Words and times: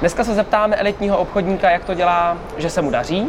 Dneska 0.00 0.24
se 0.24 0.34
zeptáme 0.34 0.76
elitního 0.76 1.18
obchodníka, 1.18 1.70
jak 1.70 1.84
to 1.84 1.94
dělá, 1.94 2.36
že 2.56 2.70
se 2.70 2.82
mu 2.82 2.90
daří, 2.90 3.28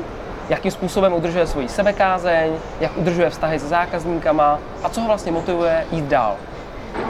jakým 0.50 0.72
způsobem 0.72 1.14
udržuje 1.14 1.48
svoji 1.48 1.70
sebekázeň, 1.70 2.52
jak 2.80 2.98
udržuje 2.98 3.30
vztahy 3.30 3.60
se 3.60 3.68
zákazníkama 3.68 4.60
a 4.84 4.90
co 4.90 5.02
ho 5.02 5.08
vlastně 5.08 5.32
motivuje 5.32 5.86
jít 5.92 6.06
dál. 6.06 6.36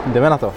Jdeme 0.06 0.30
na 0.30 0.38
to. 0.38 0.54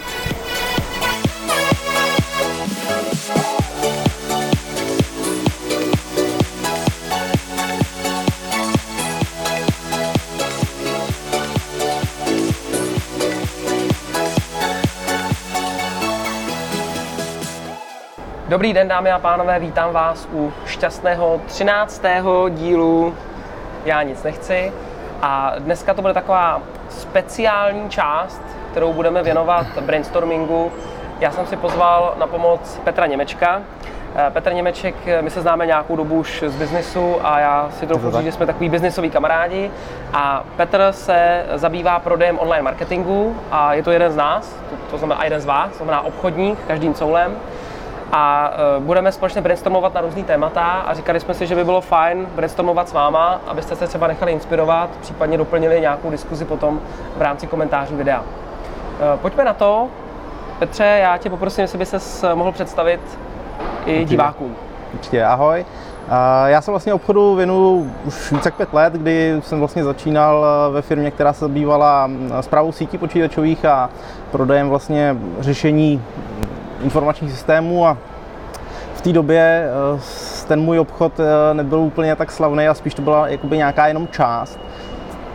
Dobrý 18.56 18.74
den, 18.74 18.88
dámy 18.88 19.12
a 19.12 19.20
pánové, 19.20 19.60
vítám 19.60 19.94
vás 19.94 20.28
u 20.34 20.54
šťastného 20.66 21.42
13. 21.46 22.04
dílu 22.50 23.16
Já 23.86 24.04
nic 24.04 24.24
nechci. 24.24 24.74
A 25.22 25.54
dneska 25.60 25.94
to 25.94 26.02
bude 26.02 26.14
taková 26.14 26.62
speciální 26.90 27.90
část, 27.90 28.42
kterou 28.72 28.94
budeme 28.94 29.24
věnovat 29.24 29.68
brainstormingu. 29.82 30.72
Já 31.20 31.32
jsem 31.32 31.48
si 31.48 31.58
pozval 31.58 32.14
na 32.18 32.28
pomoc 32.28 32.82
Petra 32.84 33.06
Němečka. 33.06 33.62
Eh, 34.16 34.32
Petr 34.32 34.54
Němeček, 34.54 34.96
my 35.22 35.30
se 35.30 35.42
známe 35.42 35.66
nějakou 35.66 35.96
dobu 35.96 36.16
už 36.16 36.44
z 36.48 36.56
biznisu 36.56 37.16
a 37.24 37.40
já 37.40 37.70
si 37.80 37.88
trochu 37.88 38.12
říct, 38.12 38.24
že 38.24 38.32
jsme 38.32 38.46
takový 38.46 38.70
biznisoví 38.70 39.10
kamarádi. 39.10 39.72
A 40.14 40.44
Petr 40.58 40.88
se 40.92 41.46
zabývá 41.56 42.00
prodejem 42.00 42.40
online 42.40 42.64
marketingu 42.64 43.38
a 43.52 43.74
je 43.74 43.84
to 43.84 43.92
jeden 43.92 44.12
z 44.12 44.16
nás, 44.16 44.56
to, 44.70 44.76
to 44.92 44.98
znamená 44.98 45.24
jeden 45.24 45.42
z 45.42 45.46
vás, 45.46 45.70
to 45.70 45.78
znamená 45.78 46.02
obchodník 46.02 46.60
každým 46.68 46.94
coulem 46.94 47.38
a 48.12 48.52
uh, 48.78 48.84
budeme 48.84 49.12
společně 49.12 49.42
brainstormovat 49.42 49.94
na 49.94 50.02
různý 50.02 50.24
témata 50.24 50.62
a 50.64 50.94
říkali 50.94 51.20
jsme 51.20 51.34
si, 51.34 51.48
že 51.48 51.56
by 51.56 51.64
bylo 51.64 51.82
fajn 51.82 52.28
brainstormovat 52.36 52.90
s 52.90 52.94
váma, 52.94 53.42
abyste 53.48 53.76
se 53.76 53.88
třeba 53.88 54.08
nechali 54.08 54.32
inspirovat, 54.32 54.90
případně 55.02 55.38
doplnili 55.38 55.82
nějakou 55.82 56.12
diskuzi 56.12 56.46
potom 56.46 56.80
v 57.18 57.22
rámci 57.22 57.48
komentářů 57.48 57.96
videa. 57.98 58.20
Uh, 58.20 59.20
pojďme 59.22 59.44
na 59.44 59.54
to. 59.54 59.88
Petře, 60.60 60.84
já 60.84 61.18
tě 61.18 61.30
poprosím, 61.30 61.62
jestli 61.62 61.78
by 61.78 61.86
ses 61.86 62.26
mohl 62.34 62.52
představit 62.52 63.02
i 63.86 63.92
Určitě. 63.94 64.06
divákům. 64.06 64.56
Určitě, 64.94 65.26
ahoj. 65.26 65.66
Já 66.46 66.62
se 66.62 66.72
vlastně 66.72 66.94
obchodu 66.94 67.36
věnu 67.36 67.92
už 68.06 68.32
více 68.32 68.48
jak 68.48 68.56
pět 68.56 68.74
let, 68.74 68.94
kdy 68.94 69.36
jsem 69.40 69.60
vlastně 69.60 69.84
začínal 69.84 70.46
ve 70.72 70.82
firmě, 70.82 71.12
která 71.12 71.34
se 71.34 71.40
zabývala 71.40 72.10
zprávou 72.42 72.72
sítí 72.72 72.98
počítačových 72.98 73.66
a 73.66 73.90
prodejem 74.32 74.70
vlastně 74.70 75.18
řešení 75.40 76.04
informačních 76.86 77.32
systémů 77.32 77.88
a 77.88 77.98
v 78.94 79.02
té 79.02 79.14
době 79.14 79.70
eh, 79.96 80.46
ten 80.48 80.62
můj 80.62 80.80
obchod 80.80 81.20
eh, 81.20 81.54
nebyl 81.54 81.80
úplně 81.80 82.16
tak 82.16 82.32
slavný 82.32 82.68
a 82.68 82.74
spíš 82.74 82.94
to 82.94 83.02
byla 83.02 83.28
jakoby 83.28 83.58
nějaká 83.58 83.88
jenom 83.88 84.08
část 84.08 84.60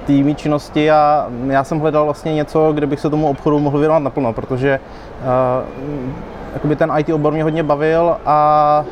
té 0.06 0.34
činnosti 0.34 0.90
a 0.90 1.26
já 1.46 1.64
jsem 1.64 1.78
hledal 1.78 2.04
vlastně 2.04 2.34
něco, 2.34 2.72
kde 2.72 2.86
bych 2.86 3.00
se 3.00 3.10
tomu 3.10 3.28
obchodu 3.28 3.58
mohl 3.58 3.78
věnovat 3.78 3.98
naplno, 3.98 4.32
protože 4.32 4.80
uh, 5.20 6.10
jakoby 6.54 6.76
ten 6.76 6.92
IT 6.98 7.08
obor 7.08 7.32
mě 7.32 7.42
hodně 7.42 7.62
bavil 7.62 8.16
a 8.26 8.84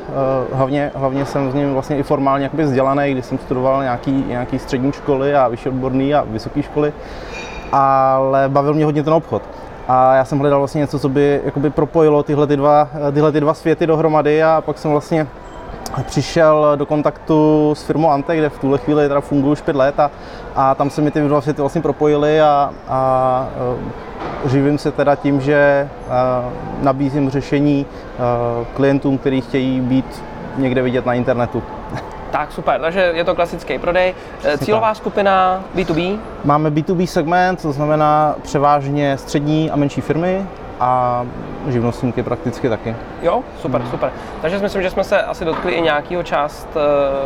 hlavně, 0.52 0.90
hlavně 0.94 1.24
jsem 1.24 1.50
s 1.50 1.54
ním 1.54 1.72
vlastně 1.72 1.98
i 1.98 2.02
formálně 2.02 2.44
jakoby 2.44 2.62
vzdělaný, 2.62 3.12
když 3.12 3.24
jsem 3.24 3.38
studoval 3.38 3.82
nějaký, 3.82 4.24
nějaký 4.28 4.58
střední 4.58 4.92
školy 4.92 5.34
a 5.34 5.48
vyšší 5.48 5.68
odborný 5.68 6.14
a 6.14 6.24
vysoké 6.30 6.62
školy, 6.62 6.92
ale 7.72 8.48
bavil 8.48 8.74
mě 8.74 8.84
hodně 8.84 9.02
ten 9.02 9.12
obchod. 9.12 9.42
A 9.88 10.14
já 10.14 10.24
jsem 10.24 10.38
hledal 10.38 10.58
vlastně 10.58 10.78
něco, 10.78 10.98
co 10.98 11.08
by 11.08 11.40
jakoby 11.44 11.70
propojilo 11.70 12.22
tyhle, 12.22 12.46
ty 12.46 12.56
dva, 12.56 12.88
tyhle 13.12 13.32
ty 13.32 13.40
dva 13.40 13.54
světy 13.54 13.86
dohromady 13.86 14.42
a 14.42 14.62
pak 14.66 14.78
jsem 14.78 14.90
vlastně 14.90 15.26
přišel 16.02 16.72
do 16.76 16.86
kontaktu 16.86 17.70
s 17.76 17.82
firmou 17.82 18.10
Ante, 18.10 18.36
kde 18.36 18.48
v 18.48 18.58
tuhle 18.58 18.78
chvíli 18.78 19.08
teda 19.08 19.20
funguji 19.20 19.52
už 19.52 19.60
pět 19.60 19.76
let 19.76 20.00
a, 20.00 20.10
a 20.54 20.74
tam 20.74 20.90
se 20.90 21.02
mi 21.02 21.10
ty 21.10 21.20
dva 21.20 21.40
světy 21.40 21.60
vlastně 21.60 21.80
propojily 21.80 22.40
a, 22.40 22.70
a 22.88 23.48
uh, 24.44 24.50
živím 24.50 24.78
se 24.78 24.92
teda 24.92 25.14
tím, 25.14 25.40
že 25.40 25.88
uh, 26.06 26.52
nabízím 26.82 27.30
řešení 27.30 27.86
uh, 27.86 28.66
klientům, 28.66 29.18
kteří 29.18 29.40
chtějí 29.40 29.80
být 29.80 30.22
někde 30.56 30.82
vidět 30.82 31.06
na 31.06 31.14
internetu. 31.14 31.62
Tak 32.30 32.52
super, 32.52 32.80
takže 32.80 33.00
je 33.14 33.24
to 33.24 33.34
klasický 33.34 33.78
prodej. 33.78 34.14
Přesně 34.38 34.66
Cílová 34.66 34.88
tak. 34.88 34.96
skupina 34.96 35.64
B2B? 35.74 36.18
Máme 36.44 36.70
B2B 36.70 37.06
segment, 37.06 37.62
to 37.62 37.72
znamená 37.72 38.34
převážně 38.42 39.18
střední 39.18 39.70
a 39.70 39.76
menší 39.76 40.00
firmy 40.00 40.46
a 40.80 41.22
živnostníky 41.68 42.22
prakticky 42.22 42.68
taky. 42.68 42.96
Jo, 43.22 43.42
super, 43.62 43.80
hmm. 43.80 43.90
super. 43.90 44.12
Takže 44.42 44.56
si 44.56 44.62
myslím, 44.62 44.82
že 44.82 44.90
jsme 44.90 45.04
se 45.04 45.22
asi 45.22 45.44
dotkli 45.44 45.72
i 45.72 45.80
nějakého 45.80 46.22
část, 46.22 46.68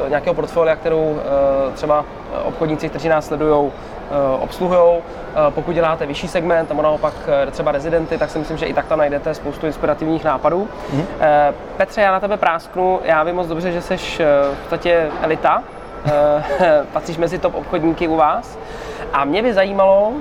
eh, 0.06 0.08
nějakého 0.08 0.34
portfolia, 0.34 0.76
kterou 0.76 1.18
eh, 1.18 1.72
třeba 1.72 2.04
obchodníci, 2.44 2.88
kteří 2.88 3.08
nás 3.08 3.26
sledují, 3.26 3.70
Eh, 4.01 4.01
obsluhují. 4.40 5.02
Eh, 5.34 5.50
pokud 5.50 5.74
děláte 5.74 6.06
vyšší 6.06 6.28
segment, 6.28 6.68
nebo 6.68 6.82
naopak 6.82 7.14
eh, 7.26 7.50
třeba 7.50 7.72
rezidenty, 7.72 8.18
tak 8.18 8.30
si 8.30 8.38
myslím, 8.38 8.56
že 8.56 8.66
i 8.66 8.74
tak 8.74 8.86
tam 8.86 8.98
najdete 8.98 9.34
spoustu 9.34 9.66
inspirativních 9.66 10.24
nápadů. 10.24 10.68
Mm. 10.92 11.04
Petře, 11.76 12.00
já 12.00 12.12
na 12.12 12.20
tebe 12.20 12.36
prásknu. 12.36 13.00
Já 13.04 13.22
vím 13.22 13.34
moc 13.34 13.46
dobře, 13.46 13.72
že 13.72 13.82
jsi 13.82 13.96
v 13.96 14.58
podstatě 14.60 15.08
elita, 15.22 15.62
patříš 16.92 17.16
mezi 17.16 17.38
top 17.38 17.54
obchodníky 17.54 18.08
u 18.08 18.16
vás. 18.16 18.58
A 19.12 19.24
mě 19.24 19.42
by 19.42 19.54
zajímalo, 19.54 20.12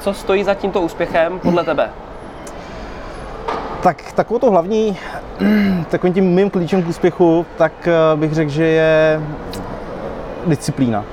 co 0.00 0.14
stojí 0.14 0.44
za 0.44 0.54
tímto 0.54 0.80
úspěchem 0.80 1.38
podle 1.38 1.64
tebe. 1.64 1.90
Tak 3.82 4.12
takovou 4.12 4.38
to 4.38 4.50
hlavní, 4.50 4.98
takovým 5.90 6.14
tím 6.14 6.34
mým 6.34 6.50
klíčem 6.50 6.82
k 6.82 6.88
úspěchu, 6.88 7.46
tak 7.56 7.88
bych 8.16 8.32
řekl, 8.32 8.50
že 8.50 8.64
je 8.64 9.20
disciplína. 10.46 11.04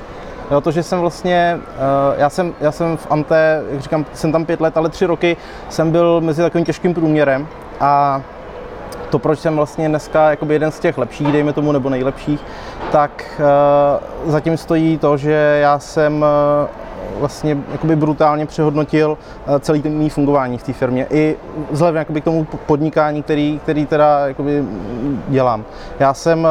Jo, 0.52 0.62
to, 0.62 0.72
že 0.72 0.84
jsem 0.84 1.00
vlastně, 1.00 1.60
uh, 1.60 2.20
já 2.20 2.30
jsem, 2.30 2.54
já 2.62 2.72
jsem 2.72 2.98
v 2.98 3.08
Ante, 3.10 3.64
jak 3.72 3.82
říkám, 3.82 4.06
jsem 4.14 4.32
tam 4.32 4.46
pět 4.46 4.62
let, 4.62 4.78
ale 4.78 4.90
tři 4.90 5.06
roky 5.06 5.38
jsem 5.70 5.92
byl 5.92 6.22
mezi 6.22 6.42
takovým 6.42 6.66
těžkým 6.66 6.94
průměrem 6.94 7.48
a 7.80 8.22
to, 9.10 9.20
proč 9.20 9.40
jsem 9.40 9.56
vlastně 9.56 9.90
dneska 9.90 10.30
jakoby 10.30 10.54
jeden 10.54 10.72
z 10.72 10.80
těch 10.80 10.98
lepších, 10.98 11.32
dejme 11.32 11.54
tomu, 11.54 11.72
nebo 11.72 11.90
nejlepších, 11.90 12.40
tak 12.92 13.42
uh, 14.26 14.32
zatím 14.32 14.58
stojí 14.58 14.98
to, 14.98 15.18
že 15.18 15.60
já 15.62 15.80
jsem 15.80 16.22
uh, 16.22 17.20
vlastně 17.20 17.58
jakoby 17.72 17.96
brutálně 17.96 18.46
přehodnotil 18.46 19.18
celý 19.60 19.82
ten 19.82 19.94
mý 19.94 20.10
fungování 20.10 20.58
v 20.58 20.64
té 20.64 20.74
firmě. 20.74 21.08
I 21.10 21.36
vzhledem 21.72 21.96
jakoby 21.96 22.22
k 22.22 22.24
tomu 22.24 22.48
podnikání, 22.66 23.24
který, 23.24 23.60
který 23.64 23.86
teda 23.86 24.28
jakoby 24.28 24.64
dělám. 25.28 25.66
Já 26.00 26.14
jsem 26.14 26.48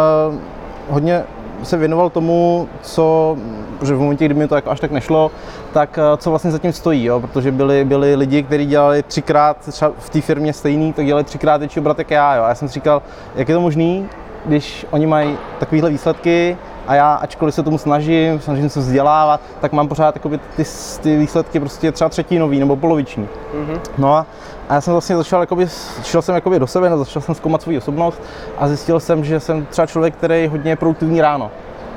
hodně 0.90 1.24
se 1.62 1.76
věnoval 1.76 2.10
tomu, 2.10 2.68
co, 2.82 3.36
protože 3.78 3.94
v 3.94 3.98
momentě, 3.98 4.24
kdy 4.24 4.34
mi 4.34 4.48
to 4.48 4.54
jako 4.54 4.70
až 4.70 4.80
tak 4.80 4.90
nešlo, 4.90 5.30
tak 5.72 5.98
eh, 5.98 6.16
co 6.16 6.30
vlastně 6.30 6.50
zatím 6.50 6.72
stojí, 6.72 7.04
jo? 7.04 7.20
protože 7.20 7.52
byli, 7.52 7.84
byli 7.84 8.14
lidi, 8.14 8.42
kteří 8.42 8.66
dělali 8.66 9.02
třikrát, 9.02 9.56
třeba 9.56 9.92
v 9.98 10.10
té 10.10 10.20
firmě 10.20 10.52
stejný, 10.52 10.92
tak 10.92 11.06
dělali 11.06 11.24
třikrát 11.24 11.56
větší 11.56 11.80
obrat 11.80 11.98
jak 11.98 12.10
já. 12.10 12.34
Jo? 12.34 12.42
A 12.42 12.48
já 12.48 12.54
jsem 12.54 12.68
si 12.68 12.74
říkal, 12.74 13.02
jak 13.34 13.48
je 13.48 13.54
to 13.54 13.60
možné, 13.60 14.02
když 14.44 14.86
oni 14.90 15.06
mají 15.06 15.36
takovéhle 15.58 15.90
výsledky, 15.90 16.56
a 16.88 16.94
já, 16.94 17.14
ačkoliv 17.14 17.54
se 17.54 17.62
tomu 17.62 17.78
snažím, 17.78 18.40
snažím 18.40 18.68
se 18.68 18.80
vzdělávat, 18.80 19.40
tak 19.60 19.72
mám 19.72 19.88
pořád 19.88 20.14
ty, 20.56 20.64
ty 21.00 21.16
výsledky 21.16 21.60
prostě 21.60 21.92
třeba 21.92 22.08
třetinový 22.08 22.58
nebo 22.58 22.76
poloviční. 22.76 23.28
Mm-hmm. 23.54 23.80
No 23.98 24.14
a, 24.14 24.26
a 24.68 24.74
já 24.74 24.80
jsem 24.80 24.92
vlastně 24.92 25.16
začal, 25.16 25.40
jakoby, 25.40 25.68
šel 26.02 26.22
jsem 26.22 26.34
jakoby 26.34 26.58
do 26.58 26.66
sebe, 26.66 26.96
začal 26.96 27.22
jsem 27.22 27.34
zkoumat 27.34 27.62
svou 27.62 27.76
osobnost 27.76 28.22
a 28.58 28.68
zjistil 28.68 29.00
jsem, 29.00 29.24
že 29.24 29.40
jsem 29.40 29.66
třeba 29.66 29.86
člověk, 29.86 30.14
který 30.14 30.42
je 30.42 30.48
hodně 30.48 30.76
produktivní 30.76 31.20
ráno. 31.20 31.50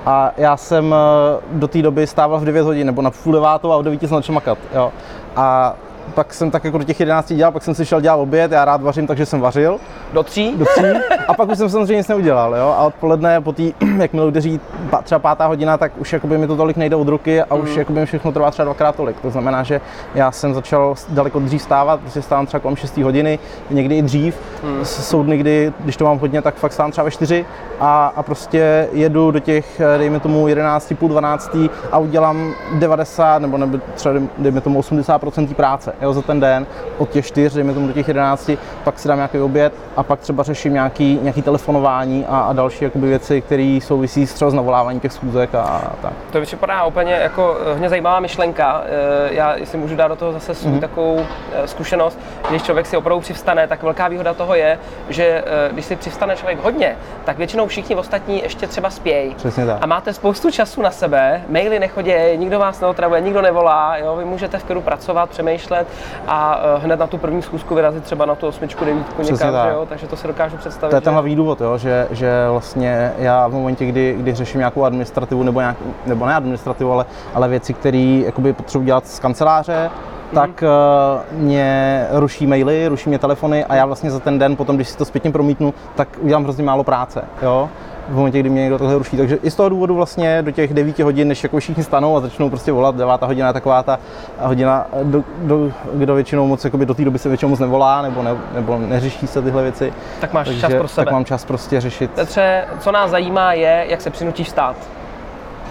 A 0.05 0.31
já 0.37 0.57
jsem 0.57 0.95
eh, 0.95 1.41
do 1.51 1.67
té 1.67 1.81
doby 1.81 2.07
stával 2.07 2.39
v 2.39 2.45
9 2.45 2.61
hodin, 2.61 2.87
nebo 2.87 3.01
na 3.01 3.11
půl 3.11 3.33
devátou 3.33 3.71
a 3.71 3.77
v 3.77 3.83
9 3.83 3.99
jsem 3.99 4.09
začal 4.09 4.35
makat. 4.35 4.57
Jo. 4.73 4.91
A 5.35 5.75
pak 6.13 6.33
jsem 6.33 6.51
tak 6.51 6.63
jako 6.63 6.77
do 6.77 6.83
těch 6.83 6.99
11 6.99 7.33
dělal, 7.33 7.51
pak 7.51 7.63
jsem 7.63 7.75
si 7.75 7.85
šel 7.85 8.01
dělat 8.01 8.15
oběd, 8.15 8.51
já 8.51 8.65
rád 8.65 8.81
vařím, 8.81 9.07
takže 9.07 9.25
jsem 9.25 9.39
vařil. 9.39 9.79
Do 10.13 10.23
tří? 10.23 10.55
Do 10.57 10.65
tří. 10.65 10.85
A 11.27 11.33
pak 11.33 11.49
už 11.49 11.57
jsem 11.57 11.69
samozřejmě 11.69 11.95
nic 11.95 12.07
neudělal, 12.07 12.55
jo. 12.55 12.75
A 12.77 12.85
odpoledne 12.85 13.41
po 13.41 13.53
té, 13.53 13.63
jakmile 13.97 14.25
udeří 14.25 14.59
třeba 15.03 15.19
pátá 15.19 15.45
hodina, 15.45 15.77
tak 15.77 15.91
už 15.97 16.13
jakoby 16.13 16.37
mi 16.37 16.47
to 16.47 16.55
tolik 16.55 16.77
nejde 16.77 16.95
od 16.95 17.07
ruky 17.07 17.41
a 17.41 17.55
mm. 17.55 17.61
už 17.61 17.75
jakoby 17.75 17.99
mi 17.99 18.05
všechno 18.05 18.31
trvá 18.31 18.51
třeba 18.51 18.63
dvakrát 18.63 18.95
tolik. 18.95 19.19
To 19.19 19.29
znamená, 19.29 19.63
že 19.63 19.81
já 20.15 20.31
jsem 20.31 20.53
začal 20.53 20.95
daleko 21.09 21.39
dřív 21.39 21.61
stávat, 21.61 21.99
protože 21.99 22.21
stávám 22.21 22.45
třeba 22.45 22.61
kolem 22.61 22.75
6 22.75 22.97
hodiny, 22.97 23.39
někdy 23.69 23.97
i 23.97 24.01
dřív. 24.01 24.39
Mm. 24.63 24.85
Jsou 24.85 25.23
dny, 25.23 25.37
kdy, 25.37 25.73
když 25.79 25.97
to 25.97 26.05
mám 26.05 26.19
hodně, 26.19 26.41
tak 26.41 26.55
fakt 26.55 26.73
stávám 26.73 26.91
třeba 26.91 27.05
ve 27.05 27.11
4 27.11 27.45
a, 27.79 28.13
a 28.15 28.23
prostě 28.23 28.87
jedu 28.91 29.31
do 29.31 29.39
těch, 29.39 29.81
dejme 29.97 30.19
tomu 30.19 30.47
11, 30.47 30.93
půl 30.99 31.09
12 31.09 31.57
a 31.91 31.97
udělám 31.97 32.53
90 32.73 33.41
nebo, 33.41 33.57
nebo 33.57 33.79
třeba 33.95 34.15
dejme 34.37 34.61
tomu 34.61 34.81
80% 34.81 35.53
práce 35.53 35.93
jo, 36.01 36.13
za 36.13 36.21
ten 36.21 36.39
den, 36.39 36.65
od 36.97 37.09
těch 37.09 37.25
čtyř, 37.25 37.53
dejme 37.53 37.73
tomu 37.73 37.87
do 37.87 37.93
těch 37.93 38.07
jedenácti, 38.07 38.57
pak 38.83 38.99
si 38.99 39.07
dám 39.07 39.17
nějaký 39.17 39.39
oběd 39.39 39.73
a 39.95 40.00
a 40.01 40.03
pak 40.03 40.19
třeba 40.19 40.43
řeším 40.43 40.73
nějaký, 40.73 41.19
nějaký 41.21 41.41
telefonování 41.41 42.25
a, 42.25 42.39
a 42.39 42.53
další 42.53 42.83
jakoby 42.83 43.07
věci, 43.07 43.41
které 43.41 43.79
souvisí 43.83 44.27
s 44.27 44.33
třeba 44.33 44.51
s 44.51 44.53
navolávání 44.53 44.99
těch 44.99 45.13
schůzek 45.13 45.55
a, 45.55 45.61
a 45.61 45.93
tak. 46.01 46.13
To 46.31 46.39
mi 46.39 46.45
připadá 46.45 46.83
úplně 46.83 47.13
jako 47.13 47.57
hodně 47.71 47.89
zajímavá 47.89 48.19
myšlenka. 48.19 48.83
Eh, 48.85 49.33
Já 49.33 49.55
si 49.63 49.77
můžu 49.77 49.95
dát 49.95 50.07
do 50.07 50.15
toho 50.15 50.31
zase 50.31 50.55
svou 50.55 50.71
mm-hmm. 50.71 50.79
takovou 50.79 51.25
eh, 51.53 51.67
zkušenost, 51.67 52.19
když 52.49 52.63
člověk 52.63 52.85
si 52.85 52.97
opravdu 52.97 53.21
přivstane, 53.21 53.67
tak 53.67 53.83
velká 53.83 54.07
výhoda 54.07 54.33
toho 54.33 54.55
je, 54.55 54.79
že 55.09 55.43
eh, 55.45 55.73
když 55.73 55.85
si 55.85 55.95
přivstane 55.95 56.35
člověk 56.35 56.63
hodně, 56.63 56.97
tak 57.25 57.37
většinou 57.37 57.67
všichni 57.67 57.95
ostatní 57.95 58.43
ještě 58.43 58.67
třeba 58.67 58.89
spějí. 58.89 59.35
Přesně 59.35 59.65
tak. 59.65 59.77
A 59.81 59.85
máte 59.85 60.13
spoustu 60.13 60.51
času 60.51 60.81
na 60.81 60.91
sebe, 60.91 61.41
maily 61.49 61.79
nechodí, 61.79 62.13
nikdo 62.35 62.59
vás 62.59 62.81
neotravuje, 62.81 63.21
nikdo 63.21 63.41
nevolá, 63.41 63.97
jo? 63.97 64.15
vy 64.15 64.25
můžete 64.25 64.57
v 64.57 64.63
klidu 64.63 64.81
pracovat, 64.81 65.29
přemýšlet 65.29 65.87
a 66.27 66.61
eh, 66.63 66.79
hned 66.79 66.99
na 66.99 67.07
tu 67.07 67.17
první 67.17 67.41
schůzku 67.41 67.75
vyrazit 67.75 68.03
třeba 68.03 68.25
na 68.25 68.35
tu 68.35 68.47
osmičku, 68.47 68.85
devítku 68.85 69.21
někam, 69.21 69.53
že 69.63 69.69
jo? 69.69 69.85
Takže 69.91 70.07
to 70.07 70.15
si 70.15 70.27
dokážu 70.27 70.57
představit. 70.57 70.89
To 70.89 70.95
je 70.95 71.01
ten 71.01 71.13
hlavní 71.13 71.35
důvod, 71.35 71.61
jo, 71.61 71.77
že, 71.77 72.07
že 72.11 72.31
vlastně 72.49 73.13
já 73.17 73.47
v 73.47 73.51
momentě, 73.51 73.85
kdy, 73.85 74.15
kdy 74.19 74.33
řeším 74.33 74.59
nějakou 74.59 74.83
administrativu 74.83 75.43
nebo, 75.43 75.59
nějak, 75.59 75.77
nebo 76.05 76.25
ne 76.25 76.35
administrativu, 76.35 76.91
ale, 76.91 77.05
ale 77.33 77.47
věci, 77.47 77.73
které 77.73 78.23
potřebuji 78.53 78.85
dělat 78.85 79.07
z 79.07 79.19
kanceláře, 79.19 79.89
tak 80.33 80.63
uh, 80.63 81.39
mě 81.39 82.05
ruší 82.11 82.47
maily, 82.47 82.87
ruší 82.87 83.09
mě 83.09 83.19
telefony 83.19 83.65
a 83.65 83.75
já 83.75 83.85
vlastně 83.85 84.11
za 84.11 84.19
ten 84.19 84.39
den 84.39 84.55
potom, 84.55 84.75
když 84.75 84.89
si 84.89 84.97
to 84.97 85.05
zpětně 85.05 85.31
promítnu, 85.31 85.73
tak 85.95 86.07
udělám 86.21 86.43
hrozně 86.43 86.63
málo 86.63 86.83
práce. 86.83 87.21
Jo? 87.41 87.69
V 88.09 88.15
momentě, 88.15 88.39
kdy 88.39 88.49
mě 88.49 88.61
někdo 88.61 88.77
takhle 88.77 88.97
ruší. 88.97 89.17
Takže 89.17 89.35
i 89.35 89.51
z 89.51 89.55
toho 89.55 89.69
důvodu 89.69 89.95
vlastně 89.95 90.41
do 90.41 90.51
těch 90.51 90.73
9 90.73 90.99
hodin, 90.99 91.27
než 91.27 91.43
jako 91.43 91.59
všichni 91.59 91.83
stanou 91.83 92.17
a 92.17 92.19
začnou 92.19 92.49
prostě 92.49 92.71
volat, 92.71 92.95
9 92.95 93.21
hodina 93.21 93.47
je 93.47 93.53
taková 93.53 93.83
ta 93.83 93.99
hodina, 94.39 94.87
do, 95.03 95.23
do, 95.37 95.71
kdo 95.93 96.15
většinou 96.15 96.47
moc, 96.47 96.65
jakoby 96.65 96.85
do 96.85 96.93
té 96.93 97.05
doby 97.05 97.19
se 97.19 97.29
většinou 97.29 97.49
moc 97.49 97.59
nevolá 97.59 98.01
nebo, 98.01 98.23
ne, 98.23 98.35
nebo 98.53 98.77
neřeší 98.77 99.27
se 99.27 99.41
tyhle 99.41 99.63
věci. 99.63 99.93
Tak 100.21 100.33
máš 100.33 100.47
Takže, 100.47 100.61
čas 100.61 100.73
pro 100.73 100.87
sebe. 100.87 101.05
Tak 101.05 101.13
mám 101.13 101.25
čas 101.25 101.45
prostě 101.45 101.81
řešit. 101.81 102.11
Petře, 102.11 102.65
co 102.79 102.91
nás 102.91 103.11
zajímá 103.11 103.53
je, 103.53 103.85
jak 103.89 104.01
se 104.01 104.09
přinutíš 104.09 104.49
stát. 104.49 104.75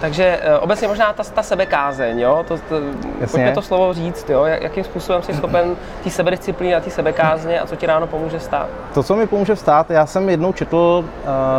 Takže 0.01 0.39
e, 0.41 0.57
obecně 0.57 0.87
možná 0.87 1.13
ta, 1.13 1.23
ta 1.23 1.43
sebekázeň, 1.43 2.19
jo? 2.19 2.45
To, 2.47 2.57
to, 2.57 2.75
pojďme 3.31 3.51
to 3.51 3.61
slovo 3.61 3.93
říct, 3.93 4.29
jo? 4.29 4.43
Jak, 4.43 4.61
jakým 4.61 4.83
způsobem 4.83 5.21
jsi 5.21 5.33
schopen 5.33 5.75
té 6.03 6.09
sebedisciplíny 6.09 6.75
a 6.75 6.79
té 6.79 6.89
sebekázně 6.89 7.59
a 7.59 7.67
co 7.67 7.75
ti 7.75 7.85
ráno 7.85 8.07
pomůže 8.07 8.39
stát? 8.39 8.67
To, 8.93 9.03
co 9.03 9.15
mi 9.15 9.27
pomůže 9.27 9.55
vstát, 9.55 9.91
já 9.91 10.05
jsem 10.05 10.29
jednou 10.29 10.53
četl, 10.53 11.05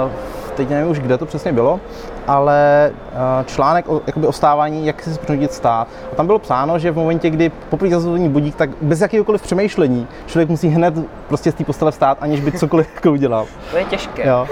uh, 0.05 0.11
teď 0.57 0.69
nevím 0.69 0.91
už, 0.91 0.99
kde 0.99 1.19
to 1.19 1.27
přesně 1.27 1.53
bylo, 1.53 1.81
ale 2.27 2.91
uh, 3.13 3.47
článek 3.47 3.89
o, 3.89 4.01
jakoby 4.07 4.27
o 4.27 4.33
stávání, 4.33 4.87
jak 4.87 5.03
se 5.03 5.21
přinutit 5.21 5.53
stát. 5.53 5.89
A 6.13 6.15
tam 6.15 6.27
bylo 6.27 6.39
psáno, 6.39 6.79
že 6.79 6.91
v 6.91 6.97
momentě, 6.97 7.31
kdy 7.31 7.51
poprvé 7.71 7.91
zazvoní 7.91 8.29
budík, 8.29 8.55
tak 8.55 8.71
bez 8.83 9.01
jakéhokoliv 9.01 9.43
přemýšlení 9.43 10.07
člověk 10.27 10.49
musí 10.49 10.69
hned 10.69 10.95
prostě 11.29 11.53
z 11.53 11.55
té 11.55 11.65
postele 11.65 11.91
vstát, 11.91 12.19
aniž 12.21 12.41
by 12.41 12.53
cokoliv 12.53 12.95
jako 12.95 13.13
udělal. 13.13 13.47
To 13.71 13.77
je 13.77 13.85
těžké. 13.85 14.29
Jo. 14.29 14.47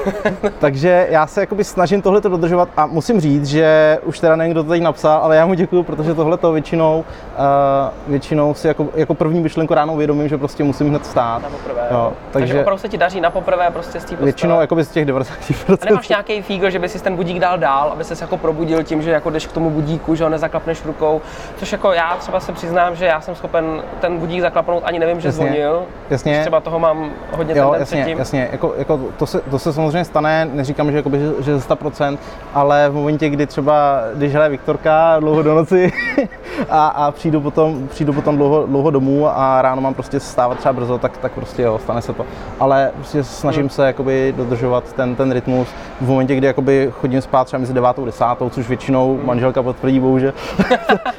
Takže 0.58 1.06
já 1.10 1.26
se 1.26 1.40
jakoby 1.40 1.64
snažím 1.64 2.02
tohle 2.02 2.20
dodržovat 2.20 2.68
a 2.76 2.86
musím 2.86 3.20
říct, 3.20 3.46
že 3.46 3.98
už 4.04 4.18
teda 4.18 4.36
nevím, 4.36 4.52
kdo 4.52 4.64
to 4.64 4.70
teď 4.70 4.82
napsal, 4.82 5.20
ale 5.22 5.36
já 5.36 5.46
mu 5.46 5.54
děkuju, 5.54 5.82
protože 5.82 6.14
tohle 6.14 6.36
to 6.36 6.52
většinou, 6.52 7.04
uh, 7.38 8.10
většinou 8.10 8.54
si 8.54 8.68
jako, 8.68 8.88
jako 8.94 9.14
první 9.14 9.40
myšlenku 9.40 9.74
ráno 9.74 9.92
uvědomím, 9.92 10.28
že 10.28 10.38
prostě 10.38 10.64
musím 10.64 10.88
hned 10.88 11.02
vstát. 11.02 11.42
Na 11.42 11.48
poprvé. 11.48 11.82
Jo, 11.90 12.12
takže, 12.30 12.46
takže 12.46 12.60
opravdu 12.60 12.80
se 12.80 12.88
ti 12.88 12.98
daří 12.98 13.20
na 13.20 13.30
poprvé 13.30 13.70
prostě 13.70 14.00
z 14.00 14.04
té 14.04 14.08
postele. 14.08 14.24
většinou 14.24 14.60
jakoby 14.60 14.84
z 14.84 14.88
těch 14.88 15.06
90%. 15.06 15.89
Nemáš 15.90 16.08
nějaký 16.08 16.42
fígl, 16.42 16.70
že 16.70 16.78
by 16.78 16.88
si 16.88 17.02
ten 17.02 17.16
budík 17.16 17.38
dal 17.38 17.58
dál, 17.58 17.90
aby 17.92 18.04
se 18.04 18.14
jako 18.20 18.36
probudil 18.36 18.82
tím, 18.82 19.02
že 19.02 19.10
jako 19.10 19.30
jdeš 19.30 19.46
k 19.46 19.52
tomu 19.52 19.70
budíku, 19.70 20.14
že 20.14 20.24
ho 20.24 20.30
nezaklapneš 20.30 20.84
rukou. 20.84 21.20
Což 21.56 21.72
jako 21.72 21.92
já 21.92 22.16
třeba 22.16 22.40
se 22.40 22.52
přiznám, 22.52 22.96
že 22.96 23.04
já 23.06 23.20
jsem 23.20 23.34
schopen 23.34 23.82
ten 24.00 24.18
budík 24.18 24.40
zaklapnout, 24.40 24.82
ani 24.86 24.98
nevím, 24.98 25.20
že 25.20 25.28
Jasně. 25.28 25.46
zvonil. 25.46 25.82
Jasně. 26.10 26.32
Když 26.32 26.40
třeba 26.40 26.60
toho 26.60 26.78
mám 26.78 27.10
hodně 27.36 27.54
Jo, 27.56 27.74
jasně, 27.78 27.96
předtím. 27.96 28.18
jasně. 28.18 28.48
Jako, 28.52 28.74
jako 28.78 29.00
to, 29.16 29.26
se, 29.26 29.40
to 29.40 29.58
se 29.58 29.72
samozřejmě 29.72 30.04
stane, 30.04 30.48
neříkám, 30.52 30.90
že, 30.90 30.96
jakoby, 30.96 31.18
že, 31.18 31.30
že 31.42 31.58
ze 31.58 31.68
100%, 31.68 32.18
ale 32.54 32.88
v 32.88 32.94
momentě, 32.94 33.28
kdy 33.28 33.46
třeba, 33.46 34.00
když 34.14 34.34
hraje 34.34 34.50
Viktorka 34.50 35.16
dlouho 35.20 35.42
do 35.42 35.54
noci 35.54 35.92
a, 36.68 36.86
a 36.88 37.10
přijdu 37.10 37.40
potom, 37.40 37.88
přijdu 37.88 38.12
potom 38.12 38.36
dlouho, 38.36 38.66
dlouho 38.66 38.90
domů 38.90 39.28
a 39.28 39.62
ráno 39.62 39.80
mám 39.80 39.94
prostě 39.94 40.20
stávat 40.20 40.58
třeba 40.58 40.72
brzo, 40.72 40.98
tak, 40.98 41.16
tak 41.16 41.32
prostě 41.32 41.62
jo, 41.62 41.78
stane 41.78 42.02
se 42.02 42.12
to. 42.12 42.26
Ale 42.60 42.90
prostě 42.94 43.24
snažím 43.24 43.60
Hmm. 43.62 43.70
se 43.70 43.86
jakoby 43.86 44.34
dodržovat 44.36 44.92
ten, 44.92 45.16
ten 45.16 45.32
rytmus. 45.32 45.68
V 46.00 46.08
momentě, 46.08 46.34
kdy 46.36 46.46
jakoby 46.46 46.90
chodím 47.00 47.20
spát 47.20 47.44
třeba 47.44 47.60
mezi 47.60 47.72
9 47.72 47.98
a 47.98 48.04
10, 48.04 48.24
což 48.50 48.68
většinou 48.68 49.16
Hmm. 49.16 49.26
manželka 49.26 49.62
potvrdí, 49.62 50.00
bohužel, 50.00 50.32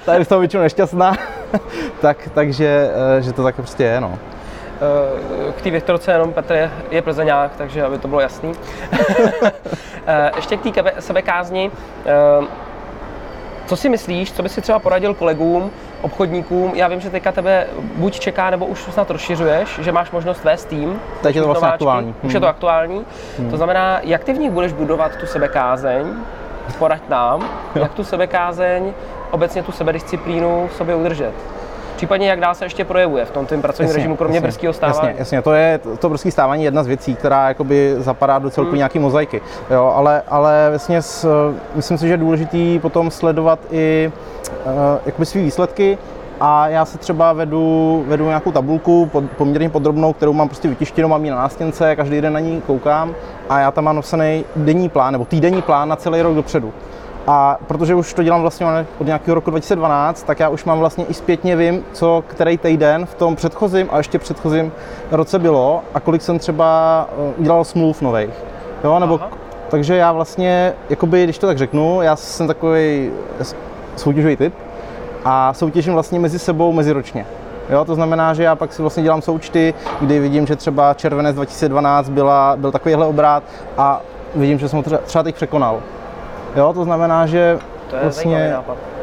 ta 0.05 0.13
je 0.13 0.25
z 0.25 0.27
toho 0.27 0.39
většinou 0.39 0.63
nešťastná, 0.63 1.13
tak, 2.01 2.17
takže 2.33 2.91
eh, 3.17 3.21
že 3.21 3.33
to 3.33 3.43
tak 3.43 3.55
prostě 3.55 3.83
je, 3.83 4.01
no. 4.01 4.19
Eh, 5.47 5.51
K 5.51 5.61
té 5.61 5.69
Viktorce 5.69 6.11
jenom 6.11 6.33
Petr 6.33 6.53
je, 6.53 6.71
je 6.91 7.01
plzeňák, 7.01 7.51
takže 7.57 7.83
aby 7.85 7.97
to 7.97 8.07
bylo 8.07 8.21
jasný. 8.21 8.51
Eh, 10.07 10.31
Ještě 10.35 10.57
k 10.57 10.61
té 10.73 10.93
sebekázni. 10.99 11.71
Co 13.71 13.75
si 13.77 13.89
myslíš, 13.89 14.31
co 14.33 14.43
by 14.43 14.49
si 14.49 14.61
třeba 14.61 14.79
poradil 14.79 15.13
kolegům, 15.13 15.71
obchodníkům? 16.01 16.71
Já 16.75 16.87
vím, 16.87 17.01
že 17.01 17.09
teďka 17.09 17.31
tebe 17.31 17.67
buď 17.95 18.19
čeká, 18.19 18.49
nebo 18.49 18.65
už 18.65 18.79
snad 18.83 19.09
rozšiřuješ, 19.09 19.79
že 19.81 19.91
máš 19.91 20.11
možnost 20.11 20.43
vést 20.43 20.65
tým. 20.65 20.99
Teď 21.23 21.35
je 21.35 21.41
to 21.41 21.47
vlastně 21.47 21.65
nováčky. 21.65 21.73
aktuální. 21.75 22.15
Už 22.23 22.33
je 22.33 22.37
Hmm. 22.37 22.41
to 22.41 22.47
aktuální. 22.47 23.05
To 23.49 23.57
znamená, 23.57 23.99
jak 24.03 24.23
ty 24.23 24.33
v 24.33 24.37
nich 24.39 24.51
budeš 24.51 24.73
budovat 24.73 25.15
tu 25.15 25.25
sebekázeň? 25.25 26.05
Poraď 26.79 27.01
nám, 27.09 27.49
jak 27.75 27.93
tu 27.93 28.03
sebekázeň, 28.03 28.93
obecně 29.31 29.63
tu 29.63 29.71
sebedisciplínu 29.71 30.67
v 30.67 30.75
sobě 30.75 30.95
udržet. 30.95 31.31
Případně 32.01 32.29
jak 32.29 32.39
dál 32.39 32.55
se 32.55 32.65
ještě 32.65 32.85
projevuje 32.85 33.25
v 33.25 33.31
tom 33.31 33.45
tvém 33.45 33.61
pracovním 33.61 33.95
režimu, 33.95 34.15
kromě 34.15 34.41
brzkého 34.41 34.73
stávání. 34.73 35.07
Jasně, 35.07 35.15
jasně, 35.19 35.41
to 35.41 35.53
je 35.53 35.79
to, 35.99 36.09
brzký 36.09 36.31
stávání 36.31 36.63
je 36.63 36.67
jedna 36.67 36.83
z 36.83 36.87
věcí, 36.87 37.15
která 37.15 37.47
jakoby 37.47 37.95
zapadá 37.97 38.39
do 38.39 38.49
celku 38.49 38.69
Hmm. 38.69 38.77
nějaký 38.77 38.99
mozaiky. 38.99 39.41
Jo, 39.69 39.93
ale, 39.95 40.21
ale 40.27 40.65
vlastně 40.69 41.01
s, 41.01 41.27
myslím 41.75 41.97
si, 41.97 42.07
že 42.07 42.13
je 42.13 42.17
důležitý 42.17 42.79
potom 42.79 43.11
sledovat 43.11 43.59
i 43.71 44.11
uh, 44.65 44.71
jakoby 45.05 45.25
svý 45.25 45.43
výsledky 45.43 45.97
a 46.39 46.67
já 46.67 46.85
se 46.85 46.97
třeba 46.97 47.33
vedu, 47.33 48.03
vedu 48.07 48.25
nějakou 48.25 48.51
tabulku 48.51 49.05
pod, 49.05 49.23
poměrně 49.37 49.69
podrobnou, 49.69 50.13
kterou 50.13 50.33
mám 50.33 50.47
prostě 50.47 50.67
vytištěnou, 50.67 51.07
mám 51.09 51.25
ji 51.25 51.31
na 51.31 51.37
nástěnce, 51.37 51.95
každý 51.95 52.21
den 52.21 52.33
na 52.33 52.39
ní 52.39 52.61
koukám 52.67 53.15
a 53.49 53.59
já 53.59 53.71
tam 53.71 53.83
mám 53.83 53.95
napsaný 53.95 54.45
denní 54.55 54.89
plán 54.89 55.11
nebo 55.11 55.25
týdenní 55.25 55.61
plán 55.61 55.89
na 55.89 55.95
celý 55.95 56.21
rok 56.21 56.35
dopředu. 56.35 56.73
A 57.27 57.57
protože 57.67 57.95
už 57.95 58.13
to 58.13 58.23
dělám 58.23 58.41
vlastně 58.41 58.67
od 58.99 59.07
nějakého 59.07 59.35
roku 59.35 59.49
2012, 59.49 60.23
tak 60.23 60.39
já 60.39 60.49
už 60.49 60.65
mám 60.65 60.79
vlastně 60.79 61.05
i 61.05 61.13
zpětně 61.13 61.55
vím, 61.55 61.83
co 61.93 62.23
který 62.27 62.57
týden 62.57 63.05
v 63.05 63.13
tom 63.13 63.35
předchozím 63.35 63.87
a 63.91 63.97
ještě 63.97 64.19
předchozím 64.19 64.71
roce 65.11 65.39
bylo 65.39 65.81
a 65.93 65.99
kolik 65.99 66.21
jsem 66.21 66.39
třeba 66.39 67.09
eh, 67.11 67.33
udělal 67.37 67.63
smluv 67.63 68.01
nových. 68.01 68.33
Jo, 68.83 68.99
nebo, 68.99 69.19
Aha. 69.21 69.29
takže 69.69 69.95
já 69.95 70.11
vlastně, 70.11 70.73
jakoby, 70.89 71.23
když 71.23 71.37
to 71.37 71.47
tak 71.47 71.57
řeknu, 71.57 72.01
já 72.01 72.15
jsem 72.15 72.47
takový 72.47 73.11
soutěžový 73.95 74.35
typ 74.35 74.53
a 75.25 75.53
soutěžím 75.53 75.93
vlastně 75.93 76.19
mezi 76.19 76.39
sebou 76.39 76.73
meziročně. 76.73 77.25
Jo, 77.69 77.85
to 77.85 77.95
znamená, 77.95 78.33
že 78.33 78.43
já 78.43 78.55
pak 78.55 78.73
si 78.73 78.81
vlastně 78.81 79.03
dělám 79.03 79.21
součty, 79.21 79.73
kdy 80.01 80.19
vidím, 80.19 80.47
že 80.47 80.55
třeba 80.55 80.93
červenec 80.93 81.35
2012 81.35 82.09
byla, 82.09 82.55
byl 82.57 82.71
takovýhle 82.71 83.05
obrat 83.05 83.43
a 83.77 84.01
vidím, 84.35 84.59
že 84.59 84.69
jsem 84.69 84.77
ho 84.77 84.83
třeba, 84.83 85.01
třeba 85.01 85.23
teď 85.23 85.35
překonal. 85.35 85.81
Jo, 86.55 86.73
to 86.73 86.83
znamená, 86.83 87.25
že 87.25 87.59
To 87.89 87.95
je 87.95 88.01
vlastně 88.01 88.55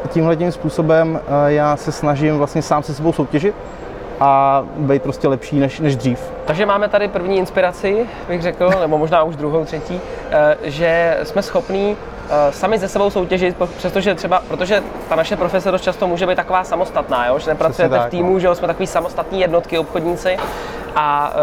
tímhle 0.09 0.35
tím 0.35 0.51
způsobem 0.51 1.19
eh, 1.27 1.51
já 1.51 1.77
se 1.77 1.91
snažím 1.91 2.37
vlastně 2.37 2.61
sám 2.61 2.83
se 2.83 2.93
sebou 2.93 3.13
soutěžit 3.13 3.55
a 4.19 4.63
být 4.77 5.03
prostě 5.03 5.27
lepší 5.27 5.59
než, 5.59 5.79
než 5.79 5.95
dřív. 5.95 6.19
Takže 6.45 6.65
máme 6.65 6.89
tady 6.89 7.07
první 7.07 7.37
inspiraci, 7.37 8.05
bych 8.27 8.41
řekl, 8.41 8.71
nebo 8.79 8.97
možná 8.97 9.23
už 9.23 9.35
druhou, 9.35 9.65
třetí, 9.65 10.01
eh, 10.31 10.57
že 10.63 11.17
jsme 11.23 11.41
schopní 11.41 11.97
eh, 12.29 12.51
sami 12.51 12.79
ze 12.79 12.87
sebou 12.87 13.09
soutěžit, 13.09 13.55
přestože 13.77 14.15
třeba, 14.15 14.41
protože 14.47 14.83
ta 15.09 15.15
naše 15.15 15.35
profese 15.35 15.71
dost 15.71 15.81
často 15.81 16.07
může 16.07 16.27
být 16.27 16.35
taková 16.35 16.63
samostatná, 16.63 17.27
jo? 17.27 17.39
že 17.39 17.49
nepracujete 17.49 17.95
tak, 17.95 18.07
v 18.07 18.09
týmu, 18.09 18.39
že 18.39 18.47
jo? 18.47 18.55
jsme 18.55 18.67
takový 18.67 18.87
samostatní 18.87 19.41
jednotky, 19.41 19.77
obchodníci. 19.77 20.37
A 20.95 21.33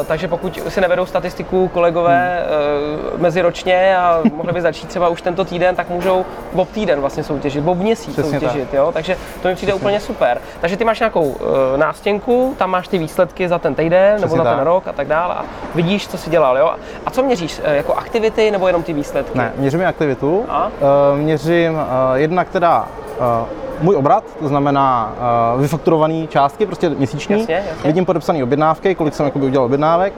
e, 0.00 0.04
takže 0.04 0.28
pokud 0.28 0.60
si 0.68 0.80
nevedou 0.80 1.06
statistiku 1.06 1.68
kolegové 1.68 2.40
e, 2.40 3.18
meziročně 3.18 3.96
a 3.98 4.20
mohli 4.34 4.52
by 4.52 4.62
začít 4.62 4.88
třeba 4.88 5.08
už 5.08 5.22
tento 5.22 5.44
týden, 5.44 5.76
tak 5.76 5.88
můžou 5.90 6.24
bob 6.52 6.70
týden 6.70 7.00
vlastně 7.00 7.24
soutěžit, 7.24 7.64
bob 7.64 7.78
měsíc 7.78 8.12
Přesně 8.12 8.40
soutěžit, 8.40 8.74
jo? 8.74 8.90
takže 8.92 9.16
to 9.42 9.48
mi 9.48 9.54
přijde 9.54 9.74
úplně 9.74 10.00
super. 10.00 10.38
Takže 10.60 10.76
ty 10.76 10.84
máš 10.84 11.00
nějakou 11.00 11.36
e, 11.74 11.78
nástěnku, 11.78 12.54
tam 12.58 12.70
máš 12.70 12.88
ty 12.88 12.98
výsledky 12.98 13.48
za 13.48 13.58
ten 13.58 13.74
týden 13.74 14.14
nebo 14.14 14.26
Přesně 14.26 14.36
za 14.36 14.44
ten 14.44 14.56
tak. 14.56 14.64
rok 14.66 14.88
a 14.88 14.92
tak 14.92 15.06
dále 15.08 15.34
a 15.34 15.44
vidíš, 15.74 16.08
co 16.08 16.18
jsi 16.18 16.30
dělal. 16.30 16.58
Jo? 16.58 16.74
A 17.06 17.10
co 17.10 17.22
měříš? 17.22 17.60
E, 17.64 17.76
jako 17.76 17.94
aktivity 17.94 18.50
nebo 18.50 18.66
jenom 18.66 18.82
ty 18.82 18.92
výsledky? 18.92 19.38
Ne, 19.38 19.52
měřím 19.56 19.86
aktivitu, 19.86 20.44
A? 20.48 20.70
Eh, 20.80 21.16
měřím 21.16 21.78
eh, 21.78 22.18
jednak 22.18 22.48
teda 22.48 22.88
eh, 23.20 23.65
můj 23.80 23.96
obrat, 23.96 24.24
to 24.40 24.48
znamená 24.48 25.12
uh, 25.54 25.60
vyfakturované 25.60 26.26
částky, 26.26 26.66
prostě 26.66 26.88
měsíční. 26.90 27.38
Jasně, 27.38 27.54
jasně. 27.54 27.86
Vidím 27.88 28.04
podepsané 28.04 28.42
objednávky, 28.44 28.94
kolik 28.94 29.14
jsem 29.14 29.26
jakoby 29.26 29.46
udělal 29.46 29.66
objednávek 29.66 30.12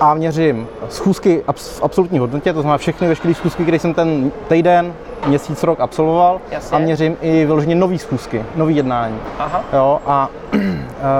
a 0.00 0.14
měřím 0.14 0.68
schůzky 0.88 1.42
abs- 1.48 1.78
v 1.78 1.82
absolutní 1.82 2.18
hodnotě, 2.18 2.52
to 2.52 2.60
znamená 2.62 2.78
všechny 2.78 3.08
veškeré 3.08 3.34
schůzky, 3.34 3.62
které 3.62 3.78
jsem 3.78 3.94
ten 3.94 4.32
týden, 4.48 4.92
měsíc, 5.26 5.62
rok 5.62 5.80
absolvoval 5.80 6.40
Jasně. 6.50 6.76
a 6.76 6.80
měřím 6.80 7.16
i 7.20 7.44
vyloženě 7.44 7.74
nové 7.74 7.98
schůzky, 7.98 8.44
nové 8.56 8.72
jednání. 8.72 9.18
Aha. 9.38 9.64
Jo, 9.72 10.00
a 10.06 10.28
eh, 10.52 10.60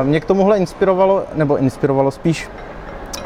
mě 0.02 0.20
k 0.20 0.24
tomuhle 0.24 0.58
inspirovalo, 0.58 1.22
nebo 1.34 1.56
inspirovalo 1.56 2.10
spíš 2.10 2.48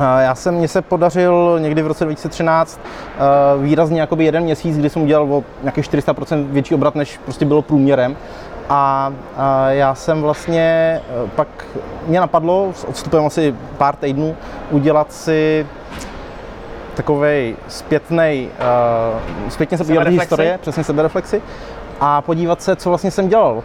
Eh, 0.00 0.22
Já 0.24 0.34
jsem, 0.34 0.54
mně 0.54 0.68
se 0.68 0.82
podařil 0.82 1.58
někdy 1.60 1.82
v 1.82 1.86
roce 1.86 2.04
2013 2.04 2.80
eh, 2.84 3.18
výrazně 3.62 4.00
jakoby 4.00 4.24
jeden 4.24 4.42
měsíc, 4.42 4.78
kdy 4.78 4.90
jsem 4.90 5.02
udělal 5.02 5.32
o 5.34 5.44
nějakých 5.62 5.90
400% 5.90 6.46
větší 6.50 6.74
obrat, 6.74 6.94
než 6.94 7.20
prostě 7.24 7.44
bylo 7.44 7.62
průměrem. 7.62 8.16
A, 8.68 9.12
a 9.36 9.70
já 9.70 9.94
jsem 9.94 10.22
vlastně 10.22 11.00
eh, 11.24 11.30
pak, 11.36 11.48
mě 12.06 12.20
napadlo 12.20 12.72
s 12.74 12.84
odstupem 12.84 13.26
asi 13.26 13.54
pár 13.78 13.96
týdnů 13.96 14.36
udělat 14.70 15.12
si 15.12 15.66
takový 16.94 17.56
zpětný, 17.68 18.48
uh, 19.44 19.50
zpětně 19.50 19.78
se 19.78 19.84
podívat 19.84 20.08
historie, 20.08 20.58
přesně 20.58 20.84
sebereflexi, 20.84 21.42
a 22.00 22.22
podívat 22.22 22.62
se, 22.62 22.76
co 22.76 22.88
vlastně 22.88 23.10
jsem 23.10 23.28
dělal 23.28 23.62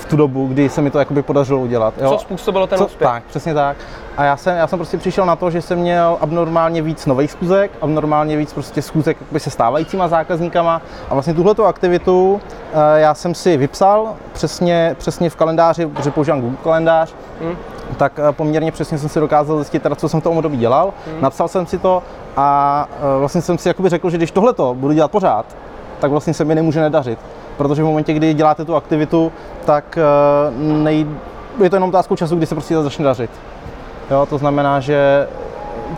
v 0.00 0.04
tu 0.04 0.16
dobu, 0.16 0.46
kdy 0.46 0.68
se 0.68 0.82
mi 0.82 0.90
to 0.90 0.98
jakoby 0.98 1.22
podařilo 1.22 1.60
udělat. 1.60 1.94
Co 2.08 2.18
způsobilo 2.18 2.66
ten 2.66 2.78
Co- 2.78 2.84
úspěch? 2.86 3.10
Tak, 3.10 3.22
přesně 3.24 3.54
tak. 3.54 3.76
A 4.16 4.24
já 4.24 4.36
jsem, 4.36 4.56
já 4.56 4.66
jsem 4.66 4.78
prostě 4.78 4.98
přišel 4.98 5.26
na 5.26 5.36
to, 5.36 5.50
že 5.50 5.62
jsem 5.62 5.78
měl 5.78 6.16
abnormálně 6.20 6.82
víc 6.82 7.06
nových 7.06 7.30
schůzek, 7.30 7.70
abnormálně 7.80 8.36
víc 8.36 8.52
prostě 8.52 8.82
schůzek 8.82 9.16
jakoby 9.20 9.40
se 9.40 9.50
stávajícíma 9.50 10.08
zákazníkama 10.08 10.82
a 11.10 11.14
vlastně 11.14 11.34
tuhletu 11.34 11.64
aktivitu 11.64 12.40
eh, 12.96 13.00
já 13.00 13.14
jsem 13.14 13.34
si 13.34 13.56
vypsal 13.56 14.14
přesně, 14.32 14.96
přesně 14.98 15.30
v 15.30 15.36
kalendáři, 15.36 15.86
protože 15.86 16.10
používám 16.10 16.40
Google 16.40 16.58
kalendář, 16.62 17.14
Hmm. 17.40 17.56
tak 17.96 18.12
eh, 18.28 18.32
poměrně 18.32 18.72
přesně 18.72 18.98
jsem 18.98 19.08
si 19.08 19.20
dokázal 19.20 19.56
zjistit, 19.56 19.82
teda, 19.82 19.94
co 19.96 20.08
jsem 20.08 20.20
v 20.20 20.24
tom 20.24 20.36
období 20.36 20.56
dělal. 20.56 20.92
Hmm. 21.06 21.20
Napsal 21.20 21.48
jsem 21.48 21.66
si 21.66 21.78
to 21.78 22.02
a 22.36 22.88
eh, 22.92 23.18
vlastně 23.18 23.42
jsem 23.42 23.58
si 23.58 23.68
jakoby 23.68 23.88
řekl, 23.88 24.10
že 24.10 24.16
když 24.16 24.30
tohleto 24.30 24.74
budu 24.74 24.94
dělat 24.94 25.10
pořád, 25.10 25.46
tak 26.00 26.10
vlastně 26.10 26.34
se 26.34 26.44
mi 26.44 26.54
nemůže 26.54 26.80
nedařit. 26.80 27.18
Protože 27.60 27.82
v 27.82 27.86
momentě, 27.86 28.12
kdy 28.12 28.34
děláte 28.34 28.64
tu 28.64 28.76
aktivitu, 28.76 29.32
tak 29.64 29.98
eh, 29.98 30.02
nej... 30.56 31.06
je 31.62 31.70
to 31.70 31.76
jenom 31.76 31.88
otázkou 31.88 32.16
času, 32.16 32.36
kdy 32.36 32.46
se 32.46 32.54
prostě 32.54 32.82
začne 32.82 33.04
dařit. 33.04 33.30
Jo, 34.10 34.26
to 34.26 34.38
znamená, 34.38 34.80
že 34.80 35.28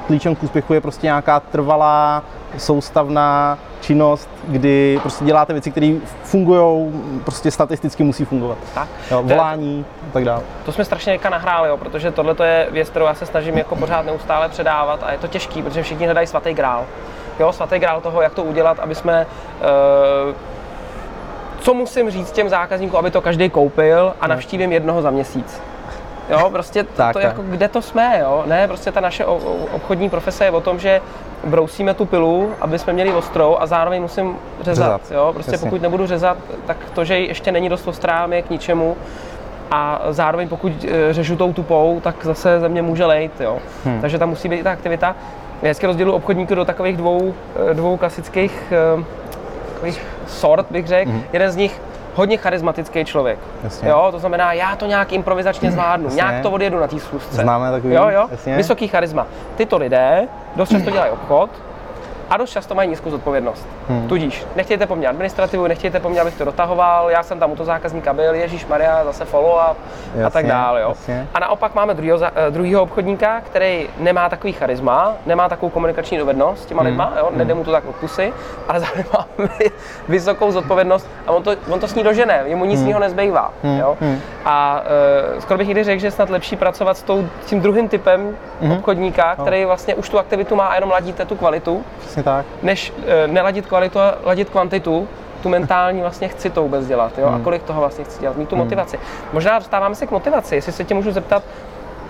klíčem 0.07 0.37
k 0.37 0.43
úspěchu 0.43 0.75
je 0.75 0.81
prostě 0.81 1.07
nějaká 1.07 1.41
trvalá, 1.41 2.23
soustavná 2.59 3.59
činnost, 3.81 4.29
kdy 4.49 4.99
prostě 5.03 5.25
děláte 5.25 5.53
věci, 5.53 5.71
které 5.71 5.95
fungují, 6.23 6.93
prostě 7.25 7.51
statisticky 7.51 8.05
musí 8.05 8.25
fungovat. 8.25 8.59
Tak. 8.75 8.89
Jo, 9.11 9.23
volání 9.23 9.85
a 10.11 10.13
tak 10.13 10.25
dále. 10.25 10.43
To 10.65 10.73
jsme 10.73 10.85
strašně 10.85 11.13
teďka 11.13 11.31
nahráli, 11.31 11.69
jo, 11.69 11.77
protože 11.77 12.11
tohle 12.11 12.35
je 12.47 12.69
věc, 12.71 12.91
kterou 12.91 13.07
já 13.07 13.15
se 13.15 13.27
snažím 13.27 13.59
jako 13.59 13.77
pořád 13.77 14.07
neustále 14.07 14.49
předávat 14.49 15.03
a 15.03 15.13
je 15.13 15.19
to 15.19 15.27
těžký, 15.29 15.63
protože 15.63 15.83
všichni 15.83 16.05
hledají 16.05 16.27
svatý 16.27 16.55
grál. 16.55 16.85
Jo, 17.41 17.53
svatý 17.53 17.79
grál 17.79 18.01
toho, 18.01 18.23
jak 18.23 18.35
to 18.35 18.43
udělat, 18.43 18.79
aby 18.79 18.95
jsme 18.95 19.27
uh, 20.27 20.35
co 21.63 21.75
musím 21.75 22.11
říct 22.11 22.33
těm 22.33 22.49
zákazníkům, 22.49 22.99
aby 22.99 23.11
to 23.11 23.21
každý 23.21 23.51
koupil 23.51 24.15
a 24.21 24.27
navštívím 24.27 24.73
jednoho 24.73 25.03
za 25.03 25.11
měsíc. 25.11 25.61
Jo, 26.31 26.51
prostě 26.51 26.83
to, 26.85 26.89
Tak, 26.97 27.13
to 27.13 27.19
tak. 27.19 27.29
jako, 27.29 27.43
kde 27.43 27.69
to 27.69 27.83
jsme, 27.83 28.19
jo? 28.21 28.43
Ne, 28.47 28.69
prostě 28.69 28.93
ta 28.93 29.01
naše 29.01 29.25
o- 29.27 29.35
o- 29.37 29.67
obchodní 29.73 30.11
profese 30.11 30.45
je 30.45 30.51
o 30.51 30.61
tom, 30.61 30.79
že 30.79 31.01
brousíme 31.45 31.95
tu 31.95 32.05
pilu, 32.07 32.51
aby 32.61 32.79
jsme 32.79 32.93
měli 32.93 33.13
ostrou 33.13 33.57
a 33.61 33.67
zároveň 33.67 34.03
musím 34.03 34.37
řezat, 34.61 35.01
Řezat, 35.03 35.13
jo? 35.21 35.31
Prostě 35.35 35.53
jasně. 35.53 35.71
pokud 35.71 35.83
nebudu 35.83 36.07
řezat, 36.07 36.37
tak 36.67 36.77
to, 36.95 37.05
že 37.05 37.19
ještě 37.19 37.53
není 37.53 37.69
dost 37.69 37.89
ostrá, 37.89 38.27
je 38.33 38.43
k 38.43 38.51
ničemu 38.51 38.97
a 39.71 40.01
zároveň 40.11 40.49
pokud 40.49 40.73
eh, 40.89 41.13
řežu 41.13 41.37
tou 41.37 41.53
tupou, 41.53 42.01
tak 42.05 42.15
zase 42.23 42.61
ze 42.61 42.69
mě 42.69 42.83
může 42.83 43.05
lejt, 43.05 43.41
jo. 43.41 43.59
Hmm. 43.85 44.01
Takže 44.01 44.19
tam 44.19 44.29
musí 44.29 44.49
být 44.49 44.57
i 44.57 44.63
ta 44.63 44.71
aktivita. 44.71 45.17
Já 45.63 45.69
hezky 45.69 45.87
rozdělu 45.87 46.13
obchodníky 46.13 46.55
do 46.55 46.65
takových 46.65 46.97
dvou, 46.97 47.35
eh, 47.71 47.75
dvou 47.75 47.97
klasických 47.97 48.73
eh, 49.01 49.05
takových 49.83 50.07
sort, 50.27 50.67
bych 50.71 50.87
řekl. 50.87 51.11
Hmm. 51.11 51.23
Jeden 51.33 51.51
z 51.51 51.57
nich 51.57 51.81
hodně 52.15 52.37
charismatický 52.37 53.05
člověk. 53.05 53.39
Jasně. 53.65 53.89
Jo, 53.89 54.09
to 54.11 54.19
znamená, 54.19 54.53
já 54.53 54.77
to 54.77 54.87
nějak 54.87 55.13
improvizačně 55.13 55.73
zvládnu, 55.73 56.05
Jasně. 56.07 56.17
nějak 56.17 56.43
to 56.43 56.51
odjedu 56.51 56.81
na 56.81 56.87
té 56.87 56.99
schůzce. 57.01 57.43
Známe 57.43 57.71
takový, 57.71 57.95
Jo, 57.95 58.09
jo, 58.09 58.29
jasně. 58.31 58.57
vysoký 58.57 58.89
charisma. 58.89 59.27
Tyto 59.57 59.79
lidé 59.79 60.29
dost 60.57 60.69
často 60.69 60.91
dělají 60.91 61.11
obchod 61.13 61.51
a 62.33 62.37
dost 62.37 62.51
často 62.51 62.75
mají 62.75 62.89
nízkou 62.89 63.11
zodpovědnost. 63.11 63.67
Hmm. 63.89 64.09
Tudíž 64.09 64.47
nechtějte 64.57 64.87
po 64.87 64.97
mně 64.97 65.09
administrativu, 65.09 65.67
nechtějte 65.67 66.01
po 66.01 66.09
mně, 66.09 66.21
abych 66.21 66.35
to 66.39 66.45
dotahoval, 66.45 67.11
já 67.11 67.23
jsem 67.23 67.39
tam 67.39 67.51
u 67.53 67.57
toho 67.57 67.67
zákazníka 67.67 68.13
byl, 68.13 68.35
Ježíš 68.35 68.67
Maria, 68.67 69.05
zase 69.05 69.25
follow 69.25 69.61
up 69.71 69.77
a 70.27 70.31
tak 70.31 70.47
dále. 70.47 70.81
Jo. 70.81 70.89
jasně. 70.89 71.27
A 71.35 71.39
naopak 71.39 71.75
máme 71.75 71.95
druhýho, 71.95 72.19
za- 72.19 72.31
eh, 72.35 72.51
druhýho 72.51 72.83
obchodníka, 72.83 73.41
který 73.41 73.89
nemá 73.99 74.29
takový 74.29 74.53
charisma, 74.53 75.13
nemá 75.27 75.49
takovou 75.49 75.71
komunikační 75.71 76.19
dovednost 76.19 76.63
s 76.63 76.67
těma 76.67 76.83
lidma, 76.83 77.13
jo, 77.19 77.29
nejde 77.37 77.55
mu 77.55 77.65
to 77.65 77.71
tak 77.73 77.85
od 77.89 77.97
pusy, 77.97 78.33
ale 78.69 78.81
zároveň 78.81 79.05
má 79.13 79.27
vy- 79.59 79.71
vysokou 80.09 80.51
zodpovědnost 80.53 81.09
a 81.27 81.31
on 81.33 81.43
to, 81.43 81.51
on 81.71 81.81
to 81.81 81.89
s 81.89 81.95
ní 81.95 82.03
dožene, 82.03 82.43
jemu 82.45 82.65
nic 82.65 82.81
jiného 82.81 83.01
nezbývá. 83.01 83.51
Jo. 83.81 83.97
A 84.45 84.83
uh, 85.35 85.41
skoro 85.41 85.59
bych 85.59 85.69
někdy 85.69 85.85
řekl, 85.85 86.01
že 86.01 86.07
je 86.07 86.11
snad 86.11 86.31
lepší 86.31 86.57
pracovat 86.57 86.97
s 86.97 87.03
tou, 87.03 87.29
tím 87.47 87.61
druhým 87.61 87.89
typem 87.89 88.37
obchodníka, 88.79 89.37
který 89.37 89.65
vlastně 89.65 89.95
už 89.95 90.09
tu 90.09 90.19
aktivitu 90.19 90.57
má 90.57 90.67
a 90.67 90.75
jenom 90.75 90.91
ladíte 90.91 91.25
tu 91.25 91.37
kvalitu, 91.37 91.85
Přesně 92.01 92.22
tak. 92.23 92.47
než 92.63 92.93
uh, 92.99 93.33
neladit 93.33 93.67
kvalitu 93.67 93.99
a 94.01 94.15
ladit 94.25 94.51
kvantitu, 94.51 95.09
tu 95.43 95.49
mentální 95.49 96.01
vlastně 96.01 96.29
chci 96.29 96.51
to 96.51 96.63
vůbec 96.63 96.87
dělat, 96.87 97.19
jo? 97.19 97.27
a 97.27 97.39
kolik 97.45 97.63
toho 97.63 97.81
vlastně 97.81 98.05
chci 98.05 98.21
dělat, 98.21 98.37
mít 98.37 98.49
tu 98.49 98.57
motivaci. 98.57 98.99
Možná 99.33 99.59
dostáváme 99.59 99.95
se 99.95 100.07
k 100.07 100.11
motivaci, 100.11 100.55
jestli 100.55 100.73
se 100.73 100.85
tě 100.85 100.95
můžu 100.95 101.13
zeptat, 101.13 101.43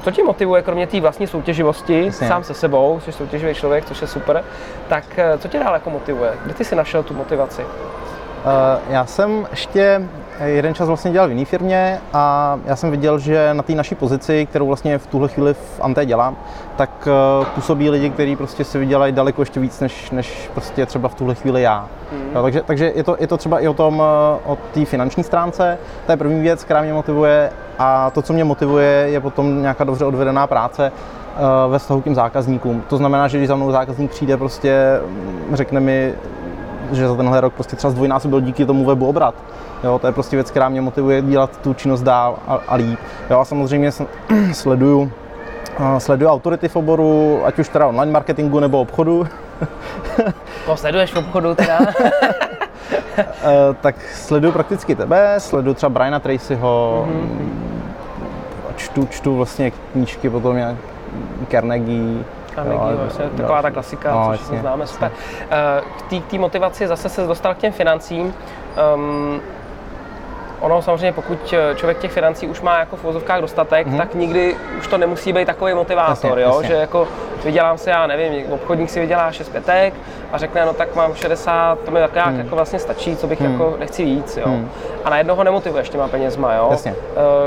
co 0.02 0.10
tě 0.10 0.22
motivuje, 0.24 0.62
kromě 0.62 0.86
té 0.86 1.00
vlastní 1.00 1.26
soutěživosti, 1.26 2.06
Jasně. 2.06 2.28
sám 2.28 2.44
se 2.44 2.54
sebou, 2.54 3.00
jsi 3.04 3.12
soutěživý 3.12 3.54
člověk, 3.54 3.84
což 3.84 4.00
je 4.02 4.06
super, 4.08 4.44
tak 4.88 5.04
eh, 5.16 5.38
co 5.38 5.48
tě 5.48 5.58
dál 5.58 5.74
jako 5.74 5.90
motivuje? 5.90 6.30
Kde 6.44 6.54
ty 6.54 6.64
jsi 6.64 6.76
našel 6.76 7.02
tu 7.02 7.14
motivaci? 7.14 7.62
Eh, 7.62 8.80
Já 8.92 9.06
jsem 9.06 9.46
ještě 9.50 10.02
jeden 10.44 10.74
čas 10.74 10.88
vlastně 10.88 11.10
dělal 11.10 11.28
v 11.28 11.30
jiné 11.30 11.44
firmě 11.44 12.00
a 12.12 12.58
já 12.64 12.76
jsem 12.76 12.90
viděl, 12.90 13.18
že 13.18 13.54
na 13.54 13.62
té 13.62 13.74
naší 13.74 13.94
pozici, 13.94 14.46
kterou 14.46 14.66
vlastně 14.66 14.98
v 14.98 15.06
tuhle 15.06 15.28
chvíli 15.28 15.54
v 15.54 15.80
Ante 15.80 16.06
dělám, 16.06 16.36
tak 16.76 17.08
eh, 17.08 17.44
působí 17.54 17.90
lidi, 17.90 18.10
kteří 18.10 18.36
prostě 18.36 18.64
si 18.64 18.78
vydělají 18.78 19.12
daleko 19.12 19.42
ještě 19.42 19.60
víc, 19.60 19.80
než, 19.80 20.10
než 20.10 20.50
prostě 20.54 20.86
třeba 20.86 21.08
v 21.08 21.14
tuhle 21.14 21.34
chvíli 21.34 21.62
já. 21.62 21.88
Jo, 22.34 22.42
takže 22.42 22.62
takže 22.66 22.92
je, 22.94 23.04
to, 23.04 23.16
je 23.20 23.26
to 23.26 23.36
třeba 23.36 23.60
i 23.60 23.68
o 23.68 23.74
tom, 23.74 24.02
eh, 24.02 24.40
o 24.46 24.58
té 24.74 24.84
finanční 24.84 25.22
stránce, 25.22 25.78
to 26.06 26.12
je 26.12 26.16
první 26.16 26.40
věc, 26.40 26.64
která 26.64 26.82
mě 26.82 26.92
motivuje 26.92 27.50
a 27.78 28.10
to, 28.10 28.22
co 28.22 28.32
mě 28.32 28.44
motivuje, 28.44 28.86
je 28.86 29.20
potom 29.20 29.62
nějaká 29.62 29.84
dobře 29.84 30.04
odvedená 30.04 30.46
práce 30.46 30.92
eh, 30.92 31.40
ve 31.68 31.78
vztahu 31.78 32.00
k 32.00 32.04
těm 32.04 32.14
zákazníkům. 32.14 32.82
To 32.88 32.96
znamená, 32.96 33.28
že 33.28 33.38
když 33.38 33.48
za 33.48 33.56
mnou 33.56 33.70
zákazník 33.70 34.10
přijde, 34.10 34.36
prostě 34.36 35.00
mm, 35.06 35.56
řekne 35.56 35.80
mi, 35.80 36.14
že 36.92 37.08
za 37.08 37.16
tenhle 37.16 37.40
rok 37.40 37.54
prostě 37.54 37.76
třeba 37.76 37.90
zdvojnásobil 37.90 38.40
díky 38.40 38.66
tomu 38.66 38.84
webu 38.84 39.06
obrat. 39.06 39.34
Jo, 39.84 39.98
to 39.98 40.06
je 40.06 40.12
prostě 40.12 40.36
věc, 40.36 40.50
která 40.50 40.68
mě 40.68 40.80
motivuje 40.80 41.22
dělat 41.22 41.56
tu 41.56 41.74
činnost 41.74 42.02
dál 42.02 42.38
a, 42.48 42.58
a 42.68 42.74
líp. 42.74 42.98
Jo, 43.30 43.40
a 43.40 43.44
samozřejmě 43.44 43.90
sleduju, 44.52 45.12
a 45.78 46.00
sleduju 46.00 46.30
autority 46.30 46.68
v 46.68 46.76
oboru, 46.76 47.40
ať 47.44 47.58
už 47.58 47.68
teda 47.68 47.86
online 47.86 48.12
marketingu 48.12 48.60
nebo 48.60 48.80
obchodu, 48.80 49.26
No, 50.68 50.76
sleduješ 50.76 51.12
v 51.12 51.16
obchodu 51.18 51.54
teda? 51.54 51.78
Eh, 53.18 53.74
tak 53.80 53.94
sleduju 54.14 54.52
prakticky 54.52 54.94
tebe, 54.96 55.34
sleduju 55.38 55.74
třeba 55.74 55.90
Briana 55.90 56.20
Tracyho, 56.20 57.08
a 58.70 58.72
čtu, 58.76 59.06
čtu 59.10 59.36
vlastně 59.36 59.70
knížky 59.92 60.30
potom 60.30 60.56
jak 60.56 60.76
Carnegie, 61.50 62.24
Carnegie, 62.54 62.90
jo, 62.92 62.96
vlastně, 63.02 63.24
jo, 63.24 63.30
taková 63.36 63.62
ta 63.62 63.70
klasika, 63.70 64.14
no, 64.14 64.28
což 64.30 64.40
jasně, 64.40 64.60
známe, 64.60 64.86
super. 64.86 65.10
K 65.98 66.02
té- 66.10 66.20
k 66.20 66.26
té 66.30 66.38
motivaci 66.38 66.86
zase 66.88 67.08
se 67.08 67.26
dostal 67.26 67.54
k 67.54 67.58
těm 67.58 67.72
financím. 67.72 68.34
Um, 68.94 69.40
ono 70.62 70.82
samozřejmě, 70.82 71.12
pokud 71.12 71.54
eh, 71.54 71.74
člověk 71.74 71.98
těch 71.98 72.12
financí 72.12 72.46
už 72.46 72.60
má 72.60 72.78
jako 72.78 72.96
v 72.96 73.02
vozovkách 73.02 73.40
dostatek, 73.40 73.86
mm-hmm. 73.86 73.96
tak 73.98 74.14
nikdy 74.14 74.56
už 74.78 74.86
to 74.86 74.98
nemusí 74.98 75.32
být 75.32 75.46
takový 75.46 75.74
motivátor, 75.74 76.30
Jasně, 76.38 76.42
jo? 76.42 76.48
jasně. 76.48 76.68
že 76.68 76.74
jako 76.74 77.08
vydělám 77.44 77.78
si, 77.78 77.90
já 77.90 78.06
nevím, 78.06 78.52
obchodník 78.52 78.90
si 78.90 79.00
vydělá 79.00 79.32
6 79.32 79.48
pětek 79.48 79.94
a 80.32 80.38
řekne, 80.38 80.64
no 80.66 80.72
tak 80.72 80.94
mám 80.94 81.14
60, 81.14 81.78
to 81.78 81.90
mi 81.90 82.00
tak 82.00 82.14
nějak 82.14 82.34
jako 82.34 82.56
vlastně 82.56 82.78
stačí, 82.78 83.16
co 83.16 83.26
bych 83.26 83.40
jako 83.40 83.76
nechci 83.78 84.04
víc, 84.04 84.36
jo. 84.36 84.54
A 85.04 85.10
najednou 85.10 85.34
ho 85.34 85.44
nemotivuješ 85.44 85.88
těma 85.88 86.08
penězma, 86.08 86.54
jo. 86.54 86.68
Jasně. 86.70 86.94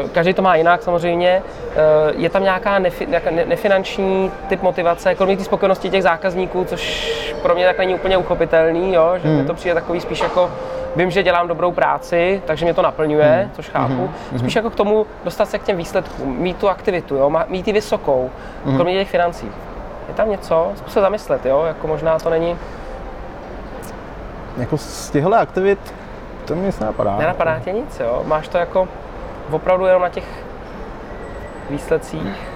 Eh, 0.03 0.09
Každý 0.09 0.33
to 0.33 0.41
má 0.41 0.55
jinak 0.55 0.83
samozřejmě. 0.83 1.43
Eh, 1.71 2.13
Je 2.17 2.29
tam 2.29 2.43
nějaká 2.43 2.79
nefi, 2.79 3.05
nějaká 3.05 3.31
ne- 3.31 3.45
nefinanční 3.45 4.31
typ 4.49 4.61
motivace, 4.61 5.15
kromě 5.15 5.37
té 5.37 5.43
spokojenosti 5.43 5.89
těch 5.89 6.03
zákazníků, 6.03 6.63
což 6.65 7.11
pro 7.41 7.55
mě 7.55 7.65
tak 7.65 7.77
není 7.77 7.95
úplně 7.95 8.17
uchopitelný, 8.17 8.93
jo? 8.93 9.13
že 9.23 9.27
mi 9.27 9.43
to 9.45 9.53
přijde 9.53 9.73
takový 9.75 10.01
spíš 10.01 10.19
jako 10.19 10.51
Vím, 10.95 11.11
že 11.11 11.23
dělám 11.23 11.47
dobrou 11.47 11.71
práci, 11.71 12.41
takže 12.45 12.65
mě 12.65 12.73
to 12.73 12.81
naplňuje, 12.81 13.49
což 13.53 13.69
chápu. 13.69 14.09
Spíš 14.37 14.55
jako 14.55 14.69
k 14.69 14.75
tomu 14.75 15.05
dostat 15.23 15.49
se 15.49 15.59
k 15.59 15.63
těm 15.63 15.77
výsledkům, 15.77 16.37
mít 16.37 16.57
tu 16.57 16.69
aktivitu, 16.69 17.15
jo? 17.15 17.31
mít 17.47 17.67
ji 17.67 17.73
vysokou, 17.73 18.29
kromě 18.75 18.93
těch 18.93 19.09
financí. 19.09 19.51
Je 20.07 20.13
tam 20.13 20.29
něco? 20.29 20.71
Zkus 20.75 20.93
se 20.93 21.01
zamyslet, 21.01 21.45
jo? 21.45 21.63
Jako 21.67 21.87
možná 21.87 22.19
to 22.19 22.29
není, 22.29 22.57
Jako 24.57 24.77
z 24.77 25.09
těchto 25.09 25.33
aktivit 25.35 25.93
to 26.45 26.55
mi 26.55 26.61
nic 26.65 26.79
nenapadá. 26.79 27.17
nenapadá 27.17 27.59
tě 27.59 27.71
nic, 27.71 27.99
jo? 27.99 28.23
Máš 28.25 28.47
to 28.47 28.57
jako 28.57 28.87
opravdu 29.51 29.85
jenom 29.85 30.01
na 30.01 30.09
těch 30.09 30.23
výsledcích. 31.69 32.51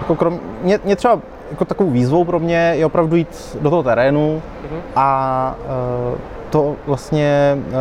Jako 0.00 0.14
krom, 0.16 0.40
mě, 0.62 0.78
mě 0.84 0.96
třeba 0.96 1.18
jako 1.52 1.64
takovou 1.64 1.90
výzvou 1.90 2.24
pro 2.24 2.38
mě 2.40 2.72
je 2.76 2.86
opravdu 2.86 3.16
jít 3.16 3.56
do 3.60 3.70
toho 3.70 3.82
terénu 3.82 4.42
Mhm. 4.70 4.80
a 4.96 5.54
to 6.52 6.76
vlastně 6.86 7.58
uh, 7.68 7.72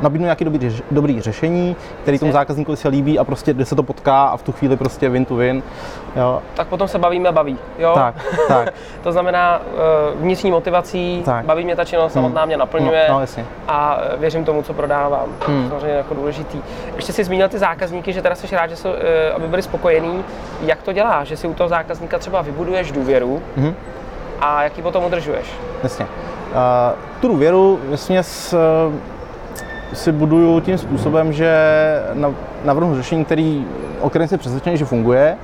nabídnu 0.00 0.24
nějaký 0.24 0.44
dobrý, 0.44 0.76
dobrý 0.90 1.20
řešení, 1.20 1.76
který 2.02 2.18
tomu 2.18 2.32
zákazníkovi 2.32 2.76
se 2.76 2.88
líbí 2.88 3.18
a 3.18 3.24
prostě 3.24 3.52
kde 3.54 3.64
se 3.64 3.74
to 3.74 3.82
potká 3.82 4.24
a 4.26 4.36
v 4.36 4.42
tu 4.42 4.52
chvíli 4.52 4.76
prostě 4.76 5.08
win 5.08 5.24
to 5.24 5.36
win. 5.36 5.62
Jo, 6.16 6.42
Tak 6.54 6.66
potom 6.68 6.88
se 6.88 6.98
bavíme 6.98 7.32
baví, 7.32 7.58
jo? 7.78 7.92
tak, 7.94 8.14
tak. 8.48 8.74
To 9.02 9.12
znamená 9.12 9.58
uh, 10.14 10.20
vnitřní 10.22 10.50
motivací, 10.50 11.22
Tak. 11.24 11.44
baví 11.44 11.64
mě 11.64 11.76
ta 11.76 11.84
činnost 11.84 12.12
samotná, 12.12 12.44
mě 12.44 12.56
No, 12.56 12.60
naplňuje 12.60 13.06
no, 13.10 13.20
jasně. 13.20 13.46
a 13.68 13.98
eh, 14.00 14.16
věřím 14.16 14.44
tomu, 14.44 14.62
co 14.62 14.72
prodávám. 14.72 15.28
Hmm. 15.46 15.68
Samozřejmě 15.68 15.96
jako 15.96 16.14
důležitý. 16.14 16.58
Ještě 16.96 17.12
si 17.12 17.24
zmínil 17.24 17.48
ty 17.48 17.58
zákazníky, 17.58 18.12
že 18.12 18.22
teda 18.22 18.34
jsi 18.34 18.56
rád, 18.56 18.66
že 18.66 18.76
jsou, 18.76 18.88
eh, 18.98 19.30
aby 19.32 19.46
byli 19.48 19.62
spokojení. 19.62 20.24
Jak 20.62 20.82
to 20.82 20.92
děláš? 20.92 21.28
Že 21.28 21.36
si 21.36 21.46
u 21.48 21.54
toho 21.54 21.68
zákazníka 21.68 22.18
třeba 22.18 22.42
vybuduješ 22.42 22.92
důvěru 22.92 23.42
Mhm. 23.56 23.74
a 24.40 24.62
jak 24.62 24.76
ji 24.76 24.82
potom 24.82 25.04
udržuješ? 25.04 25.46
Jasně. 25.82 26.06
Tu 27.20 27.28
důvěru 27.28 27.78
vesměs 27.88 28.54
si 29.92 30.12
buduju 30.12 30.60
tím 30.60 30.78
způsobem, 30.78 31.32
že 31.32 31.52
nav- 32.14 32.34
navrhnu 32.64 32.94
řešení, 32.94 33.24
který, 33.24 33.66
o 34.00 34.10
kterém 34.10 34.28
jsem 34.28 34.38
přesvědčený, 34.38 34.76
že 34.76 34.84
funguje 34.84 35.36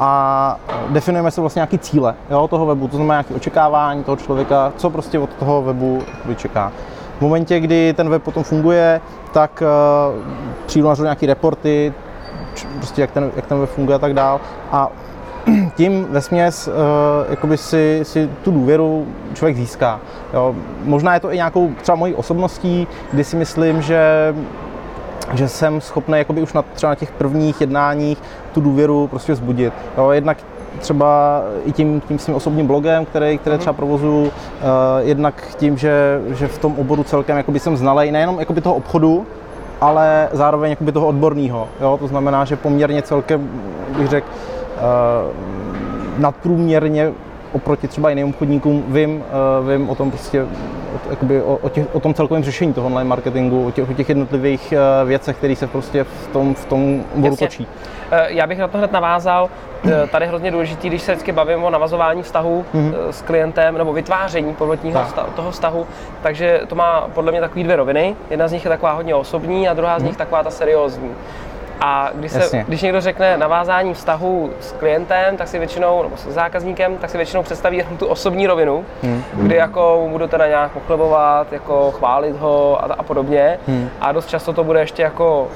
a 0.00 0.56
definujeme 0.88 1.30
si 1.30 1.40
vlastně 1.40 1.60
nějaké 1.60 1.78
cíle 1.78 2.14
jo, 2.30 2.48
toho 2.48 2.66
webu, 2.66 2.88
to 2.88 2.96
znamená 2.96 3.14
nějaké 3.14 3.34
očekávání 3.34 4.04
toho 4.04 4.16
člověka, 4.16 4.72
co 4.76 4.90
prostě 4.90 5.18
od 5.18 5.34
toho 5.34 5.62
webu 5.62 6.02
jakoby 6.16 6.34
čeká. 6.34 6.72
V 7.18 7.20
momentě, 7.20 7.60
kdy 7.60 7.92
ten 7.92 8.08
web 8.08 8.22
potom 8.22 8.44
funguje, 8.44 9.00
tak 9.32 9.62
uh, 9.62 10.22
přijdu 10.66 10.88
na 10.88 10.94
nějaké 11.02 11.26
reporty, 11.26 11.92
prostě 12.76 13.00
jak 13.00 13.10
ten, 13.10 13.30
jak 13.36 13.46
ten 13.46 13.58
web 13.58 13.70
funguje 13.70 13.96
a 13.96 13.98
tak 13.98 14.14
dál. 14.14 14.40
A 14.72 14.88
tím 15.76 16.06
ve 16.10 16.20
směs 16.20 16.68
uh, 16.68 16.74
jakoby 17.30 17.56
si, 17.56 18.00
si 18.02 18.30
tu 18.42 18.50
důvěru 18.50 19.06
člověk 19.34 19.56
získá. 19.56 20.00
Jo. 20.34 20.54
Možná 20.84 21.14
je 21.14 21.20
to 21.20 21.32
i 21.32 21.36
nějakou 21.36 21.70
třeba 21.82 21.96
mojí 21.96 22.14
osobností, 22.14 22.86
kdy 23.12 23.24
si 23.24 23.36
myslím, 23.36 23.82
že 23.82 24.34
že 25.32 25.48
jsem 25.48 25.80
schopný 25.80 26.18
jakoby 26.18 26.42
už 26.42 26.52
na, 26.52 26.62
třeba 26.62 26.90
na 26.90 26.94
těch 26.94 27.10
prvních 27.10 27.60
jednáních 27.60 28.18
tu 28.52 28.60
důvěru 28.60 29.06
prostě 29.06 29.32
vzbudit. 29.32 29.72
Jo, 29.98 30.10
jednak 30.10 30.38
třeba 30.78 31.42
i 31.64 31.72
tím, 31.72 32.00
tím 32.00 32.18
svým 32.18 32.36
osobním 32.36 32.66
blogem, 32.66 33.04
který, 33.04 33.38
který 33.38 33.58
třeba 33.58 33.72
provozuju, 33.72 34.22
uh, 34.22 34.30
jednak 35.00 35.34
tím, 35.56 35.78
že, 35.78 36.20
že 36.34 36.48
v 36.48 36.58
tom 36.58 36.74
oboru 36.78 37.04
celkem 37.04 37.36
jakoby 37.36 37.58
jsem 37.58 37.76
znalej 37.76 38.12
nejenom 38.12 38.40
jakoby 38.40 38.60
toho 38.60 38.74
obchodu, 38.74 39.26
ale 39.80 40.28
zároveň 40.32 40.70
jakoby 40.70 40.92
toho 40.92 41.06
odborného. 41.06 41.68
To 41.98 42.08
znamená, 42.08 42.44
že 42.44 42.56
poměrně 42.56 43.02
celkem, 43.02 43.50
bych 43.96 44.08
řekl, 44.08 44.28
nadprůměrně 46.18 47.12
oproti 47.52 47.88
třeba 47.88 48.10
jiným 48.10 48.28
obchodníkům 48.28 48.84
vím, 48.88 49.24
uh, 49.62 49.68
vím 49.70 49.90
o 49.90 49.94
tom 49.94 50.10
prostě, 50.10 50.42
o, 50.42 50.46
jakoby 51.10 51.42
o, 51.42 51.56
o, 51.62 51.68
těch, 51.68 51.86
o 51.94 52.00
tom 52.00 52.14
celkovém 52.14 52.44
řešení 52.44 52.72
toho 52.72 52.86
online 52.86 53.08
marketingu, 53.08 53.66
o 53.66 53.70
těch, 53.70 53.90
o 53.90 53.92
těch 53.94 54.08
jednotlivých 54.08 54.74
uh, 55.02 55.08
věcech, 55.08 55.36
které 55.36 55.56
se 55.56 55.66
prostě 55.66 56.04
v 56.04 56.26
tom, 56.32 56.54
v 56.54 56.64
tom 56.64 57.04
oboru 57.16 57.36
točí. 57.36 57.66
Eh, 58.10 58.26
Já 58.28 58.46
bych 58.46 58.58
na 58.58 58.68
to 58.68 58.78
hned 58.78 58.92
navázal. 58.92 59.48
Eh, 59.88 60.06
Tady 60.06 60.24
je 60.24 60.28
hrozně 60.28 60.50
důležitý, 60.50 60.88
když 60.88 61.02
se 61.02 61.12
vždycky 61.12 61.32
bavím 61.32 61.64
o 61.64 61.70
navazování 61.70 62.22
vztahu 62.22 62.64
Mhm. 62.74 62.94
eh, 63.08 63.12
s 63.12 63.22
klientem 63.22 63.78
nebo 63.78 63.92
vytváření 63.92 64.54
prvotního 64.54 65.00
Tak. 65.14 65.28
toho 65.36 65.50
vztahu, 65.50 65.86
takže 66.22 66.60
to 66.66 66.74
má 66.74 67.08
podle 67.14 67.32
mě 67.32 67.40
takové 67.40 67.62
dvě 67.64 67.76
roviny. 67.76 68.16
Jedna 68.30 68.48
z 68.48 68.52
nich 68.52 68.64
je 68.64 68.68
taková 68.68 68.92
hodně 68.92 69.14
osobní 69.14 69.68
a 69.68 69.74
druhá 69.74 69.98
z 69.98 70.02
nich 70.02 70.16
taková 70.16 70.42
ta 70.42 70.50
seriózní. 70.50 71.10
A 71.84 72.10
když, 72.14 72.32
se. 72.32 72.38
Jasně. 72.38 72.64
když 72.68 72.82
někdo 72.82 73.00
řekne 73.00 73.36
navázání 73.36 73.94
vztahu 73.94 74.50
s 74.60 74.72
klientem, 74.72 75.36
tak 75.36 75.48
si 75.48 75.58
většinou, 75.58 76.02
nebo 76.02 76.16
s 76.16 76.26
zákazníkem, 76.26 76.96
tak 76.96 77.10
si 77.10 77.16
většinou 77.16 77.42
představí 77.42 77.76
jenom 77.76 77.96
tu 77.96 78.06
osobní 78.06 78.46
rovinu, 78.46 78.84
Hmm. 79.02 79.22
kdy 79.32 79.56
jako 79.56 79.98
mu 80.04 80.08
budu 80.10 80.26
teda 80.26 80.46
nějak 80.46 80.72
pochlebovat, 80.72 81.52
jako 81.52 81.90
chválit 81.90 82.36
ho 82.36 82.84
a, 82.84 82.94
a 82.98 83.02
podobně. 83.02 83.58
Hmm. 83.68 83.88
A 84.00 84.12
dost 84.12 84.26
často 84.28 84.52
to 84.52 84.64
bude 84.64 84.80
ještě 84.80 85.02
jako 85.02 85.48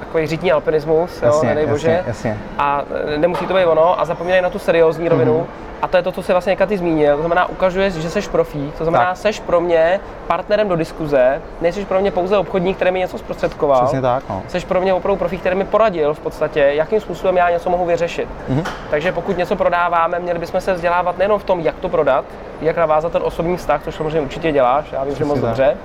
takový 0.00 0.26
řítní 0.26 0.52
alpinismus, 0.52 1.22
jo, 1.22 1.26
Jasně, 1.26 1.48
nedej 1.48 1.66
bože. 1.66 1.90
jasně, 1.90 2.04
jasně. 2.08 2.38
A 2.58 2.82
nemusí 3.16 3.46
to 3.46 3.54
být 3.54 3.64
ono 3.64 4.00
a 4.00 4.04
zapomínají 4.04 4.42
na 4.42 4.50
tu 4.50 4.58
seriózní 4.58 5.08
rovinu. 5.08 5.34
Mhm. 5.38 5.46
A 5.82 5.88
to 5.88 5.96
je 5.96 6.02
to, 6.02 6.12
co 6.12 6.22
si 6.22 6.32
vlastně 6.32 6.56
Katy 6.56 6.78
zmínil. 6.78 7.12
To 7.16 7.22
znamená, 7.22 7.46
ukazuješ, 7.48 7.94
že 7.94 8.10
jsi 8.10 8.22
profík. 8.30 8.74
To 8.74 8.84
znamená, 8.84 9.04
Tak. 9.04 9.16
seš 9.16 9.40
pro 9.40 9.60
mě 9.60 10.00
partnerem 10.26 10.68
do 10.68 10.76
diskuze, 10.76 11.42
nejsi 11.60 11.84
pro 11.84 12.00
mě 12.00 12.10
pouze 12.10 12.36
obchodník, 12.38 12.76
který 12.76 12.90
mi 12.90 12.98
něco 12.98 13.18
zprostředkoval. 13.18 13.80
Přesně 13.82 14.00
tak, 14.00 14.24
no. 14.28 14.42
Jsi 14.48 14.60
pro 14.60 14.80
mě 14.80 14.94
opravdu 14.94 15.16
profík, 15.18 15.40
který 15.40 15.56
mi 15.56 15.64
poradil 15.64 16.14
v 16.14 16.20
podstatě, 16.20 16.60
jakým 16.60 17.00
způsobem 17.00 17.36
já 17.36 17.50
něco 17.50 17.70
mohu 17.70 17.84
vyřešit. 17.86 18.28
Mhm. 18.48 18.64
Takže 18.90 19.12
pokud 19.12 19.36
něco 19.38 19.56
prodáváme, 19.56 20.18
měli 20.18 20.38
bychom 20.38 20.60
se 20.60 20.72
vzdělávat 20.74 21.18
nejenom 21.18 21.38
v 21.38 21.44
tom, 21.44 21.60
jak 21.60 21.74
to 21.76 21.88
prodat, 21.88 22.24
jak 22.60 22.76
navázat 22.76 23.12
ten 23.12 23.22
osobní 23.24 23.56
vztah, 23.56 23.82
což 23.84 23.94
samozřejmě 23.94 24.20
určitě 24.20 24.52
děláš, 24.52 24.92
já 24.92 25.04
vím, 25.04 25.14
že 25.14 25.24
moc 25.24 25.40
tak. 25.40 25.44
dobře. 25.48 25.76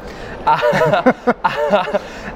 A, 0.46 0.56
a, 1.44 1.52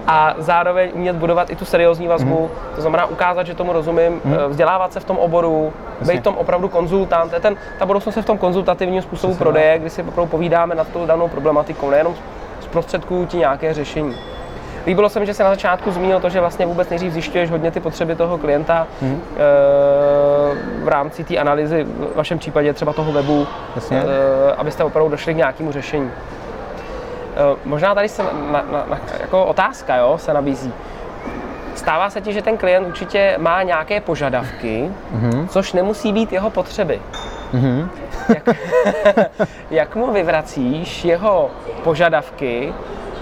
a 0.08 0.34
zároveň 0.38 0.92
umět 0.94 1.16
budovat 1.16 1.50
i 1.50 1.56
tu 1.56 1.66
seriózní 1.66 2.08
vazbu, 2.08 2.40
Mhm. 2.42 2.76
to 2.76 2.82
znamená 2.82 3.06
ukázat, 3.06 3.44
že 3.48 3.56
tomu 3.56 3.74
rozumím, 3.74 4.22
eh, 4.26 4.48
vzdělávat 4.48 4.94
se 4.94 5.00
v 5.00 5.04
tom 5.06 5.18
oboru, 5.18 5.74
Jasně. 6.02 6.14
být 6.16 6.24
tom 6.24 6.38
opravdu 6.38 6.70
konzultant. 6.70 7.34
Ten, 7.42 7.56
ta 7.80 7.86
budoucnost 7.86 8.16
je 8.16 8.22
v 8.22 8.26
tom 8.26 8.38
konzultativním 8.38 9.02
způsobu 9.02 9.36
prodeje, 9.36 9.80
kdy 9.80 9.90
si 9.90 10.04
opravdu 10.04 10.30
povídáme 10.32 10.76
nad 10.76 10.88
tou 10.88 11.06
danou 11.06 11.28
problematikou, 11.28 11.90
nejenom 11.90 12.16
zprostředkuju 12.62 13.26
ti 13.26 13.38
nějaké 13.38 13.74
řešení. 13.74 14.16
Líbilo 14.88 15.10
se 15.10 15.20
mi, 15.20 15.26
že 15.26 15.34
se 15.34 15.44
na 15.44 15.50
začátku 15.50 15.92
zmínil 15.92 16.20
to, 16.20 16.30
že 16.30 16.40
vlastně 16.40 16.66
vůbec 16.66 16.90
nejdřív 16.90 17.14
zjišťuješ 17.14 17.50
hodně 17.52 17.72
ty 17.72 17.80
potřeby 17.80 18.16
toho 18.16 18.38
klienta 18.38 18.88
Mhm. 19.02 19.22
eh, 19.36 19.40
v 20.84 20.88
rámci 20.88 21.24
té 21.24 21.38
analýzy, 21.38 21.84
v 21.84 22.16
vašem 22.16 22.40
případě 22.40 22.74
třeba 22.74 22.94
toho 22.94 23.12
webu, 23.12 23.48
Jasně. 23.76 24.04
eh, 24.04 24.56
abyste 24.58 24.84
opravdu 24.84 25.10
došli 25.12 25.34
k 25.34 25.38
nějakému 25.38 25.72
řešení. 25.72 26.12
Eh, 27.36 27.58
Možná 27.66 27.96
tady 27.96 28.10
se 28.10 28.24
na, 28.24 28.64
na, 28.72 28.84
na, 28.90 29.00
jako 29.22 29.46
otázka 29.46 29.96
jo, 29.96 30.18
se 30.18 30.34
nabízí. 30.34 30.74
Stává 31.76 32.10
se 32.10 32.22
ti, 32.22 32.34
že 32.34 32.42
ten 32.42 32.58
klient 32.58 32.88
určitě 32.88 33.36
má 33.38 33.64
nějaké 33.64 34.02
požadavky, 34.02 34.90
Mhm. 35.12 35.48
což 35.48 35.74
nemusí 35.74 36.14
být 36.14 36.34
jeho 36.34 36.50
potřeby. 36.50 37.02
Mhm. 37.54 37.90
Jak, 38.30 38.50
jak 39.72 39.96
mu 39.96 40.12
vyvracíš 40.12 41.06
jeho 41.06 41.52
požadavky 41.84 42.74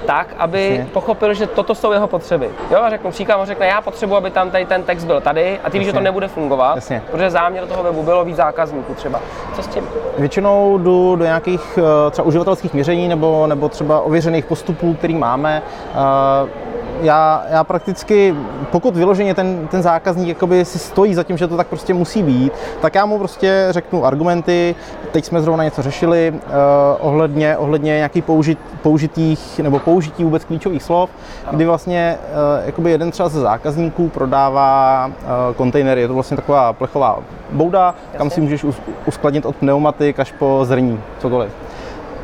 tak, 0.06 0.28
aby 0.38 0.70
Jasně. 0.70 0.86
pochopil, 0.94 1.34
že 1.34 1.48
toto 1.48 1.76
jsou 1.76 1.92
jeho 1.92 2.08
potřeby. 2.08 2.50
Jo, 2.72 2.80
a 2.82 2.90
řeknu 2.90 3.12
příklad, 3.12 3.38
on 3.38 3.46
řekne, 3.46 3.68
já 3.68 3.82
potřebuji, 3.82 4.16
aby 4.16 4.32
tam 4.32 4.52
tady 4.52 4.66
ten 4.66 4.84
text 4.84 5.04
byl 5.04 5.22
tady 5.22 5.60
a 5.64 5.70
ty 5.70 5.80
víš, 5.80 5.88
že 5.88 5.94
to 5.94 6.00
nebude 6.00 6.28
fungovat, 6.28 6.76
Jasně. 6.76 7.02
protože 7.12 7.30
záměr 7.30 7.66
toho 7.68 7.84
webu 7.84 8.04
bylo 8.04 8.26
víc 8.26 8.36
zákazníků 8.36 8.94
třeba. 8.94 9.20
Co 9.56 9.64
s 9.64 9.68
tím? 9.68 9.84
Většinou 10.18 10.78
jdu 10.78 11.16
do 11.16 11.26
nějakých 11.26 11.80
eh, 12.08 12.12
třeba 12.12 12.26
uživatelských 12.28 12.74
měření 12.74 13.08
nebo, 13.08 13.48
nebo 13.48 13.70
třeba 13.70 14.02
ověřených 14.02 14.46
postupů, 14.46 14.94
který 14.94 15.16
máme. 15.16 15.62
Eh, 15.92 16.69
Já, 17.02 17.44
já 17.50 17.64
prakticky, 17.64 18.36
pokud 18.72 18.96
vyloženě 18.96 19.34
ten, 19.34 19.68
ten 19.68 19.82
zákazník 19.82 20.28
jakoby 20.28 20.66
si 20.66 20.80
stojí 20.80 21.16
za 21.16 21.24
tím, 21.24 21.38
že 21.38 21.48
to 21.48 21.58
tak 21.58 21.68
prostě 21.68 21.94
musí 21.94 22.24
být, 22.24 22.54
tak 22.82 22.96
já 22.96 23.06
mu 23.06 23.18
prostě 23.18 23.68
řeknu 23.70 24.06
argumenty. 24.06 24.76
Teď 25.12 25.26
jsme 25.26 25.42
zrovna 25.42 25.64
něco 25.64 25.82
řešili 25.82 26.34
eh, 26.36 26.52
ohledně, 27.00 27.58
ohledně 27.58 27.92
nějakých 27.92 28.24
použit, 28.24 28.60
použitých 28.82 29.60
nebo 29.60 29.80
použití 29.80 30.24
vůbec 30.24 30.46
klíčových 30.46 30.84
slov, 30.84 31.10
kdy 31.52 31.66
vlastně 31.66 32.18
eh, 32.22 32.66
jakoby 32.66 32.92
jeden 32.92 33.12
třeba 33.12 33.30
ze 33.30 33.40
zákazníků 33.40 34.10
prodává 34.10 35.12
eh, 35.12 35.54
kontejnery. 35.56 36.02
Je 36.02 36.08
to 36.08 36.14
vlastně 36.14 36.38
taková 36.38 36.74
plechová 36.74 37.20
bouda, 37.52 37.96
kam 38.18 38.28
Jasně. 38.28 38.36
si 38.36 38.42
můžeš 38.42 38.64
us- 38.64 38.82
uskladnit 39.06 39.46
od 39.46 39.56
pneumatik 39.56 40.20
až 40.20 40.32
po 40.32 40.60
zrní, 40.64 41.00
cokoliv. 41.20 41.52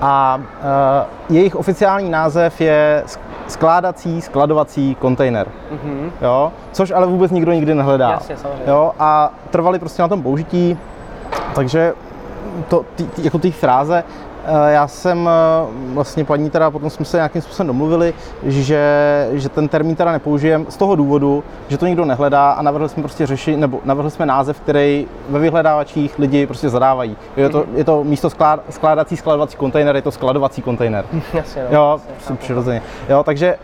A 0.01 0.39
uh, 0.39 1.35
jejich 1.35 1.55
oficiální 1.55 2.09
název 2.09 2.61
je 2.61 3.03
skládací, 3.47 4.21
skladovací 4.21 4.95
kontejner. 4.95 5.47
Mhm. 5.71 6.11
Jo? 6.21 6.51
Což 6.71 6.91
ale 6.91 7.07
vůbec 7.07 7.31
nikdo 7.31 7.51
nikdy 7.51 7.75
nehledá. 7.75 8.11
Jasně, 8.11 8.37
samozřejmě. 8.37 8.71
Jo? 8.71 8.91
A 8.99 9.33
trvali 9.49 9.79
prostě 9.79 10.01
na 10.01 10.07
tom 10.07 10.23
použití, 10.23 10.77
takže 11.55 11.93
to, 12.67 12.85
ty, 12.95 13.03
ty, 13.03 13.21
jako 13.25 13.39
ty 13.39 13.51
fráze, 13.51 14.03
já 14.67 14.87
jsem 14.87 15.29
eh, 15.29 15.67
vlastně 15.93 16.25
paní 16.25 16.49
teda, 16.49 16.71
potom 16.71 16.89
jsme 16.89 17.05
se 17.05 17.17
nějakým 17.17 17.41
způsobem 17.41 17.67
domluvili, 17.67 18.13
že, 18.43 19.29
že 19.33 19.49
ten 19.49 19.67
termín 19.67 19.95
teda 19.95 20.11
nepoužijem 20.11 20.65
z 20.69 20.77
toho 20.77 20.95
důvodu, 20.95 21.43
že 21.67 21.77
to 21.77 21.87
nikdo 21.87 22.05
nehledá 22.05 22.51
a 22.51 22.61
navrhli 22.61 22.89
jsme 22.89 23.03
prostě 23.03 23.25
řešit, 23.25 23.57
nebo 23.57 23.79
navrhli 23.85 24.11
jsme 24.11 24.25
název, 24.25 24.59
který 24.59 25.07
ve 25.29 25.39
vyhledávačích 25.39 26.19
lidi 26.19 26.47
prostě 26.47 26.69
zadávají. 26.69 27.17
Je 27.37 27.49
to, 27.49 27.65
je 27.75 27.83
to 27.83 28.03
místo 28.03 28.29
sklád, 28.29 28.59
skládací 28.69 29.17
skladovací 29.17 29.57
kontejner, 29.57 29.95
je 29.95 30.01
to 30.01 30.11
skladovací 30.11 30.61
kontejner. 30.61 31.05
Jasně, 31.33 31.63
no, 31.71 31.75
Jo, 31.75 31.99
jasně, 32.19 32.35
přirozeně. 32.35 32.81
Jo, 33.09 33.23
takže 33.23 33.55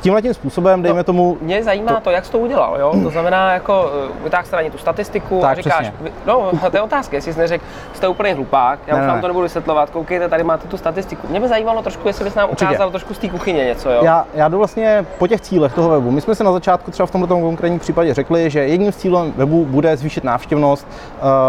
tímhle 0.00 0.22
tím 0.22 0.34
způsobem, 0.34 0.82
dejme 0.82 0.98
No, 1.00 1.04
tomu, 1.04 1.38
Mě 1.40 1.62
zajímá 1.64 1.94
to, 1.94 2.00
to 2.00 2.10
jak 2.10 2.24
jsi 2.24 2.32
to 2.32 2.38
udělal, 2.38 2.76
jo? 2.80 2.92
To 3.02 3.10
znamená, 3.10 3.52
jako 3.52 3.90
eh, 4.18 4.24
vytáhl 4.24 4.46
jsi 4.46 4.54
na 4.54 4.62
ně 4.62 4.70
tu 4.70 4.78
statistiku 4.78 5.40
Tak, 5.40 5.50
a 5.50 5.54
říkáš, 5.62 5.90
přesně. 5.90 6.10
no, 6.26 6.50
to 6.70 6.76
je 6.76 6.80
otázka, 6.82 7.16
jestli 7.16 7.32
jsi 7.32 7.38
neřekl, 7.38 7.64
jste 7.92 8.08
úplný 8.08 8.32
hlupák, 8.32 8.78
já 8.86 8.94
Ne, 8.94 9.00
už 9.00 9.06
ne, 9.06 9.12
vám 9.12 9.20
to 9.20 9.26
nebudu 9.28 9.42
vysvětlovat, 9.42 9.90
koukejte, 9.90 10.28
tady 10.28 10.44
máte 10.44 10.68
tu 10.68 10.76
statistiku. 10.76 11.26
Mě 11.30 11.40
by 11.40 11.48
zajímalo 11.48 11.82
trošku, 11.82 12.08
jestli 12.08 12.24
bys 12.24 12.34
nám 12.34 12.50
Určitě. 12.50 12.64
ukázal 12.70 12.90
trošku 12.90 13.14
z 13.14 13.18
té 13.18 13.28
kuchyně 13.28 13.64
něco, 13.64 13.90
jo? 13.90 14.00
Já, 14.04 14.26
já 14.34 14.48
jdu 14.48 14.58
vlastně 14.58 15.06
po 15.18 15.26
těch 15.26 15.40
cílech 15.40 15.72
toho 15.74 15.88
webu. 15.90 16.10
My 16.10 16.20
jsme 16.20 16.34
si 16.34 16.44
na 16.44 16.52
začátku 16.52 16.90
třeba 16.90 17.06
v 17.06 17.10
tomto 17.10 17.26
konkrétním 17.38 17.80
případě 17.80 18.14
řekli, 18.14 18.50
že 18.50 18.60
jedním 18.60 18.92
z 18.92 18.96
cílem 18.96 19.32
webu 19.36 19.64
bude 19.64 19.96
zvýšit 19.96 20.24
návštěvnost 20.24 20.86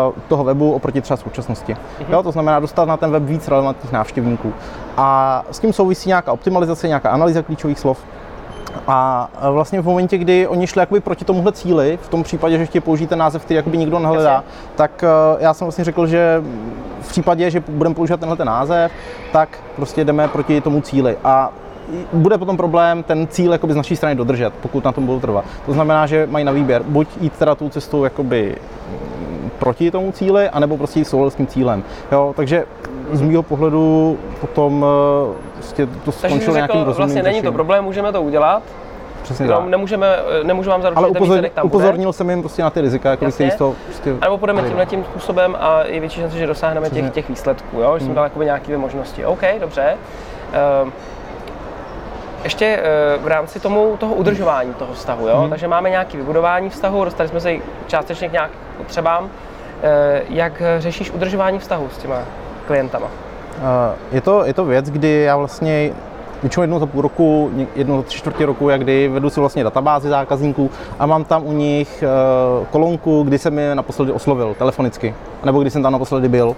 uh, 0.08 0.14
toho 0.28 0.44
webu 0.44 0.74
oproti 0.74 1.02
třeba 1.02 1.18
současnosti. 1.18 1.76
Mhm. 2.00 2.14
Jo, 2.14 2.24
to 2.24 2.32
znamená 2.32 2.60
dostat 2.60 2.86
na 2.86 2.98
ten 2.98 3.12
web 3.12 3.24
víc 3.24 3.48
relevantních 3.48 3.92
návštěvníků. 3.92 4.54
A 5.02 5.44
s 5.52 5.60
tím 5.60 5.74
souvisí 5.74 6.10
nějaká 6.10 6.32
optimalizace, 6.32 6.88
nějaká 6.88 7.10
analýza 7.10 7.42
klíčových 7.42 7.80
slov. 7.80 8.04
A 8.88 9.30
e, 9.48 9.52
vlastně 9.52 9.82
v 9.82 9.86
momentě, 9.86 10.18
kdy 10.18 10.48
oni 10.48 10.68
šli 10.68 10.80
jakoby 10.80 11.00
proti 11.00 11.26
tomuhle 11.26 11.52
cíli, 11.52 12.00
v 12.02 12.10
tom 12.10 12.24
případě, 12.24 12.68
že 12.74 12.82
použít 12.82 13.10
ten 13.10 13.20
název, 13.20 13.46
který 13.46 13.56
jakoby 13.56 13.78
nikdo 13.78 14.00
nehledá, 14.00 14.32
Jasně. 14.32 14.50
tak 14.76 15.04
e, 15.04 15.08
já 15.44 15.54
jsem 15.54 15.66
vlastně 15.66 15.84
řekl, 15.84 16.08
že 16.08 16.44
v 17.02 17.10
případě, 17.10 17.52
že 17.52 17.64
budeme 17.68 17.96
používat 17.96 18.20
tenhle 18.20 18.38
ten 18.38 18.48
název, 18.48 18.92
tak 19.32 19.50
prostě 19.76 20.04
jdeme 20.04 20.28
proti 20.28 20.62
tomu 20.62 20.82
cíli. 20.82 21.18
A 21.24 21.50
bude 22.14 22.38
potom 22.38 22.58
problém 22.58 23.04
ten 23.04 23.28
cíl 23.28 23.52
jakoby 23.52 23.74
z 23.74 23.76
naší 23.76 23.96
strany 23.96 24.16
dodržet, 24.16 24.54
pokud 24.62 24.84
na 24.84 24.92
tom 24.92 25.06
budou 25.06 25.20
trvat. 25.20 25.46
To 25.66 25.74
znamená, 25.74 26.08
že 26.08 26.28
mají 26.32 26.46
na 26.46 26.52
výběr 26.52 26.84
buď 26.84 27.08
jít 27.22 27.34
teda 27.34 27.56
tou 27.56 27.70
cestou 27.70 28.04
jakoby 28.04 28.56
proti 29.60 29.92
tomu 29.92 30.12
cíli, 30.12 30.50
anebo 30.50 30.78
prostě 30.78 31.00
jít 31.00 31.08
s 31.30 31.36
tím 31.36 31.48
cílem. 31.48 31.84
Jo, 32.12 32.34
takže 32.36 32.66
z 33.12 33.22
mého 33.22 33.44
pohledu 33.44 34.18
potom 34.42 34.86
e, 34.86 35.54
prostě 35.54 35.86
to 35.86 35.92
Takže 36.12 36.12
skončilo 36.28 36.56
nějakým 36.56 36.74
řekl, 36.80 36.86
rozumným 36.86 37.08
vlastně 37.16 37.24
není 37.24 37.42
to 37.42 37.52
problém, 37.52 37.84
můžeme 37.84 38.12
to 38.12 38.22
udělat, 38.22 38.64
Přesně 39.24 39.48
tak. 39.48 39.66
nemůžeme, 39.66 40.08
eh, 40.42 40.44
nemůžu 40.44 40.70
vám 40.70 40.82
zaručit, 40.82 40.98
Ale 40.98 41.08
ten 41.12 41.18
upozor, 41.18 41.38
tam 41.42 41.50
bude. 41.54 41.64
upozornil 41.64 42.14
jsem 42.14 42.30
jim 42.30 42.42
prostě 42.42 42.62
na 42.64 42.70
ty 42.70 42.82
rizika, 42.82 43.10
jako 43.10 43.32
z 43.32 43.56
toho 43.58 43.76
prostě... 43.86 44.16
A 44.22 44.26
nebo 44.26 44.38
půjdeme 44.38 44.62
tímhle 44.62 44.86
tím 44.86 45.04
způsobem 45.04 45.58
a 45.60 45.84
je 45.84 46.00
větší 46.00 46.22
šance, 46.22 46.38
že 46.38 46.48
dosáhneme 46.48 46.90
těch, 46.90 46.94
Přesně. 46.94 47.10
těch 47.12 47.30
výsledků, 47.30 47.82
jo? 47.82 48.00
Že 48.00 48.06
jsem 48.06 48.14
dal 48.14 48.24
jakoby 48.24 48.46
nějaké 48.46 48.78
možnosti. 48.78 49.26
OK, 49.26 49.42
dobře. 49.60 49.98
Ehm, 50.54 50.94
ještě 52.44 52.66
eh, 52.84 53.18
v 53.18 53.28
rámci 53.28 53.60
tomu, 53.60 53.98
toho 54.00 54.14
udržování 54.16 54.74
toho 54.74 54.94
vztahu, 54.94 55.28
jo? 55.28 55.48
Takže 55.50 55.68
máme 55.68 55.90
nějaké 55.90 56.18
vybudování 56.18 56.70
vztahu, 56.70 57.06
dostali 57.06 57.30
jsme 57.30 57.40
se 57.40 57.54
částečně 57.88 58.30
k 58.30 58.32
nějakým 58.32 58.60
potřebám. 58.78 59.30
Eh, 59.84 60.22
Jak 60.30 60.62
řešíš 60.78 61.12
udržování 61.12 61.60
vztahu 61.60 61.90
s 61.90 61.98
těma 61.98 62.22
klientama? 62.70 63.08
Eh, 63.58 63.96
Je 64.12 64.22
to, 64.22 64.46
je 64.46 64.54
to 64.54 64.66
věc, 64.66 64.90
kdy 64.90 65.22
já 65.22 65.38
vlastně 65.38 65.92
většinou 66.42 66.64
jednou 66.64 66.80
za 66.80 66.86
půl 66.86 67.02
roku, 67.02 67.52
jednou 67.76 67.98
za 67.98 68.04
tři 68.04 68.18
čtvrtě 68.18 68.46
roku, 68.46 68.70
jak 68.70 68.82
kdy 68.82 69.08
vedu 69.08 69.30
si 69.30 69.40
vlastně 69.40 69.64
databázi 69.64 70.10
zákazníků 70.10 70.72
a 71.00 71.06
mám 71.06 71.24
tam 71.24 71.46
u 71.46 71.52
nich 71.52 72.04
eh, 72.04 72.66
kolonku, 72.72 73.24
kdy 73.24 73.38
jsem 73.38 73.60
je 73.60 73.76
naposledy 73.76 74.12
oslovil 74.12 74.54
telefonicky, 74.58 75.16
nebo 75.44 75.62
kdy 75.62 75.70
jsem 75.70 75.84
tam 75.84 75.94
naposledy 75.94 76.30
byl. 76.30 76.56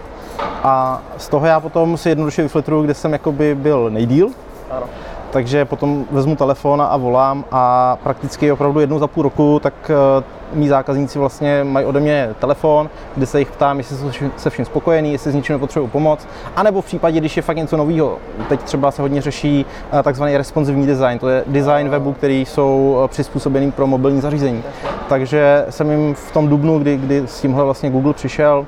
A 0.64 1.02
z 1.18 1.30
toho 1.30 1.46
já 1.46 1.60
potom 1.60 1.98
si 1.98 2.10
jednoduše 2.10 2.42
vyfiltruju, 2.44 2.84
kde 2.84 2.94
jsem 2.94 3.14
jakoby 3.14 3.56
byl 3.56 3.90
nejdíl, 3.90 4.30
Ano. 4.72 4.84
Takže 5.32 5.66
potom 5.66 6.06
vezmu 6.12 6.36
telefon 6.36 6.82
a 6.82 6.98
volám 6.98 7.46
a 7.52 7.98
prakticky 8.04 8.52
opravdu 8.52 8.80
jednou 8.80 9.00
za 9.00 9.08
půl 9.08 9.24
roku, 9.24 9.60
tak 9.64 9.74
eh, 9.90 10.24
mý 10.54 10.68
zákazníci 10.68 11.20
vlastně 11.20 11.64
mají 11.64 11.86
ode 11.86 12.00
mě 12.00 12.30
telefon, 12.40 12.90
kde 13.16 13.26
se 13.26 13.40
jich 13.40 13.52
ptám, 13.52 13.78
jestli 13.78 13.96
jsou 13.96 14.30
se 14.38 14.50
vším 14.50 14.66
spokojení, 14.66 15.12
jestli 15.12 15.32
s 15.32 15.36
něčím 15.36 15.60
potřebují 15.60 15.90
pomoc, 15.92 16.28
anebo 16.56 16.82
v 16.82 16.86
případě, 16.86 17.20
když 17.20 17.38
je 17.38 17.44
fakt 17.44 17.58
něco 17.58 17.78
nového. 17.78 18.18
Teď 18.50 18.62
třeba 18.62 18.92
se 18.92 19.02
hodně 19.02 19.22
řeší 19.22 19.66
eh, 20.00 20.04
takzvaný 20.04 20.38
responsivní 20.38 20.88
design, 20.88 21.20
to 21.20 21.30
je 21.30 21.44
design 21.48 21.90
webu, 21.90 22.14
který 22.14 22.46
jsou 22.46 23.02
eh, 23.06 23.08
přizpůsobený 23.08 23.72
pro 23.72 23.88
mobilní 23.88 24.22
zařízení. 24.22 24.64
Takže 25.10 25.66
jsem 25.70 25.92
jim 25.92 26.14
v 26.14 26.32
tom 26.32 26.48
dubnu, 26.48 26.80
kdy, 26.80 26.98
kdy 26.98 27.24
s 27.26 27.42
tímhle 27.42 27.64
vlastně 27.64 27.90
Google 27.90 28.14
přišel, 28.14 28.66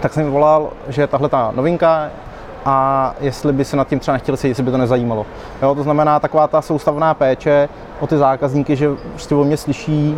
tak 0.00 0.12
jsem 0.12 0.30
volal, 0.30 0.70
že 0.88 1.06
tahle 1.06 1.28
ta 1.28 1.52
novinka 1.56 2.10
a 2.64 3.14
jestli 3.20 3.52
by 3.52 3.64
se 3.64 3.76
nad 3.76 3.88
tím 3.88 3.98
třeba 3.98 4.12
nechtěli 4.12 4.38
sedět, 4.38 4.50
jestli 4.50 4.62
by 4.62 4.70
to 4.70 4.78
nezajímalo. 4.78 5.26
Jo, 5.62 5.74
to 5.74 5.82
znamená 5.82 6.20
taková 6.20 6.48
ta 6.48 6.62
soustavná 6.62 7.14
péče 7.14 7.68
o 8.00 8.06
ty 8.06 8.16
zákazníky, 8.16 8.76
že 8.76 8.88
prostě 9.12 9.34
o 9.34 9.44
mě 9.44 9.56
slyší 9.56 10.16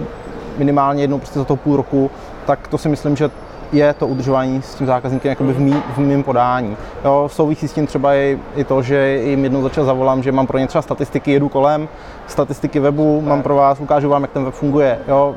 minimálně 0.59 1.02
jednou 1.02 1.18
prostě 1.18 1.38
za 1.38 1.44
to 1.44 1.56
půl 1.56 1.76
roku, 1.76 2.11
tak 2.46 2.68
to 2.68 2.78
si 2.78 2.88
myslím, 2.88 3.16
že 3.16 3.30
je 3.72 3.94
to 3.94 4.06
udržování 4.06 4.62
s 4.62 4.74
tím 4.74 4.87
zákazníkem 4.87 5.28
jakoby 5.28 5.52
v, 5.52 5.61
mý, 5.61 5.82
v 5.94 5.98
mým 5.98 6.22
podání. 6.22 6.76
Jo, 7.04 7.28
souvisí 7.32 7.68
s 7.68 7.72
tím 7.72 7.87
třeba 7.87 8.14
i, 8.14 8.38
i 8.56 8.64
to, 8.64 8.82
že 8.82 9.18
jim 9.18 9.44
jednou 9.44 9.62
začal 9.62 9.85
zavolám, 9.85 10.22
že 10.22 10.32
mám 10.32 10.46
pro 10.46 10.59
ně 10.59 10.66
třeba 10.66 10.82
statistiky, 10.82 11.32
jedu 11.32 11.48
kolem, 11.48 11.88
statistiky 12.26 12.80
webu, 12.80 13.20
mám 13.20 13.42
pro 13.42 13.54
vás, 13.54 13.80
ukážu 13.80 14.09
vám, 14.09 14.22
jak 14.22 14.30
ten 14.30 14.44
web 14.44 14.54
funguje. 14.54 14.98
Jo, 15.09 15.35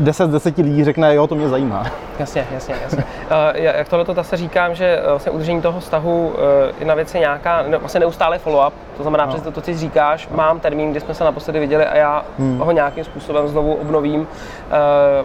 10 0.00 0.28
z 0.28 0.32
10 0.32 0.58
lidí 0.58 0.84
řekne, 0.84 1.14
jo, 1.14 1.26
to 1.26 1.34
mě 1.34 1.48
zajímá. 1.48 1.86
Jasně, 2.18 2.46
jasně, 2.52 2.74
jasně. 2.82 3.04
Uh, 3.30 3.36
jak 3.56 3.88
tohle 3.88 4.04
to 4.04 4.14
zase 4.14 4.36
říkám, 4.36 4.74
že 4.74 5.00
eh, 5.04 5.10
vlastně 5.10 5.32
udržení 5.32 5.62
toho 5.62 5.80
vztahu 5.80 6.28
uh, 6.28 6.34
je 6.78 6.86
na 6.86 6.94
věci 6.94 7.20
nějaká, 7.20 7.62
ne, 7.62 7.78
vlastně 7.78 8.00
neustále 8.00 8.38
follow-up, 8.38 8.72
to 8.96 9.02
znamená 9.02 9.26
no. 9.26 9.32
přes 9.32 9.42
to, 9.42 9.60
co 9.60 9.74
říkáš, 9.74 10.28
mám 10.28 10.60
termín, 10.60 10.90
kdy 10.90 11.00
jsme 11.00 11.14
se 11.14 11.24
naposledy 11.24 11.60
viděli 11.60 11.86
a 11.86 11.96
já 11.96 12.24
hmm. 12.38 12.58
ho 12.58 12.72
nějakým 12.72 13.04
způsobem 13.04 13.48
znovu 13.48 13.74
obnovím. 13.74 14.26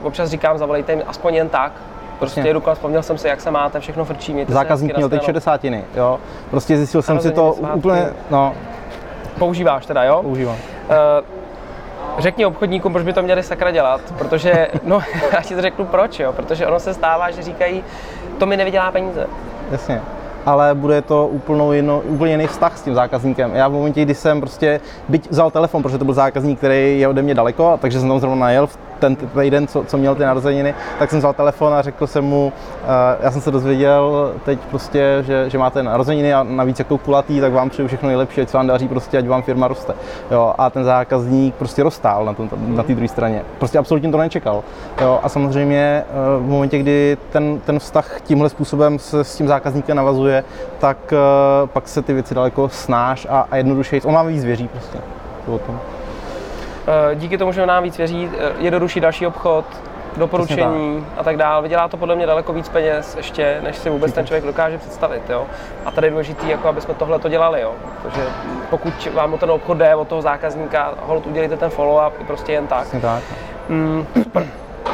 Občas 0.03 0.29
říkám, 0.29 0.57
zavolejte 0.57 0.91
jim 0.91 1.01
aspoň 1.07 1.35
jen 1.35 1.49
tak, 1.49 1.71
Prostě 2.19 2.41
jedu 2.41 2.61
kolem, 2.61 2.75
vzpomněl 2.75 3.03
jsem 3.03 3.17
si, 3.17 3.27
jak 3.27 3.41
se 3.41 3.51
máte, 3.51 3.79
všechno 3.79 4.05
frčí, 4.05 4.33
mějte 4.33 4.49
se 4.49 4.53
Zákazník 4.53 4.97
měl 4.97 5.09
teď 5.09 5.19
nashledanou. 5.19 5.41
60, 5.41 5.63
jo. 5.95 6.19
Prostě 6.49 6.77
zjistil 6.77 7.01
jsem 7.01 7.19
si 7.19 7.31
to 7.31 7.53
svátky. 7.53 7.77
úplně, 7.77 8.05
no, 8.29 8.53
Používáš 9.39 9.85
teda, 9.85 10.03
jo? 10.03 10.19
používám. 10.21 10.55
Uh, 10.55 11.34
řekni 12.19 12.45
obchodníkům, 12.45 12.93
proč 12.93 13.05
by 13.05 13.13
to 13.13 13.21
měli 13.21 13.43
sakra 13.43 13.71
dělat, 13.71 14.01
protože, 14.17 14.67
no, 14.83 15.01
já 15.33 15.41
ti 15.41 15.55
to 15.55 15.61
řeknu 15.61 15.85
proč, 15.85 16.19
jo, 16.19 16.33
protože 16.33 16.67
ono 16.67 16.79
se 16.79 16.93
stává, 16.93 17.31
že 17.31 17.41
říkají, 17.41 17.83
to 18.37 18.45
mi 18.45 18.57
nevydělá 18.57 18.91
peníze. 18.91 19.27
Jasně. 19.71 20.01
Ale 20.45 20.75
bude 20.75 21.01
to 21.01 21.27
úplnou 21.27 21.71
jino, 21.71 21.99
úplně 21.99 22.33
jiný 22.33 22.47
vztah 22.47 22.77
s 22.77 22.81
tím 22.81 22.95
zákazníkem. 22.95 23.55
Já 23.55 23.67
v 23.67 23.71
momentě, 23.71 24.01
kdy 24.01 24.15
jsem 24.15 24.39
prostě, 24.39 24.79
byť 25.09 25.29
vzal 25.29 25.51
telefon, 25.51 25.83
protože 25.83 25.97
to 25.97 26.05
byl 26.05 26.13
zákazník, 26.13 26.57
který 26.57 26.99
je 26.99 27.07
ode 27.07 27.21
mě 27.21 27.35
daleko, 27.35 27.77
takže 27.81 27.99
jsem 27.99 28.09
tam 28.09 28.19
zrovna 28.19 28.39
najel 28.39 28.67
v 28.67 28.77
ten 28.99 29.15
týden, 29.15 29.67
co, 29.67 29.83
co 29.83 29.97
měl 29.97 30.15
ty 30.15 30.23
narozeniny, 30.23 30.75
tak 30.99 31.09
jsem 31.09 31.19
vzal 31.19 31.33
telefon 31.33 31.73
a 31.73 31.81
řekl 31.81 32.07
jsem 32.07 32.23
mu, 32.23 32.45
uh, 32.45 32.89
já 33.23 33.31
jsem 33.31 33.41
se 33.41 33.51
dozvěděl 33.51 34.33
teď 34.45 34.59
prostě, 34.59 35.17
že, 35.21 35.49
že 35.49 35.57
máte 35.57 35.83
narozeniny 35.83 36.33
a 36.33 36.43
navíc 36.43 36.79
jako 36.79 36.97
kulatý, 36.97 37.41
tak 37.41 37.53
vám 37.53 37.69
přeju 37.69 37.87
všechno 37.87 38.07
nejlepší, 38.07 38.41
ať 38.41 38.49
se 38.49 38.57
vám 38.57 38.67
daří, 38.67 38.87
prostě, 38.87 39.17
ať 39.17 39.27
vám 39.27 39.41
firma 39.41 39.67
roste. 39.67 39.93
Jo, 40.31 40.53
a 40.57 40.69
ten 40.69 40.83
zákazník 40.83 41.55
prostě 41.55 41.83
rozstál 41.83 42.25
na, 42.25 42.33
tom, 42.33 42.49
na 42.67 42.83
té 42.83 42.95
druhé 42.95 43.07
straně. 43.07 43.41
Prostě 43.57 43.77
absolutně 43.77 44.11
to 44.11 44.17
nečekal. 44.17 44.63
Jo, 45.01 45.19
a 45.23 45.29
samozřejmě 45.29 46.03
eh, 46.09 46.13
v 46.39 46.47
momentě, 46.47 46.77
kdy 46.79 47.17
ten, 47.31 47.59
ten 47.59 47.79
vztah 47.79 48.21
tímhle 48.21 48.49
způsobem 48.49 48.99
se 48.99 49.23
s 49.23 49.35
tím 49.35 49.47
zákazníkem 49.47 49.97
navazuje, 49.97 50.43
tak 50.79 51.13
eh, 51.13 51.17
pak 51.67 51.87
se 51.87 52.01
ty 52.01 52.13
věci 52.13 52.35
daleko 52.35 52.69
snáš 52.69 53.27
a, 53.29 53.47
a 53.51 53.55
jednodušeji, 53.55 54.01
on 54.01 54.13
vám 54.13 54.27
víc 54.27 54.43
věří 54.43 54.67
prostě. 54.67 54.97
To 55.45 55.55
o 55.55 55.59
tom. 55.59 55.79
Eh, 56.87 57.15
Díky 57.15 57.37
tomu, 57.37 57.51
že 57.51 57.65
nám 57.65 57.83
víc 57.83 57.97
věří, 57.97 58.29
eh, 58.39 58.51
jednodušší 58.59 58.99
další 58.99 59.27
obchod, 59.27 59.65
doporučení 60.17 61.05
a 61.17 61.23
tak 61.23 61.37
dále. 61.37 61.61
Vydělá 61.63 61.87
to 61.87 61.97
podle 61.97 62.15
mě 62.15 62.25
daleko 62.25 62.53
víc 62.53 62.69
peněz 62.69 63.15
ještě, 63.17 63.59
než 63.63 63.75
si 63.77 63.89
vůbec 63.89 64.13
ten 64.13 64.25
člověk 64.27 64.45
dokáže 64.45 64.77
představit. 64.77 65.21
Jo? 65.29 65.45
A 65.85 65.91
tady 65.91 66.07
je 66.07 66.11
důležité, 66.11 66.47
jako 66.47 66.67
aby 66.67 66.81
jsme 66.81 66.93
tohle 66.93 67.19
to 67.19 67.29
dělali. 67.29 67.61
Jo? 67.61 67.71
Protože 68.01 68.21
pokud 68.69 69.07
vám 69.13 69.33
o 69.33 69.37
ten 69.37 69.51
obchod 69.51 69.77
jde, 69.77 69.95
od 69.95 70.07
toho 70.07 70.21
zákazníka, 70.21 70.93
hold 71.01 71.25
udělejte 71.25 71.57
ten 71.57 71.69
follow-up 71.69 72.11
i 72.19 72.23
prostě 72.23 72.51
jen 72.51 72.67
tak. 72.67 72.81
Přesně 72.81 72.99
tak. 73.01 73.23
Mm, 73.69 74.05
super. 74.23 74.45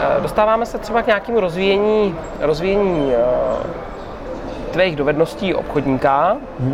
Eh, 0.01 0.21
Dostáváme 0.21 0.65
se 0.65 0.77
třeba 0.77 1.01
k 1.01 1.07
nějakému 1.07 1.39
rozvíjení, 1.39 2.15
rozvíjení 2.39 3.13
tvých 4.71 4.95
dovedností 4.95 5.53
obchodníka. 5.55 6.37
Eh, 6.59 6.73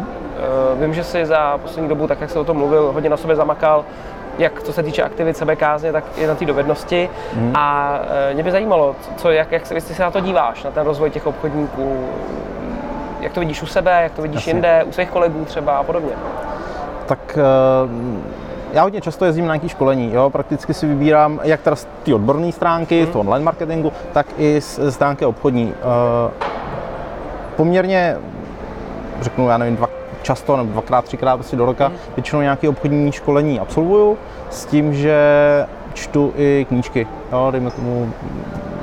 Vím, 0.76 0.94
že 0.94 1.04
jsi 1.04 1.26
za 1.26 1.58
poslední 1.62 1.90
dobu, 1.90 2.08
tak 2.08 2.22
jak 2.22 2.30
jsi 2.30 2.40
o 2.40 2.44
tom 2.44 2.58
mluvil, 2.58 2.92
hodně 2.92 3.10
na 3.10 3.18
sobě 3.18 3.36
zamakal, 3.36 3.86
jak 4.38 4.64
co 4.64 4.74
se 4.74 4.84
týče 4.84 5.04
aktivit 5.04 5.38
sebekázně, 5.38 5.92
tak 5.92 6.04
i 6.18 6.28
na 6.28 6.36
té 6.36 6.46
dovednosti. 6.46 7.10
Mhm. 7.34 7.52
A 7.56 8.00
eh, 8.30 8.34
mě 8.34 8.44
by 8.44 8.52
zajímalo, 8.52 8.96
co, 9.16 9.32
jak, 9.32 9.52
jak 9.52 9.66
se, 9.66 9.82
se 9.82 10.04
na 10.04 10.12
to 10.12 10.20
díváš, 10.20 10.64
na 10.64 10.72
ten 10.72 10.86
rozvoj 10.86 11.10
těch 11.10 11.28
obchodníků, 11.28 12.08
jak 13.20 13.34
to 13.34 13.40
vidíš 13.40 13.62
u 13.62 13.66
sebe, 13.66 14.00
jak 14.04 14.12
to 14.12 14.22
vidíš 14.22 14.36
Jasně. 14.38 14.50
jinde, 14.52 14.84
u 14.84 14.92
svých 14.92 15.10
kolegů 15.10 15.46
třeba 15.46 15.78
a 15.78 15.84
podobně. 15.84 16.12
tak 17.06 17.38
eh, 17.38 17.44
já 18.74 18.82
hodně 18.84 19.02
často 19.02 19.26
jezdím 19.26 19.48
na 19.48 19.56
nějaké 19.56 19.70
školení, 19.70 20.14
jo? 20.14 20.30
prakticky 20.30 20.74
si 20.74 20.88
vybírám 20.88 21.40
jak 21.44 21.62
teda 21.62 21.76
z 21.76 21.88
té 22.04 22.14
odborné 22.16 22.52
stránky, 22.52 23.06
z 23.06 23.10
toho 23.10 23.20
online 23.20 23.46
marketingu, 23.46 23.94
tak 24.14 24.26
i 24.38 24.62
z 24.62 24.80
z 24.80 24.94
stránky 24.94 25.26
obchodní. 25.26 25.74
Eh, 25.82 26.32
Poměrně, 27.56 28.18
řeknu, 29.22 29.50
já 29.50 29.58
nevím, 29.58 29.76
dva, 29.76 29.88
často, 30.28 30.58
nebo 30.58 30.72
dvakrát, 30.72 31.06
třikrát 31.06 31.38
prostě 31.38 31.56
do 31.56 31.66
roka, 31.66 31.92
většinou 32.16 32.42
nějaké 32.42 32.70
obchodní 32.70 33.12
školení 33.12 33.60
absolvuju 33.60 34.18
s 34.50 34.66
tím, 34.66 34.94
že 34.94 35.18
čtu 35.94 36.34
i 36.38 36.66
knížky, 36.70 37.08
jo? 37.32 37.48
dejme 37.52 37.72
tomu, 37.72 38.14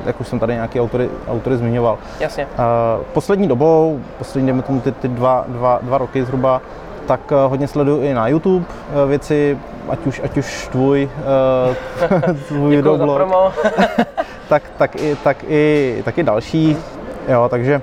jak 0.07 0.21
už 0.21 0.29
jsem 0.29 0.39
tady 0.39 0.55
nějaký 0.55 0.81
autory, 0.81 1.09
autory 1.29 1.57
zmiňoval. 1.57 1.99
Jasně. 2.21 2.47
Eh, 2.53 3.05
Poslední 3.13 3.49
dobou, 3.49 4.01
poslední 4.19 4.47
dejme 4.47 4.63
tomu 4.63 4.81
ty, 4.81 4.93
ty 4.93 5.09
dva, 5.09 5.45
dva, 5.49 5.79
dva 5.83 5.99
roky 5.99 6.25
zhruba, 6.25 6.63
tak 7.07 7.21
eh, 7.33 7.49
hodně 7.49 7.69
sleduju 7.69 8.03
i 8.03 8.15
na 8.15 8.29
YouTube 8.29 8.65
eh, 8.65 9.07
věci, 9.07 9.59
ať 9.89 10.07
už, 10.07 10.21
ať 10.25 10.37
už 10.39 10.69
tvůj, 10.73 11.09
uh, 11.69 12.35
tvůj 12.49 12.77
videoblog, 12.77 13.23
tak, 14.49 14.63
tak, 14.77 14.97
i, 14.97 15.17
tak, 15.25 15.45
i, 15.49 16.03
tak 16.05 16.19
i 16.19 16.23
další. 16.23 16.77
Jo, 17.29 17.49
takže, 17.51 17.83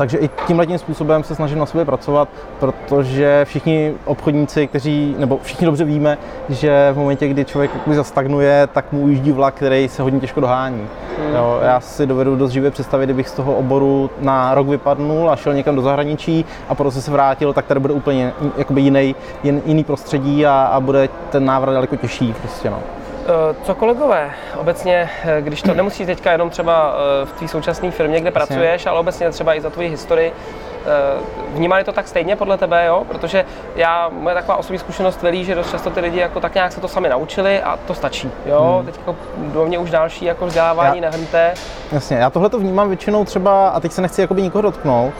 takže 0.00 0.18
i 0.18 0.30
tímhle 0.46 0.66
tím 0.66 0.78
způsobem 0.78 1.24
se 1.24 1.34
snažím 1.34 1.58
na 1.58 1.66
sobě 1.66 1.84
pracovat, 1.84 2.28
protože 2.58 3.44
všichni 3.44 3.94
obchodníci, 4.04 4.66
kteří, 4.66 5.14
nebo 5.18 5.38
všichni 5.42 5.66
dobře 5.66 5.84
víme, 5.84 6.18
že 6.48 6.90
v 6.92 6.98
momentě, 6.98 7.28
kdy 7.28 7.44
člověk 7.44 7.74
jakoby 7.74 7.96
zastagnuje, 7.96 8.68
tak 8.72 8.92
mu 8.92 9.00
ujíždí 9.00 9.32
vlak, 9.32 9.54
který 9.54 9.88
se 9.88 10.02
hodně 10.02 10.20
těžko 10.20 10.40
dohání. 10.40 10.86
Jo, 11.34 11.60
já 11.62 11.80
si 11.80 12.06
dovedu 12.06 12.36
dost 12.36 12.50
živě 12.50 12.70
představit, 12.70 13.06
kdybych 13.06 13.28
z 13.28 13.32
toho 13.32 13.54
oboru 13.54 14.10
na 14.20 14.54
rok 14.54 14.68
vypadnul 14.68 15.30
a 15.30 15.36
šel 15.36 15.54
někam 15.54 15.76
do 15.76 15.82
zahraničí 15.82 16.44
a 16.68 16.74
potom 16.74 16.92
se 16.92 17.10
vrátil, 17.10 17.52
tak 17.52 17.66
tady 17.66 17.80
bude 17.80 17.94
úplně 17.94 18.32
jakoby 18.58 18.80
jiný, 18.80 19.14
jin, 19.42 19.62
jiný 19.66 19.84
prostředí 19.84 20.46
a, 20.46 20.62
a 20.62 20.80
bude 20.80 21.08
ten 21.30 21.44
návrat 21.44 21.72
daleko 21.72 21.96
těžší. 21.96 22.34
Prostě, 22.42 22.70
no. 22.70 22.78
Eh, 23.26 23.54
Co 23.62 23.74
kolegové, 23.74 24.30
obecně, 24.56 25.10
eh, 25.24 25.42
když 25.42 25.62
to 25.62 25.74
nemusí 25.74 26.06
teďka 26.06 26.32
jenom 26.32 26.50
třeba 26.50 26.94
eh, 27.22 27.26
v 27.26 27.32
té 27.32 27.48
současné 27.48 27.90
firmě, 27.90 28.20
kde 28.20 28.30
pracuješ, 28.30 28.86
ale 28.86 29.00
obecně 29.00 29.30
třeba 29.30 29.54
i 29.54 29.60
za 29.60 29.70
tvoji 29.70 29.88
historii, 29.88 30.32
vnímali 31.52 31.84
to 31.84 31.92
tak 31.92 32.08
stejně 32.08 32.36
podle 32.36 32.58
tebe, 32.58 32.86
jo? 32.86 33.04
Protože 33.08 33.44
já, 33.76 34.08
moje 34.12 34.34
taková 34.34 34.56
osobní 34.56 34.78
zkušenost 34.78 35.22
velí, 35.22 35.44
že 35.44 35.54
dost 35.54 35.70
často 35.70 35.90
ty 35.90 36.00
lidi 36.00 36.18
jako 36.18 36.40
tak 36.40 36.54
nějak 36.54 36.72
se 36.72 36.80
to 36.80 36.88
sami 36.88 37.08
naučili 37.08 37.62
a 37.62 37.78
to 37.86 37.94
stačí, 37.94 38.30
jo? 38.46 38.74
Hmm. 38.76 38.86
Teď 38.86 38.98
jako 38.98 39.16
do 39.38 39.66
mě 39.66 39.78
už 39.78 39.90
další 39.90 40.24
jako 40.24 40.46
vzdělávání 40.46 40.98
já, 40.98 41.10
nehrnte. 41.10 41.54
Jasně, 41.92 42.16
já 42.16 42.30
tohle 42.30 42.48
to 42.48 42.58
vnímám 42.58 42.88
většinou 42.88 43.24
třeba, 43.24 43.68
a 43.68 43.80
teď 43.80 43.92
se 43.92 44.02
nechci 44.02 44.20
jakoby 44.20 44.42
nikoho 44.42 44.62
dotknout, 44.62 45.14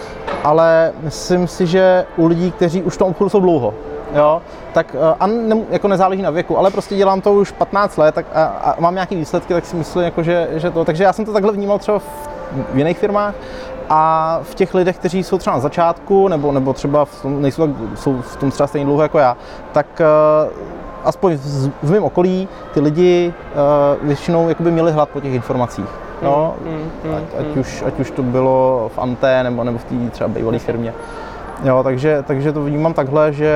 ale 0.45 0.93
myslím 1.01 1.47
si, 1.47 1.67
že 1.67 2.07
u 2.17 2.27
lidí, 2.27 2.53
kteří 2.53 2.83
už 2.83 2.95
v 2.95 2.99
tom 2.99 3.09
obchodu 3.09 3.31
jsou 3.31 3.41
dlouho, 3.41 3.75
jo, 4.15 4.43
tak 4.73 4.97
a 5.21 5.27
ne, 5.27 5.57
jako 5.71 5.89
nezáleží 5.89 6.23
na 6.23 6.31
věku, 6.31 6.59
ale 6.59 6.71
prostě 6.71 6.97
dělám 6.97 7.21
to 7.21 7.33
už 7.33 7.51
15 7.51 7.97
let 7.97 8.15
tak 8.15 8.27
a, 8.35 8.45
a 8.45 8.81
mám 8.81 8.95
nějaké 8.95 9.17
výsledky, 9.17 9.55
tak 9.55 9.67
si 9.67 9.77
myslím, 9.77 10.05
jako, 10.05 10.23
že, 10.23 10.49
že 10.53 10.71
to, 10.71 10.85
takže 10.85 11.05
já 11.05 11.13
jsem 11.13 11.25
to 11.25 11.33
takhle 11.33 11.53
vnímal 11.53 11.79
třeba 11.79 11.99
v, 11.99 12.29
v 12.73 12.79
jiných 12.79 12.99
firmách 12.99 13.35
a 13.89 14.41
v 14.43 14.55
těch 14.55 14.75
lidech, 14.75 14.99
kteří 14.99 15.23
jsou 15.25 15.39
třeba 15.39 15.57
na 15.57 15.61
začátku, 15.61 16.29
nebo, 16.29 16.53
nebo 16.53 16.73
třeba 16.73 17.05
v 17.05 17.23
tom, 17.23 17.43
nejsou 17.43 17.67
tak, 17.67 17.77
jsou 17.99 18.23
v 18.23 18.37
tom 18.37 18.51
třeba 18.51 18.67
stejně 18.67 18.85
dlouho 18.85 19.03
jako 19.03 19.19
já, 19.19 19.37
tak 19.73 19.87
uh, 20.45 20.53
aspoň 21.05 21.37
v, 21.37 21.71
v 21.83 21.91
mém 21.91 22.05
okolí 22.05 22.49
ty 22.75 22.81
lidi 22.81 23.35
uh, 23.53 24.07
většinou 24.07 24.49
jakoby 24.49 24.71
měli 24.71 24.93
hlad 24.93 25.09
po 25.09 25.21
těch 25.21 25.35
informacích. 25.35 25.89
No, 26.23 26.55
mm, 26.65 26.73
mm, 26.73 26.91
mm, 27.05 27.15
ať, 27.15 27.23
ať, 27.41 27.47
mm. 27.47 27.61
už, 27.61 27.83
ať 27.87 28.01
už 28.01 28.11
to 28.11 28.23
bylo 28.23 28.91
v 28.95 28.99
Ante 28.99 29.43
nebo, 29.43 29.65
nebo 29.65 29.79
v 29.79 29.85
té 29.85 30.11
třeba 30.11 30.29
bývalé 30.29 30.59
firmě. 30.59 30.95
Jo, 31.65 31.83
takže, 31.83 32.25
takže 32.27 32.53
to 32.53 32.65
vnímám 32.65 32.95
takhle, 32.95 33.33
že 33.33 33.55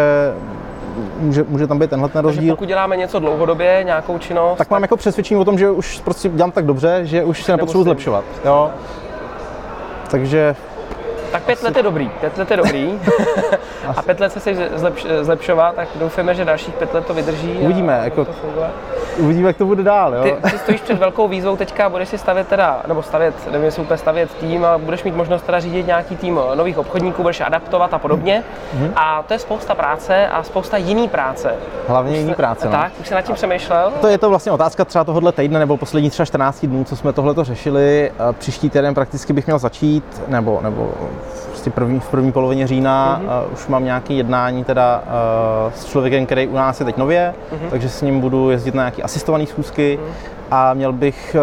může, 1.18 1.44
může 1.48 1.66
tam 1.66 1.78
být 1.78 1.90
tenhle 1.90 2.08
ten 2.08 2.22
rozdíl. 2.22 2.40
Takže 2.42 2.52
pokud 2.52 2.68
děláme 2.68 2.96
něco 2.96 3.18
dlouhodobě, 3.18 3.80
nějakou 3.84 4.18
činnost, 4.18 4.50
tak, 4.50 4.58
tak 4.58 4.70
mám 4.70 4.82
jako 4.82 4.96
přesvědčení 4.96 5.40
o 5.40 5.44
tom, 5.44 5.58
že 5.58 5.70
už 5.70 6.00
prostě 6.00 6.28
dělám 6.28 6.50
tak 6.50 6.66
dobře, 6.66 7.00
že 7.02 7.24
už 7.24 7.42
se 7.44 7.52
nepotřebuji 7.52 7.84
zlepšovat. 7.84 8.24
Jo. 8.44 8.70
Takže 10.10 10.56
tak 11.34 11.42
pět 11.42 11.62
let 11.62 11.76
je 11.76 11.82
dobrý, 11.82 12.08
pět 12.08 12.38
let 12.38 12.50
je 12.50 12.56
dobrý. 12.56 13.00
a 13.96 14.02
pět 14.02 14.20
let 14.20 14.32
se 14.32 14.40
si 14.40 14.56
zlepš, 14.74 15.06
zlepšovat, 15.20 15.74
tak 15.74 15.88
doufáme, 15.94 16.34
že 16.34 16.44
dalších 16.44 16.74
pět 16.74 16.94
let 16.94 17.06
to 17.06 17.14
vydrží. 17.14 17.52
Uvidíme, 17.52 18.00
a 18.00 18.04
jako, 18.04 18.24
to 18.24 18.32
uvidíme, 19.18 19.48
jak 19.48 19.56
to 19.56 19.66
bude 19.66 19.82
dál. 19.82 20.14
Jo? 20.14 20.22
Ty, 20.22 20.50
ty, 20.50 20.58
stojíš 20.58 20.80
před 20.80 20.98
velkou 20.98 21.28
výzvou 21.28 21.56
teďka, 21.56 21.88
budeš 21.88 22.08
si 22.08 22.18
stavět 22.18 22.48
teda, 22.48 22.80
nebo 22.88 23.02
stavět, 23.02 23.34
nevím 23.50 23.64
jestli 23.64 23.82
úplně 23.82 23.98
stavět 23.98 24.34
tým, 24.34 24.64
a 24.64 24.78
budeš 24.78 25.04
mít 25.04 25.16
možnost 25.16 25.42
teda 25.42 25.60
řídit 25.60 25.86
nějaký 25.86 26.16
tým 26.16 26.40
nových 26.54 26.78
obchodníků, 26.78 27.22
budeš 27.22 27.40
adaptovat 27.40 27.94
a 27.94 27.98
podobně. 27.98 28.44
Mm-hmm. 28.76 28.90
A 28.96 29.22
to 29.22 29.32
je 29.32 29.38
spousta 29.38 29.74
práce 29.74 30.28
a 30.28 30.42
spousta 30.42 30.76
jiný 30.76 31.08
práce. 31.08 31.54
Hlavně 31.88 32.18
jiný 32.18 32.34
práce. 32.34 32.66
No. 32.66 32.72
Tak, 32.72 32.92
už 33.00 33.08
se 33.08 33.14
nad 33.14 33.22
tím 33.22 33.34
přemýšlel? 33.34 33.92
To 34.00 34.08
je 34.08 34.18
to 34.18 34.28
vlastně 34.28 34.52
otázka 34.52 34.84
třeba 34.84 35.04
tohohle 35.04 35.32
týdne 35.32 35.58
nebo 35.58 35.76
poslední 35.76 36.10
třeba 36.10 36.26
14 36.26 36.66
dnů, 36.66 36.84
co 36.84 36.96
jsme 36.96 37.12
tohle 37.12 37.34
řešili. 37.44 38.12
Příští 38.38 38.70
týden 38.70 38.94
prakticky 38.94 39.32
bych 39.32 39.46
měl 39.46 39.58
začít, 39.58 40.22
nebo, 40.28 40.60
nebo 40.62 40.90
prostě 41.46 41.70
první, 41.70 42.00
v 42.00 42.08
první 42.08 42.32
polovině 42.32 42.66
října 42.66 43.20
mm-hmm. 43.20 43.46
uh, 43.46 43.52
už 43.52 43.66
mám 43.66 43.84
nějaké 43.84 44.14
jednání 44.14 44.64
teda 44.64 45.02
uh, 45.66 45.72
s 45.72 45.84
člověkem, 45.84 46.26
který 46.26 46.48
u 46.48 46.54
nás 46.54 46.80
je 46.80 46.86
teď 46.86 46.96
nově, 46.96 47.34
mm-hmm. 47.52 47.70
takže 47.70 47.88
s 47.88 48.02
ním 48.02 48.20
budu 48.20 48.50
jezdit 48.50 48.74
na 48.74 48.82
nějaké 48.82 49.02
asistované 49.02 49.46
schůzky 49.46 49.98
mm-hmm. 50.02 50.33
A 50.50 50.74
měl 50.74 50.92
bych 50.92 51.36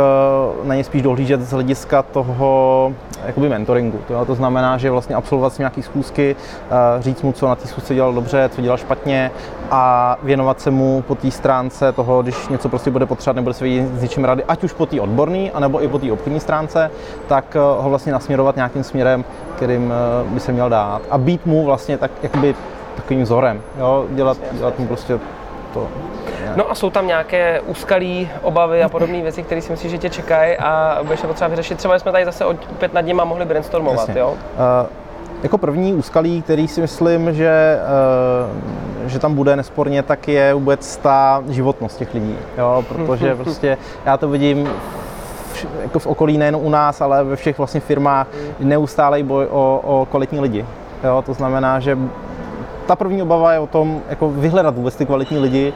uh, 0.62 0.68
na 0.68 0.76
ně 0.76 0.84
spíš 0.84 1.02
dohlížet 1.02 1.42
z 1.42 1.52
hlediska 1.52 2.04
toho 2.04 2.94
jakoby 3.26 3.50
mentoringu. 3.50 4.00
To, 4.08 4.26
to 4.26 4.36
znamená, 4.36 4.78
že 4.78 4.92
vlastně 4.92 5.16
absolvovat 5.16 5.54
si 5.54 5.62
nějaké 5.62 5.82
schůzky, 5.82 6.36
uh, 6.36 7.02
říct 7.02 7.22
mu, 7.22 7.32
co 7.32 7.48
na 7.48 7.56
té 7.56 7.68
schůzce 7.68 7.96
dělal 7.96 8.14
dobře, 8.14 8.50
co 8.56 8.62
dělal 8.62 8.78
špatně 8.78 9.32
a 9.72 10.18
věnovat 10.24 10.62
se 10.62 10.72
mu 10.72 11.04
po 11.08 11.16
té 11.16 11.32
stránce 11.32 11.92
toho, 11.92 12.22
když 12.22 12.48
něco 12.48 12.70
prostě 12.70 12.92
bude 12.92 13.06
potřebovat, 13.06 13.36
nebude 13.36 13.54
se 13.54 13.64
vědět 13.64 13.96
s 13.96 14.02
něčím 14.02 14.26
rady, 14.26 14.44
ať 14.44 14.64
už 14.64 14.74
po 14.74 14.86
té 14.86 15.02
odborné, 15.02 15.52
anebo 15.52 15.84
i 15.84 15.88
po 15.88 16.00
té 16.00 16.12
obchodní 16.12 16.40
stránce, 16.40 16.92
tak 17.28 17.56
ho 17.56 17.90
vlastně 17.90 18.12
nasměrovat 18.12 18.56
nějakým 18.56 18.84
směrem, 18.84 19.26
kterým 19.56 19.94
by 20.26 20.40
se 20.40 20.52
měl 20.52 20.70
dát 20.70 21.02
a 21.10 21.18
být 21.18 21.46
mu 21.46 21.66
vlastně 21.66 21.98
tak, 21.98 22.12
jakoby 22.24 22.56
takovým 22.96 23.24
vzorem, 23.24 23.62
jo? 23.80 24.06
Dělat, 24.10 24.38
dělat 24.52 24.80
mu 24.80 24.88
prostě 24.88 25.20
to. 25.74 25.88
No 26.56 26.72
a 26.72 26.76
jsou 26.76 26.90
tam 26.90 27.08
nějaké 27.08 27.62
úskalí, 27.62 28.30
obavy 28.42 28.84
a 28.84 28.90
podobné 28.90 29.22
věci, 29.22 29.44
které 29.44 29.62
si 29.62 29.72
myslíš, 29.72 29.92
že 29.92 29.98
tě 29.98 30.10
čekají 30.10 30.58
a 30.58 31.00
budeš 31.04 31.22
je 31.22 31.28
potřeba 31.28 31.48
vyřešit. 31.48 31.78
Třeba 31.78 32.00
jsme 32.00 32.12
tady 32.12 32.26
zase 32.26 32.46
opět 32.46 32.94
nad 32.94 33.02
nimi 33.02 33.22
mohli 33.26 33.46
brainstormovat, 33.46 34.08
Jasně. 34.08 34.22
jo? 34.22 34.30
Uh, 34.32 34.90
jako 35.44 35.58
první 35.58 35.94
úskalí, 35.94 36.42
který 36.42 36.68
si 36.68 36.82
myslím, 36.82 37.34
že, 37.34 37.80
uh, 39.04 39.10
že 39.10 39.20
tam 39.20 39.36
bude 39.36 39.56
nesporně, 39.56 40.04
tak 40.04 40.28
je 40.28 40.54
vůbec 40.54 40.98
ta 40.98 41.44
životnost 41.50 41.98
těch 41.98 42.14
lidí, 42.14 42.38
jo? 42.58 42.86
protože 42.88 43.36
prostě 43.44 43.78
já 44.06 44.18
to 44.18 44.30
vidím 44.30 44.70
jako 45.82 46.00
v 46.00 46.08
okolí 46.08 46.38
nejen 46.38 46.56
u 46.56 46.70
nás, 46.70 47.02
ale 47.02 47.24
ve 47.24 47.36
všech 47.36 47.58
vlastně 47.58 47.80
firmách 47.80 48.28
neustálej 48.60 49.24
boj 49.24 49.48
o, 49.52 49.82
o 49.84 50.06
kvalitní 50.06 50.40
lidi. 50.40 50.66
Jo, 51.04 51.24
to 51.26 51.34
znamená, 51.34 51.80
že 51.80 51.98
ta 52.92 52.96
první 52.96 53.22
obava 53.22 53.54
je 53.54 53.60
o 53.60 53.68
tom, 53.68 54.02
jako 54.10 54.30
vyhledat 54.30 54.76
vůbec 54.76 54.96
ty 54.96 55.06
kvalitní 55.06 55.40
lidi 55.40 55.74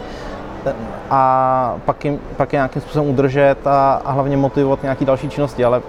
a 1.10 1.76
pak, 1.86 2.06
jim, 2.06 2.20
pak 2.38 2.54
je 2.54 2.58
nějakým 2.58 2.82
způsobem 2.82 3.10
udržet 3.10 3.68
a, 3.68 4.02
a 4.06 4.12
hlavně 4.12 4.38
motivovat 4.38 4.84
nějaké 4.84 5.06
další 5.06 5.30
činnosti, 5.30 5.66
ale 5.66 5.82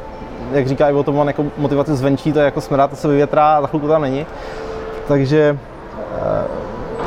jak 0.53 0.67
říká 0.67 0.91
i 0.91 0.93
o 0.93 1.03
tom, 1.03 1.27
jako 1.27 1.45
motivace 1.59 1.97
zvenčí, 1.97 2.33
to 2.33 2.39
je 2.39 2.45
jako 2.45 2.61
smrát, 2.61 2.91
to 2.91 2.97
se 2.97 3.09
vyvětrá 3.09 3.57
a 3.57 3.61
za 3.61 3.67
chvilku 3.67 3.89
tam 3.89 4.03
není. 4.03 4.27
Takže 5.09 5.59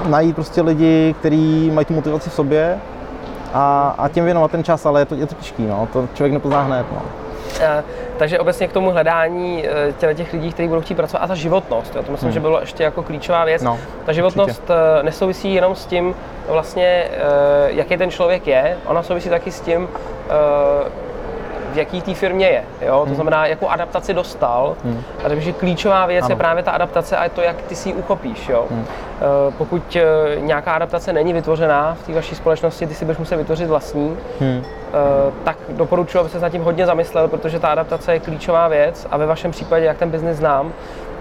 e, 0.05 0.09
najít 0.09 0.35
prostě 0.35 0.61
lidi, 0.61 1.15
kteří 1.19 1.71
mají 1.71 1.85
tu 1.85 1.93
motivaci 1.93 2.29
v 2.29 2.33
sobě 2.33 2.77
a, 3.53 3.95
a 3.97 4.07
těm 4.07 4.25
věnovat 4.25 4.51
ten 4.51 4.63
čas, 4.63 4.85
ale 4.85 5.01
je 5.01 5.05
to, 5.05 5.15
je 5.15 5.25
to 5.25 5.35
těžký, 5.35 5.67
no. 5.67 5.87
to 5.93 6.07
člověk 6.13 6.33
nepozná 6.33 6.61
hned. 6.61 6.85
No. 6.91 7.01
Takže 8.17 8.39
obecně 8.39 8.67
k 8.67 8.73
tomu 8.73 8.91
hledání 8.91 9.65
eh, 10.01 10.13
těch 10.13 10.33
lidí, 10.33 10.51
kteří 10.51 10.67
budou 10.67 10.81
chtít 10.81 10.95
pracovat, 10.95 11.23
a 11.23 11.27
ta 11.27 11.35
životnost, 11.35 11.95
jo, 11.95 12.03
to 12.03 12.11
myslím, 12.11 12.27
hmm. 12.27 12.33
že 12.33 12.39
bylo 12.39 12.59
ještě 12.59 12.83
jako 12.83 13.03
klíčová 13.03 13.45
věc. 13.45 13.61
No, 13.61 13.79
ta 14.05 14.13
životnost 14.13 14.49
určitě. 14.49 14.73
Eh, 14.99 15.03
nesouvisí 15.03 15.53
jenom 15.53 15.75
s 15.75 15.85
tím, 15.85 16.15
vlastně, 16.47 17.09
jaký 17.67 17.97
ten 17.97 18.11
člověk 18.11 18.47
je, 18.47 18.77
ona 18.85 19.03
souvisí 19.03 19.29
taky 19.29 19.51
s 19.51 19.61
tím, 19.61 19.87
v 21.73 21.77
jaký 21.77 22.01
té 22.01 22.13
firmě 22.13 22.47
je. 22.47 22.63
Jo? 22.81 22.99
To 22.99 23.05
hmm. 23.05 23.15
znamená, 23.15 23.45
jakou 23.45 23.69
adaptaci 23.69 24.13
dostal. 24.13 24.75
Hmm. 24.83 25.03
A 25.25 25.29
takže 25.29 25.53
klíčová 25.53 26.05
věc 26.05 26.25
ano. 26.25 26.31
je 26.31 26.35
právě 26.35 26.63
ta 26.63 26.71
adaptace 26.71 27.17
a 27.17 27.23
je 27.23 27.29
to, 27.29 27.41
jak 27.41 27.61
ty 27.61 27.75
si 27.75 27.89
ji 27.89 27.95
uchopíš. 27.95 28.49
Jo? 28.49 28.65
Hmm. 28.71 28.85
Pokud 29.57 29.97
nějaká 30.37 30.73
adaptace 30.73 31.13
není 31.13 31.33
vytvořená 31.33 31.97
v 32.03 32.05
té 32.05 32.13
vaší 32.13 32.35
společnosti, 32.35 32.87
ty 32.87 32.93
si 32.93 33.05
budeš 33.05 33.17
muset 33.17 33.37
vytvořit 33.37 33.67
vlastní, 33.67 34.17
hmm. 34.39 34.63
tak 35.43 35.57
doporučuji, 35.69 36.19
aby 36.19 36.29
se 36.29 36.39
nad 36.39 36.49
tím 36.49 36.63
hodně 36.63 36.85
zamyslel, 36.85 37.27
protože 37.27 37.59
ta 37.59 37.67
adaptace 37.67 38.13
je 38.13 38.19
klíčová 38.19 38.67
věc 38.67 39.07
a 39.11 39.17
ve 39.17 39.25
vašem 39.25 39.51
případě, 39.51 39.85
jak 39.85 39.97
ten 39.97 40.09
biznis 40.09 40.37
znám, 40.37 40.71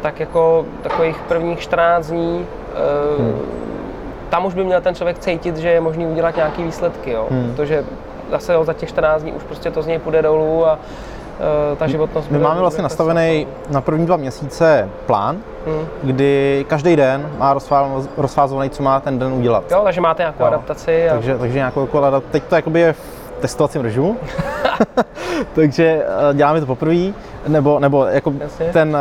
tak 0.03 0.21
jako 0.21 0.67
takových 0.83 1.17
prvních 1.29 1.61
14 1.61 2.07
dní 2.07 2.47
hmm. 3.19 3.41
tam 4.31 4.47
už 4.47 4.55
by 4.55 4.65
měl 4.65 4.81
ten 4.81 4.95
člověk 4.95 5.19
cítit, 5.19 5.57
že 5.57 5.69
je 5.69 5.81
možný 5.81 6.07
udělat 6.07 6.37
nějaké 6.37 6.63
výsledky, 6.63 7.11
jo? 7.11 7.27
Hmm. 7.31 7.53
protože 7.57 7.85
zase 8.31 8.55
za 8.63 8.73
těch 8.73 8.89
14 8.89 9.23
dní 9.23 9.33
už 9.33 9.43
prostě 9.43 9.71
to 9.71 9.83
z 9.83 9.87
něj 9.87 9.99
půjde 9.99 10.23
dolů 10.23 10.67
a 10.67 10.73
uh, 10.73 11.79
ta 11.79 11.87
životnost. 11.87 12.31
My 12.31 12.39
máme 12.39 12.61
vlastně 12.61 12.83
nastavený 12.83 13.47
na 13.71 13.81
první 13.81 14.07
dva 14.07 14.17
měsíce 14.17 14.89
plán, 15.07 15.37
hmm. 15.67 15.87
kdy 16.03 16.65
každý 16.69 16.97
den 16.97 17.31
má 17.39 17.57
rozfázovaný, 18.17 18.71
co 18.71 18.83
má 18.83 19.01
ten 19.01 19.19
den 19.19 19.33
udělat. 19.33 19.65
Jo, 19.71 19.81
takže 19.85 20.01
máte 20.01 20.23
nějakou 20.23 20.43
jo. 20.43 20.47
adaptaci. 20.47 21.11
A... 21.11 21.13
Takže, 21.13 21.39
takže 21.39 21.59
nějakou 21.59 21.81
jako 21.81 21.99
adaptaci. 21.99 22.33
Teď 22.33 22.43
to 22.43 22.55
jakoby 22.55 22.81
je 22.81 22.93
v 22.93 23.19
testovacím 23.41 23.83
režimu, 23.83 24.17
takže 25.55 26.03
uh, 26.31 26.37
děláme 26.37 26.61
to 26.61 26.67
poprvé, 26.67 27.13
nebo, 27.49 27.79
nebo 27.79 28.05
jako 28.05 28.33
ten, 28.73 28.97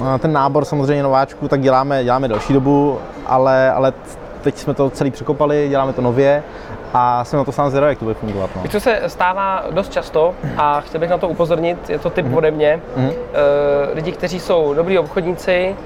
uh, 0.00 0.18
ten 0.18 0.32
nábor 0.32 0.64
samozřejmě 0.64 1.02
nováčků, 1.02 1.48
tak 1.48 1.60
děláme, 1.60 2.04
děláme 2.04 2.28
delší 2.28 2.52
dobu, 2.52 2.98
ale, 3.26 3.72
ale 3.72 3.92
teď 4.42 4.58
jsme 4.58 4.74
to 4.74 4.90
celý 4.90 5.10
překopali, 5.10 5.66
děláme 5.68 5.92
to 5.92 6.02
nově 6.02 6.42
a 6.94 7.24
jsem 7.24 7.38
na 7.38 7.44
to 7.44 7.52
sám 7.52 7.70
zvědavý, 7.70 7.90
jak 7.90 7.98
to 7.98 8.04
bude 8.04 8.14
fungovat. 8.14 8.50
No. 8.56 8.62
Co 8.68 8.80
se 8.80 9.00
stává 9.06 9.64
dost 9.70 9.92
často 9.92 10.34
a 10.56 10.80
chtěl 10.80 11.00
bych 11.00 11.10
na 11.10 11.18
to 11.18 11.28
upozornit, 11.28 11.90
je 11.90 11.98
to 11.98 12.10
typ 12.10 12.26
mm-hmm. 12.26 12.36
ode 12.36 12.50
mě, 12.50 12.80
mm-hmm. 12.96 13.08
Uh, 13.08 13.14
lidi, 13.94 14.12
kteří 14.12 14.40
jsou 14.40 14.74
dobrý 14.74 14.98
obchodníci, 14.98 15.76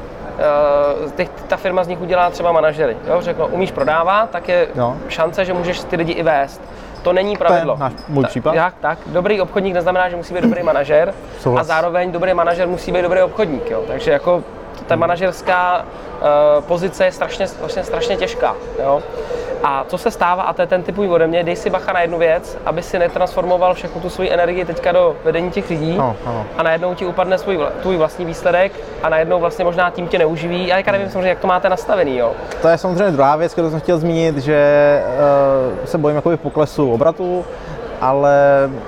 uh, 1.05 1.11
těch, 1.13 1.29
ta 1.31 1.57
firma 1.57 1.85
z 1.85 1.89
nich 1.89 2.01
udělá 2.01 2.31
třeba 2.31 2.53
manažery. 2.53 2.97
Jo? 3.09 3.21
Řekl, 3.21 3.49
umíš 3.51 3.73
prodávat, 3.73 4.31
tak 4.31 4.49
je 4.49 4.69
Jo. 4.75 4.97
šance, 5.09 5.45
že 5.45 5.53
můžeš 5.53 5.81
ty 5.85 5.97
lidi 5.97 6.13
i 6.13 6.23
vést. 6.23 6.63
To 7.03 7.13
není 7.13 7.37
pravidlo. 7.37 7.77
náš- 7.79 7.93
můj 8.09 8.23
Ta- 8.23 8.29
případ. 8.29 8.55
Jak, 8.55 8.75
tak. 8.81 8.99
Dobrý 9.07 9.41
obchodník 9.41 9.75
neznamená, 9.75 10.09
že 10.09 10.17
musí 10.17 10.35
být 10.35 10.43
dobrý 10.43 10.63
manažer 10.63 11.15
Souhlas. 11.41 11.61
a 11.61 11.65
zároveň 11.65 12.13
dobrý 12.13 12.35
manažer 12.35 12.69
musí 12.69 12.93
být 12.93 13.03
dobrý 13.03 13.23
obchodník. 13.23 13.71
Jo? 13.71 13.83
Takže 13.87 14.11
jako 14.11 14.43
ta 14.87 14.97
manažerská 14.97 15.85
uh, 16.59 16.65
pozice 16.65 17.05
je 17.05 17.13
strašně, 17.13 17.47
strašně, 17.49 17.85
strašně 17.85 18.17
těžká. 18.17 18.55
Jo? 18.83 19.03
A 19.67 19.85
co 19.89 19.99
se 19.99 20.11
stává, 20.11 20.43
a 20.43 20.53
to 20.53 20.63
je 20.63 20.67
ten 20.67 20.83
typový 20.83 21.09
ode 21.09 21.27
mě, 21.27 21.45
dej 21.45 21.57
si 21.57 21.71
bacha 21.71 21.93
na 21.93 22.01
jednu 22.01 22.19
věc, 22.19 22.59
aby 22.67 22.83
si 22.83 22.99
netransformoval 22.99 23.75
všechnu 23.75 24.01
tu 24.01 24.11
svoji 24.11 24.33
energii 24.33 24.65
teďka 24.65 24.93
do 24.93 25.17
vedení 25.25 25.51
těch 25.51 25.71
lidí 25.71 25.93
Ano, 25.99 26.17
ano. 26.27 26.47
a 26.59 26.63
najednou 26.63 26.95
ti 26.95 27.07
upadne 27.07 27.39
svůj, 27.39 27.59
tvůj 27.83 27.97
vlastní 27.97 28.25
výsledek 28.25 28.73
a 29.03 29.09
najednou 29.09 29.41
vlastně 29.41 29.65
možná 29.65 29.91
tím 29.91 30.09
tě 30.09 30.19
neuživí. 30.19 30.67
Já 30.67 30.93
nevím 30.93 31.11
samozřejmě, 31.11 31.29
jak 31.29 31.39
to 31.39 31.47
máte 31.47 31.69
nastavený, 31.69 32.17
jo. 32.19 32.33
To 32.63 32.69
je 32.69 32.79
samozřejmě 32.79 33.11
druhá 33.11 33.37
věc, 33.37 33.53
kterou 33.53 33.71
jsem 33.71 33.81
chtěl 33.81 33.99
zmínit, 33.99 34.39
že 34.39 35.03
uh, 35.81 35.85
se 35.85 35.99
bojím 35.99 36.17
jakoby 36.17 36.37
poklesu 36.37 36.93
obratu, 36.93 37.45
ale 38.01 38.35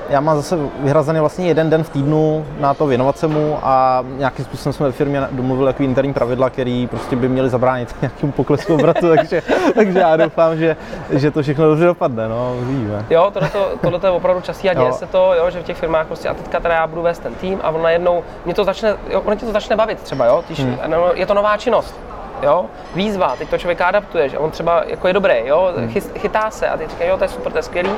já 0.08 0.20
mám 0.20 0.36
zase 0.36 0.58
vyhrazený 0.80 1.20
vlastně 1.20 1.46
jeden 1.46 1.70
den 1.70 1.84
v 1.84 1.90
týdnu 1.90 2.46
na 2.60 2.74
to 2.74 2.86
věnovat 2.86 3.18
se 3.18 3.26
mu 3.26 3.58
a 3.62 4.04
nějakým 4.16 4.44
způsobem 4.44 4.72
jsme 4.72 4.86
ve 4.86 4.92
firmě 4.92 5.28
domluvili 5.30 5.68
jako 5.68 5.82
interní 5.82 6.12
pravidla, 6.12 6.50
které 6.50 6.86
prostě 6.90 7.16
by 7.16 7.28
měly 7.28 7.48
zabránit 7.50 7.96
nějakému 8.02 8.32
poklesu 8.32 8.74
obratu, 8.74 9.08
takže, 9.16 9.42
takže 9.74 9.98
já 9.98 10.16
doufám, 10.16 10.56
že, 10.56 10.76
že 11.10 11.30
to 11.30 11.42
všechno 11.42 11.64
dobře 11.66 11.84
dopadne, 11.86 12.28
no, 12.28 12.54
uvidíme. 12.62 13.04
Jo, 13.10 13.30
tohleto, 13.34 13.68
tohleto 13.80 14.06
je 14.06 14.10
opravdu 14.12 14.42
častý 14.42 14.70
a 14.70 14.74
děje 14.74 14.86
Jo. 14.86 14.92
se 14.92 15.06
to, 15.06 15.32
jo, 15.38 15.50
že 15.50 15.60
v 15.60 15.64
těch 15.64 15.76
firmách 15.76 16.06
prostě 16.06 16.28
a 16.28 16.34
teďka 16.34 16.60
teda 16.60 16.74
já 16.74 16.86
budu 16.86 17.02
vést 17.02 17.18
ten 17.18 17.34
tým 17.34 17.60
a 17.62 17.70
on 17.70 17.82
najednou, 17.82 18.22
mě 18.44 18.54
to 18.54 18.64
začne, 18.64 18.94
jo, 19.10 19.20
ono 19.20 19.36
tě 19.36 19.46
to 19.46 19.52
začne 19.52 19.76
bavit 19.76 20.00
třeba, 20.00 20.26
jo, 20.26 20.44
Když, 20.46 20.60
Hmm. 20.60 20.76
je 21.14 21.26
to 21.26 21.34
nová 21.34 21.56
činnost, 21.56 21.94
jo, 22.42 22.66
výzva, 22.94 23.34
teď 23.38 23.48
to 23.48 23.58
člověk 23.58 23.80
adaptuje, 23.80 24.28
že 24.28 24.38
on 24.38 24.50
třeba 24.50 24.82
jako 24.86 25.06
je 25.08 25.12
dobrý, 25.14 25.34
jo, 25.44 25.72
Hmm. 25.76 25.88
chytá 26.18 26.50
se 26.50 26.68
a 26.68 26.76
ty 26.76 26.86
říká, 26.86 27.04
jo, 27.04 27.16
to 27.18 27.24
je 27.24 27.28
super, 27.28 27.52
to 27.52 27.58
je 27.58 27.62
skvělý, 27.62 27.90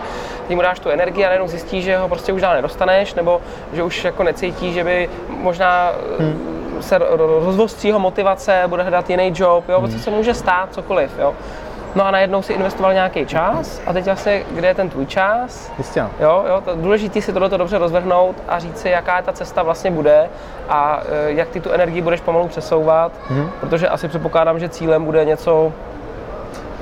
ty 0.49 0.55
mu 0.55 0.63
dáš 0.63 0.79
tu 0.81 0.89
energii 0.91 1.25
a 1.25 1.29
najednou 1.29 1.49
zjistí, 1.49 1.83
že 1.83 1.97
ho 1.97 2.09
prostě 2.09 2.33
už 2.33 2.41
dál 2.41 2.55
nedostaneš, 2.55 3.15
nebo 3.15 3.41
že 3.73 3.83
už 3.83 4.05
jako 4.05 4.23
necítí, 4.23 4.73
že 4.73 4.85
by 4.85 5.11
možná 5.29 5.93
Hmm. 6.19 6.55
se 6.81 6.99
ro- 6.99 7.17
ro- 7.17 7.45
rozvostří 7.45 7.89
jeho 7.89 7.99
motivace, 8.01 8.63
bude 8.67 8.83
hledat 8.83 9.11
jiný 9.11 9.33
job, 9.37 9.69
jo, 9.69 9.81
Hmm. 9.81 9.93
co 9.93 9.99
se 9.99 10.11
může 10.11 10.35
stát, 10.35 10.69
cokoliv, 10.73 11.11
jo. 11.19 11.35
No 11.95 12.07
a 12.07 12.11
najednou 12.11 12.43
si 12.43 12.53
investoval 12.53 12.93
nějaký 12.95 13.27
čas 13.27 13.81
a 13.87 13.93
teď 13.93 14.05
vlastně, 14.05 14.43
kde 14.51 14.69
je 14.69 14.75
ten 14.75 14.89
tvůj 14.91 15.07
čas, 15.07 15.73
Jistě, 15.79 16.03
no. 16.03 16.11
Jo, 16.21 16.45
jo, 16.49 16.61
to 16.65 16.77
důležité 16.77 17.21
si 17.23 17.33
tohle 17.33 17.49
dobře 17.49 17.79
rozvrhnout 17.79 18.37
a 18.49 18.59
říct 18.59 18.79
si, 18.79 18.89
jaká 18.89 19.23
ta 19.23 19.33
cesta 19.33 19.63
vlastně 19.63 19.91
bude 19.91 20.29
a 20.69 21.01
e, 21.29 21.33
jak 21.33 21.49
ty 21.49 21.61
tu 21.61 21.71
energii 21.71 22.03
budeš 22.03 22.21
pomalu 22.21 22.49
přesouvat, 22.49 23.13
Mhm. 23.31 23.51
protože 23.61 23.89
asi 23.89 24.09
předpokládám, 24.09 24.59
že 24.59 24.69
cílem 24.69 25.05
bude 25.05 25.25
něco, 25.25 25.73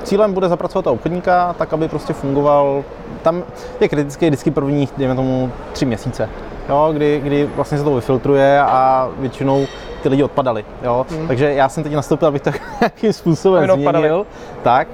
Cílem 0.03 0.33
bude 0.33 0.49
zapracovat 0.49 0.81
toho 0.83 0.93
obchodníka 0.93 1.55
tak, 1.57 1.73
aby 1.73 1.87
prostě 1.87 2.13
fungoval. 2.13 2.83
Tam 3.21 3.43
je 3.79 3.89
kritický 3.89 4.25
vždycky 4.27 4.51
první, 4.51 4.89
dejme 4.97 5.15
tomu, 5.15 5.51
tři 5.73 5.85
měsíce. 5.85 6.29
Jo, 6.69 6.89
kdy, 6.93 7.21
kdy 7.23 7.49
vlastně 7.55 7.77
se 7.77 7.83
to 7.83 7.95
vyfiltruje 7.95 8.61
a 8.61 9.09
většinou 9.19 9.65
ty 10.03 10.09
lidi 10.09 10.23
odpadali. 10.23 10.65
Jo? 10.83 11.05
Hmm. 11.09 11.27
Takže 11.27 11.53
já 11.53 11.69
jsem 11.69 11.83
teď 11.83 11.93
nastoupil, 11.93 12.27
abych 12.27 12.41
to 12.41 12.51
nějakým 12.81 13.13
způsobem 13.13 13.71
Aby 13.71 13.83
změnil. 13.83 14.25
Tak. 14.63 14.87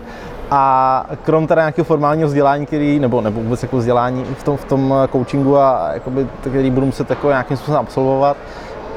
A 0.52 1.06
krom 1.24 1.48
teda 1.48 1.62
nějakého 1.62 1.86
formálního 1.86 2.28
vzdělání, 2.28 2.66
který, 2.66 3.00
nebo, 3.00 3.22
nebo 3.22 3.42
vůbec 3.42 3.64
jako 3.64 3.78
vzdělání 3.78 4.24
v 4.24 4.44
tom, 4.44 4.58
v 4.58 4.66
tom 4.66 4.94
coachingu, 5.12 5.58
a 5.58 5.90
jakoby, 5.94 6.28
který 6.42 6.72
budu 6.72 6.86
muset 6.86 7.10
jako 7.10 7.30
nějakým 7.30 7.58
způsobem 7.58 7.80
absolvovat, 7.80 8.38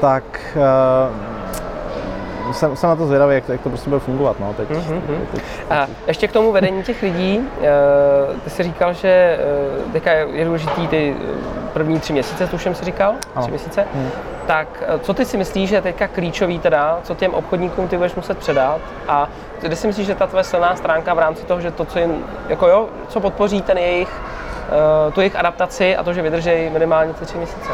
tak 0.01 0.23
uh, 0.55 1.15
jsem, 2.53 2.75
jsem 2.75 2.89
na 2.89 2.95
to 2.95 3.07
zvědavý, 3.07 3.35
jak 3.35 3.45
to, 3.45 3.51
jak 3.51 3.61
to 3.61 3.69
prostě 3.69 3.89
bude 3.89 3.99
fungovat. 3.99 4.35
No, 4.39 4.53
teď, 4.53 4.69
Mhm, 4.69 5.01
teď, 5.31 5.41
A 5.69 5.87
ještě 6.07 6.27
k 6.27 6.31
tomu 6.31 6.51
vedení 6.51 6.83
těch 6.83 7.01
lidí, 7.01 7.41
eh, 7.61 7.65
ty 8.43 8.49
jsi 8.49 8.63
říkal, 8.63 8.93
že 8.93 9.39
eh, 9.87 9.91
teďka 9.91 10.11
je 10.11 10.45
důležitý 10.45 10.87
ty 10.87 11.15
eh, 11.19 11.69
první 11.73 11.99
tři 11.99 12.13
měsíce, 12.13 12.47
tuším 12.47 12.75
si 12.75 12.85
říkal, 12.85 13.13
Ano. 13.35 13.41
tři 13.41 13.49
měsíce, 13.51 13.85
Hmm. 13.93 14.09
tak 14.47 14.83
co 15.01 15.13
ty 15.13 15.25
si 15.25 15.37
myslíš, 15.37 15.69
že 15.69 15.75
je 15.75 15.81
teďka 15.81 16.07
klíčový 16.07 16.59
teda, 16.59 16.99
co 17.03 17.15
těm 17.15 17.33
obchodníkům 17.33 17.87
ty 17.87 17.97
budeš 17.97 18.15
muset 18.15 18.37
předat 18.37 18.79
a 19.07 19.29
kde 19.61 19.75
si 19.75 19.87
myslíš, 19.87 20.07
že 20.07 20.15
ta 20.15 20.27
tvoje 20.27 20.43
silná 20.43 20.75
stránka 20.75 21.13
v 21.13 21.19
rámci 21.19 21.43
toho, 21.45 21.61
že 21.61 21.71
to, 21.71 21.85
co 21.85 21.99
jim, 21.99 22.23
jako 22.49 22.67
jo, 22.67 22.87
co 23.07 23.19
podpoří 23.19 23.61
ten 23.61 23.77
jejich, 23.77 24.09
tu 25.13 25.19
jejich 25.21 25.35
adaptaci 25.35 25.97
a 25.97 26.03
to, 26.03 26.13
že 26.13 26.21
vydrží 26.21 26.69
minimálně 26.73 27.13
ty 27.13 27.25
tři 27.25 27.37
měsíce. 27.37 27.69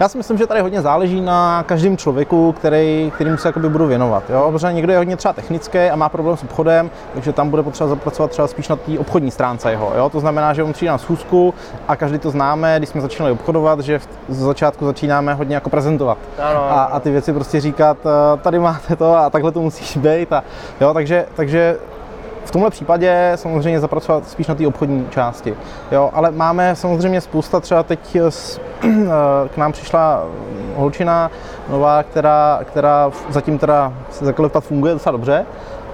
Já 0.00 0.08
si 0.08 0.18
myslím, 0.18 0.38
že 0.38 0.46
tady 0.46 0.60
hodně 0.60 0.82
záleží 0.82 1.20
na 1.20 1.62
každém 1.62 1.96
člověku, 1.96 2.52
který, 2.52 3.12
kterým 3.14 3.38
se 3.38 3.48
jakoby 3.48 3.68
budu 3.68 3.86
věnovat. 3.86 4.22
Jo? 4.30 4.48
Protože 4.52 4.72
někdo 4.72 4.92
je 4.92 4.98
hodně 4.98 5.16
třeba 5.16 5.32
technický 5.34 5.78
a 5.78 5.96
má 5.96 6.08
problém 6.08 6.36
s 6.36 6.42
obchodem, 6.42 6.90
takže 7.14 7.32
tam 7.32 7.50
bude 7.50 7.62
potřeba 7.62 7.88
zapracovat 7.88 8.30
třeba 8.30 8.48
spíš 8.48 8.68
na 8.68 8.76
té 8.76 8.98
obchodní 8.98 9.30
stránce 9.30 9.70
jeho. 9.70 9.92
Jo? 9.96 10.08
To 10.10 10.20
znamená, 10.20 10.52
že 10.54 10.62
on 10.62 10.72
přijde 10.72 10.90
na 10.92 10.98
schůzku 10.98 11.54
a 11.88 11.96
každý 11.96 12.18
to 12.18 12.30
známe, 12.30 12.74
když 12.78 12.88
jsme 12.88 13.00
začínali 13.00 13.32
obchodovat, 13.32 13.80
že 13.80 13.98
v- 13.98 14.08
z 14.28 14.38
začátku 14.38 14.84
začínáme 14.86 15.34
hodně 15.34 15.54
jako 15.54 15.70
prezentovat. 15.70 16.18
Ano, 16.38 16.64
A, 16.70 16.82
a 16.84 17.00
ty 17.00 17.10
věci 17.10 17.32
prostě 17.32 17.60
říkat, 17.60 17.96
eh, 18.06 18.36
tady 18.36 18.58
máte 18.58 18.96
to 18.96 19.16
a 19.16 19.30
takhle 19.30 19.52
to 19.52 19.60
musí 19.60 19.98
být. 20.00 20.32
A, 20.32 20.44
jo? 20.80 20.94
Takže, 20.94 21.26
takže 21.34 21.76
v 22.50 22.52
tomhle 22.52 22.70
případě 22.70 23.32
samozřejmě 23.34 23.80
zapracovat 23.80 24.28
spíš 24.28 24.46
na 24.46 24.54
té 24.54 24.66
obchodní 24.66 25.06
části. 25.10 25.54
Jo, 25.92 26.10
ale 26.12 26.30
máme 26.30 26.76
samozřejmě 26.76 27.20
spousta, 27.20 27.60
třeba 27.60 27.82
teď 27.82 28.16
s, 28.16 28.60
k 29.48 29.56
nám 29.56 29.72
přišla 29.72 30.24
holčina 30.76 31.30
nová, 31.68 32.02
která, 32.02 32.60
která 32.64 33.10
zatím 33.28 33.58
teda 33.58 33.92
se 34.10 34.24
za 34.24 34.32
kolik 34.32 34.52
funguje 34.60 34.92
docela 34.92 35.12
dobře. 35.12 35.46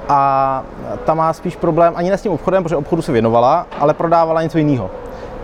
A 0.09 0.63
ta 1.05 1.15
má 1.15 1.33
spíš 1.33 1.57
problém 1.57 1.93
ani 1.97 2.11
ne 2.11 2.19
s 2.19 2.23
tím 2.23 2.33
obchodem, 2.33 2.63
protože 2.63 2.77
obchodu 2.77 3.03
se 3.03 3.13
věnovala, 3.13 3.67
ale 3.81 3.95
prodávala 3.95 4.43
něco 4.43 4.59
jiného. 4.59 4.91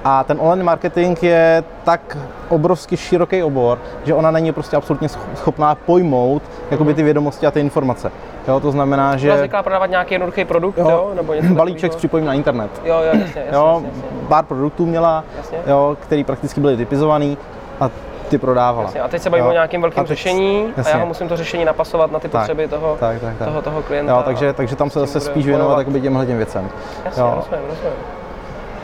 A 0.04 0.24
ten 0.24 0.36
online 0.40 0.64
marketing 0.64 1.22
je 1.22 1.64
tak 1.84 2.18
obrovsky 2.48 2.96
široký 2.96 3.42
obor, 3.42 3.78
že 4.04 4.14
ona 4.14 4.30
není 4.30 4.52
prostě 4.52 4.76
absolutně 4.76 5.08
sch- 5.08 5.34
schopná 5.34 5.74
pojmout 5.74 6.42
jakoby 6.70 6.94
ty 6.94 7.02
vědomosti 7.02 7.46
a 7.46 7.50
ty 7.50 7.60
informace. 7.60 8.12
Jo, 8.48 8.60
to 8.60 8.70
znamená, 8.70 9.16
že 9.16 9.26
Byla 9.26 9.38
zvyklá 9.38 9.62
prodávat 9.62 9.90
nějaký 9.90 10.14
jednoduchý 10.14 10.44
produkt, 10.44 10.78
jo, 10.78 10.90
jo 10.90 11.10
nebo 11.14 11.34
něco 11.34 11.54
balíček 11.54 11.92
s 11.92 11.96
připojením 11.96 12.26
na 12.26 12.34
internet. 12.34 12.70
Jo, 12.84 12.94
jo, 12.94 13.02
jasně, 13.02 13.20
jasně, 13.22 13.44
Jo, 13.52 13.72
jasně, 13.84 13.88
jasně. 13.88 14.28
pár 14.28 14.44
produktů 14.44 14.86
měla, 14.86 15.24
Jasně. 15.36 15.58
jo, 15.66 15.96
který 16.00 16.24
prakticky 16.24 16.60
byly 16.60 16.76
typizovaný 16.76 17.38
a 17.80 17.90
ty 18.28 18.38
prodávala. 18.38 18.86
Jasně, 18.86 19.00
a 19.00 19.08
teď 19.08 19.22
se 19.22 19.30
bavíme 19.30 19.48
o 19.48 19.52
nějakém 19.52 19.82
velkém 19.82 20.06
řešení 20.06 20.62
a 20.64 20.68
já 20.68 20.72
jasně. 20.76 21.00
ho 21.00 21.06
musím 21.06 21.28
to 21.28 21.36
řešení 21.36 21.64
napasovat 21.64 22.12
na 22.12 22.18
ty 22.18 22.28
Tak, 22.28 22.40
potřeby 22.40 22.68
toho, 22.68 22.96
tak, 23.00 23.20
tak, 23.20 23.36
tak. 23.38 23.48
toho, 23.48 23.62
toho 23.62 23.82
klienta. 23.82 24.12
Jo, 24.12 24.22
takže, 24.24 24.52
takže 24.52 24.76
tam 24.76 24.90
se 24.90 25.00
zase 25.00 25.20
spíš 25.20 25.46
věnovat 25.46 25.86
těmhle 26.02 26.26
těm 26.26 26.36
věcem. 26.36 26.68
Jasně, 27.04 27.22
jo. 27.22 27.32
rozumím, 27.36 27.68
rozumím. 27.68 27.92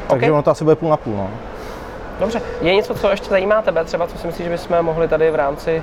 Takže 0.09 0.27
OK. 0.27 0.33
ono 0.33 0.43
to 0.43 0.51
asi 0.51 0.65
bude 0.65 0.77
půl 0.77 0.91
na 0.91 0.97
půl. 0.97 1.17
No. 1.17 1.31
Dobře, 2.21 2.43
je 2.61 2.75
něco, 2.75 2.95
co 2.95 3.11
ještě 3.11 3.31
zajímá 3.31 3.63
tebe, 3.63 3.85
třeba 3.85 4.07
co 4.07 4.19
si 4.19 4.27
myslíš, 4.27 4.45
že 4.45 4.51
bychom 4.51 4.83
mohli 4.83 5.09
tady 5.09 5.31
v 5.31 5.35
rámci 5.35 5.83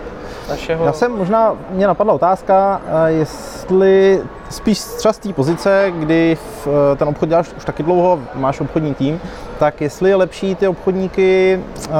našeho... 0.50 0.86
Já 0.86 0.93
jsem 0.93 1.12
možná, 1.12 1.56
mě 1.69 1.88
napadla 1.88 2.13
otázka, 2.13 2.82
eh, 2.88 3.12
jestli 3.12 4.21
spíš 4.50 4.80
třeba 4.80 5.13
z 5.13 5.17
té 5.17 5.34
pozice, 5.34 5.93
kdy 6.00 6.38
eh, 6.67 6.95
ten 6.95 7.08
obchod 7.08 7.30
děláš 7.30 7.54
už 7.58 7.65
taky 7.65 7.84
dlouho, 7.84 8.19
máš 8.34 8.62
obchodní 8.62 8.93
tým, 8.93 9.21
tak 9.60 9.82
jestli 9.82 10.10
je 10.10 10.15
lepší 10.15 10.56
ty 10.56 10.67
obchodníky 10.67 11.60
uh, 11.88 11.93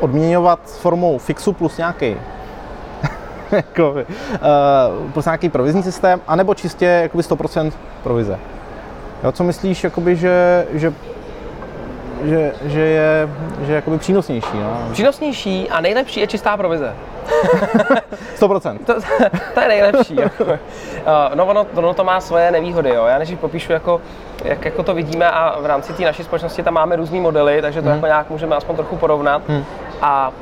odměňovat 0.00 0.60
formou 0.64 1.18
fixu 1.18 1.52
plus 1.52 1.76
nějaký 1.76 2.16
jako, 3.50 3.90
uh, 3.90 5.10
plus 5.12 5.24
nějaký 5.24 5.48
provizní 5.48 5.82
systém, 5.82 6.20
anebo 6.26 6.54
čistě 6.54 6.84
jakoby 6.84 7.22
100% 7.22 7.72
provize. 8.02 8.38
Jo, 9.24 9.32
co 9.32 9.44
myslíš, 9.44 9.84
jakoby, 9.84 10.16
že, 10.16 10.66
že, 10.72 10.92
že, 12.24 12.52
že 12.64 12.80
je 12.80 13.28
že 13.66 13.72
je 13.72 13.76
jakoby 13.76 13.98
přínosnější? 13.98 14.56
No? 14.60 14.88
Přínosnější 14.92 15.70
a 15.70 15.80
nejlepší 15.80 16.20
je 16.20 16.26
čistá 16.26 16.56
provize. 16.56 16.94
100%. 18.38 18.78
To, 18.84 18.94
to 19.54 19.60
je 19.60 19.68
nejlepší. 19.68 20.16
Jako. 20.16 20.58
No 21.34 21.46
ono, 21.46 21.66
ono 21.74 21.94
to 21.94 22.04
má 22.04 22.20
svoje 22.20 22.50
nevýhody. 22.50 22.90
Jo. 22.90 23.04
Já 23.06 23.18
než 23.18 23.34
popíšu, 23.34 23.72
jako, 23.72 24.00
jak 24.44 24.64
jako 24.64 24.82
to 24.82 24.94
vidíme 24.94 25.30
a 25.30 25.60
v 25.60 25.66
rámci 25.66 25.92
té 25.92 26.02
naší 26.02 26.24
společnosti 26.24 26.62
tam 26.62 26.74
máme 26.74 26.96
různé 26.96 27.20
modely, 27.20 27.62
takže 27.62 27.82
to 27.82 27.88
jako 27.88 28.06
nějak 28.06 28.30
můžeme 28.30 28.56
aspoň 28.56 28.76
trochu 28.76 28.96
porovnat. 28.96 29.42
A 30.02 30.32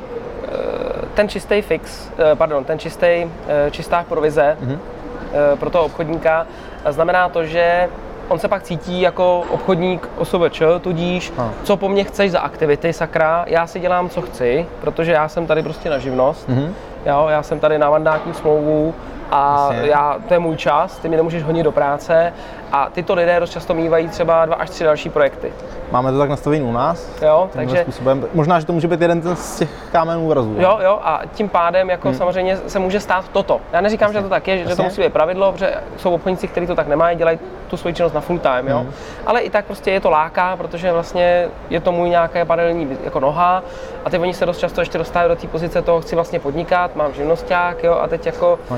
eh, 0.43 1.05
ten 1.13 1.29
čistý 1.29 1.61
fix, 1.61 2.11
eh, 2.17 2.35
pardon, 2.35 2.63
ten 2.63 2.79
čistý, 2.79 3.31
čistá 3.71 4.05
provize 4.09 4.57
eh, 4.61 5.55
pro 5.55 5.69
toho 5.69 5.85
obchodníka 5.85 6.47
znamená 6.89 7.29
to, 7.29 7.45
že 7.45 7.89
on 8.27 8.39
se 8.39 8.47
pak 8.47 8.63
cítí 8.63 9.01
jako 9.01 9.43
obchodník 9.49 10.09
OSVČ, 10.17 10.61
tudíž 10.81 11.33
Ano. 11.37 11.51
co 11.63 11.77
po 11.77 11.89
mně 11.89 12.03
chceš 12.03 12.31
za 12.31 12.39
aktivity, 12.39 12.93
sakra, 12.93 13.45
já 13.47 13.67
si 13.67 13.79
dělám, 13.79 14.09
co 14.09 14.21
chci, 14.21 14.65
protože 14.81 15.11
já 15.11 15.27
jsem 15.27 15.47
tady 15.47 15.63
prostě 15.63 15.89
na 15.89 15.97
živnost, 15.97 16.49
Mhm. 16.49 16.73
Jo, 17.05 17.27
já 17.29 17.43
jsem 17.43 17.59
tady 17.59 17.77
na 17.77 17.89
mandátní 17.89 18.33
smlouvu 18.33 18.93
a 19.31 19.69
Jasně. 19.71 19.89
já, 19.89 20.17
to 20.27 20.33
je 20.33 20.39
můj 20.39 20.55
čas, 20.55 20.97
ty 20.97 21.07
mě 21.07 21.17
nemůžeš 21.17 21.43
honit 21.43 21.63
do 21.63 21.71
práce 21.71 22.33
a 22.71 22.89
tyto 22.89 23.13
lidé 23.13 23.39
dost 23.39 23.49
často 23.49 23.73
mývají 23.73 24.07
třeba 24.07 24.45
dva 24.45 24.55
až 24.55 24.69
tři 24.69 24.83
další 24.83 25.09
projekty. 25.09 25.53
Máme 25.91 26.11
to 26.11 26.17
tak 26.17 26.29
nastavený 26.29 26.61
u 26.61 26.71
nás. 26.71 27.21
Jo, 27.21 27.49
takže 27.53 27.81
způsobem. 27.81 28.25
Možná, 28.33 28.59
že 28.59 28.65
to 28.65 28.73
může 28.73 28.87
být 28.87 29.01
jeden 29.01 29.35
z 29.35 29.59
těch 29.59 29.69
kámenů 29.91 30.25
úrazu. 30.25 30.55
Jo, 30.57 30.79
jo, 30.83 30.99
a 31.03 31.21
tím 31.33 31.49
pádem 31.49 31.89
jako 31.89 32.07
hmm. 32.07 32.17
samozřejmě 32.17 32.57
se 32.67 32.79
může 32.79 32.99
stát 32.99 33.25
toto. 33.31 33.61
Já 33.73 33.81
neříkám, 33.81 34.07
Jasně. 34.07 34.19
že 34.19 34.23
to 34.23 34.29
tak 34.29 34.47
je, 34.47 34.57
že 34.57 34.63
Jasně. 34.63 34.75
to 34.75 34.83
musí 34.83 35.01
být 35.01 35.13
pravidlo, 35.13 35.51
protože 35.51 35.73
jsou 35.97 36.13
obchodníci, 36.13 36.47
kteří 36.47 36.67
to 36.67 36.75
tak 36.75 36.87
nemají, 36.87 37.17
dělají 37.17 37.39
tu 37.67 37.77
svoji 37.77 37.93
činnost 37.93 38.13
na 38.13 38.21
full 38.21 38.39
time, 38.39 38.67
jo. 38.67 38.77
Hmm. 38.77 38.91
Ale 39.25 39.41
i 39.41 39.49
tak 39.49 39.65
prostě 39.65 39.91
je 39.91 39.99
to 39.99 40.09
láká, 40.09 40.57
protože 40.57 40.91
vlastně 40.91 41.47
je 41.69 41.79
to 41.79 41.91
můj 41.91 42.09
nějaké 42.09 42.45
paralelní 42.45 42.97
jako 43.03 43.19
noha 43.19 43.63
a 44.05 44.09
ty 44.09 44.19
oni 44.19 44.33
se 44.33 44.45
dost 44.45 44.57
často 44.57 44.81
ještě 44.81 44.97
dostávají 44.97 45.29
do 45.29 45.35
té 45.35 45.47
pozice 45.47 45.81
toho, 45.81 46.01
chci 46.01 46.15
vlastně 46.15 46.39
podnikat, 46.39 46.92
mám 46.95 47.13
živnosták, 47.13 47.83
jo, 47.83 47.93
a 48.01 48.07
teď 48.07 48.25
jako 48.25 48.59
No, 48.71 48.77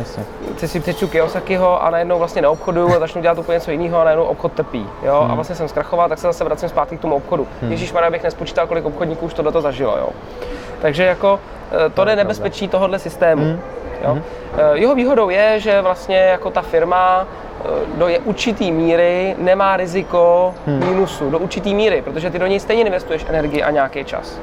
chci 0.56 0.68
si 0.68 0.80
přečtu 0.80 1.08
Kiyosakiho 1.08 1.84
a 1.84 1.90
najednou 1.90 2.20
vlastně 2.20 2.42
neobchoduju 2.42 2.96
a 2.96 3.00
začnu 3.00 3.22
dělat 3.22 3.38
úplně 3.38 3.56
něco 3.56 3.72
jiného 3.72 4.00
a 4.00 4.04
najednou 4.04 4.24
obchod 4.26 4.52
trpí. 4.54 4.90
Jo? 5.04 5.20
Hmm. 5.22 5.32
A 5.32 5.36
vlastně 5.36 5.56
jsem 5.56 5.68
zkrachoval, 5.68 6.10
tak 6.10 6.20
se 6.20 6.28
zase 6.28 6.44
vracím 6.44 6.70
zpátky 6.70 6.98
k 6.98 7.02
tomu 7.02 7.16
obchodu. 7.16 7.48
Hmm. 7.62 7.72
Ježíš 7.72 7.94
bych 8.10 8.24
nespočítal, 8.24 8.68
kolik 8.68 8.86
obchodníků 8.86 9.26
už 9.26 9.34
to 9.34 9.42
do 9.42 9.52
toho 9.52 9.62
zažilo. 9.62 9.98
Jo? 9.98 10.10
Takže 10.82 11.04
jako 11.04 11.40
eh, 11.86 11.90
to 11.90 12.10
je 12.10 12.16
nebezpečí 12.16 12.68
tohohle 12.68 13.00
systému. 13.00 13.44
Hmm. 13.44 13.60
Jo? 14.04 14.18
Eh, 14.58 14.78
Jeho 14.78 14.96
výhodou 14.96 15.30
je, 15.30 15.60
že 15.60 15.82
vlastně 15.82 16.18
jako 16.18 16.50
ta 16.50 16.62
firma 16.62 17.28
eh, 17.66 17.68
do 17.98 18.08
je 18.08 18.20
určitý 18.20 18.72
míry 18.72 19.36
nemá 19.38 19.78
riziko 19.78 20.54
Hmm. 20.68 20.80
mínusu, 20.90 21.30
do 21.30 21.40
určitý 21.40 21.74
míry, 21.76 22.02
protože 22.02 22.30
ty 22.30 22.40
do 22.40 22.48
něj 22.48 22.60
stejně 22.60 22.84
investuješ 22.84 23.26
energii 23.30 23.64
a 23.64 23.72
nějaký 23.72 24.06
čas. 24.06 24.40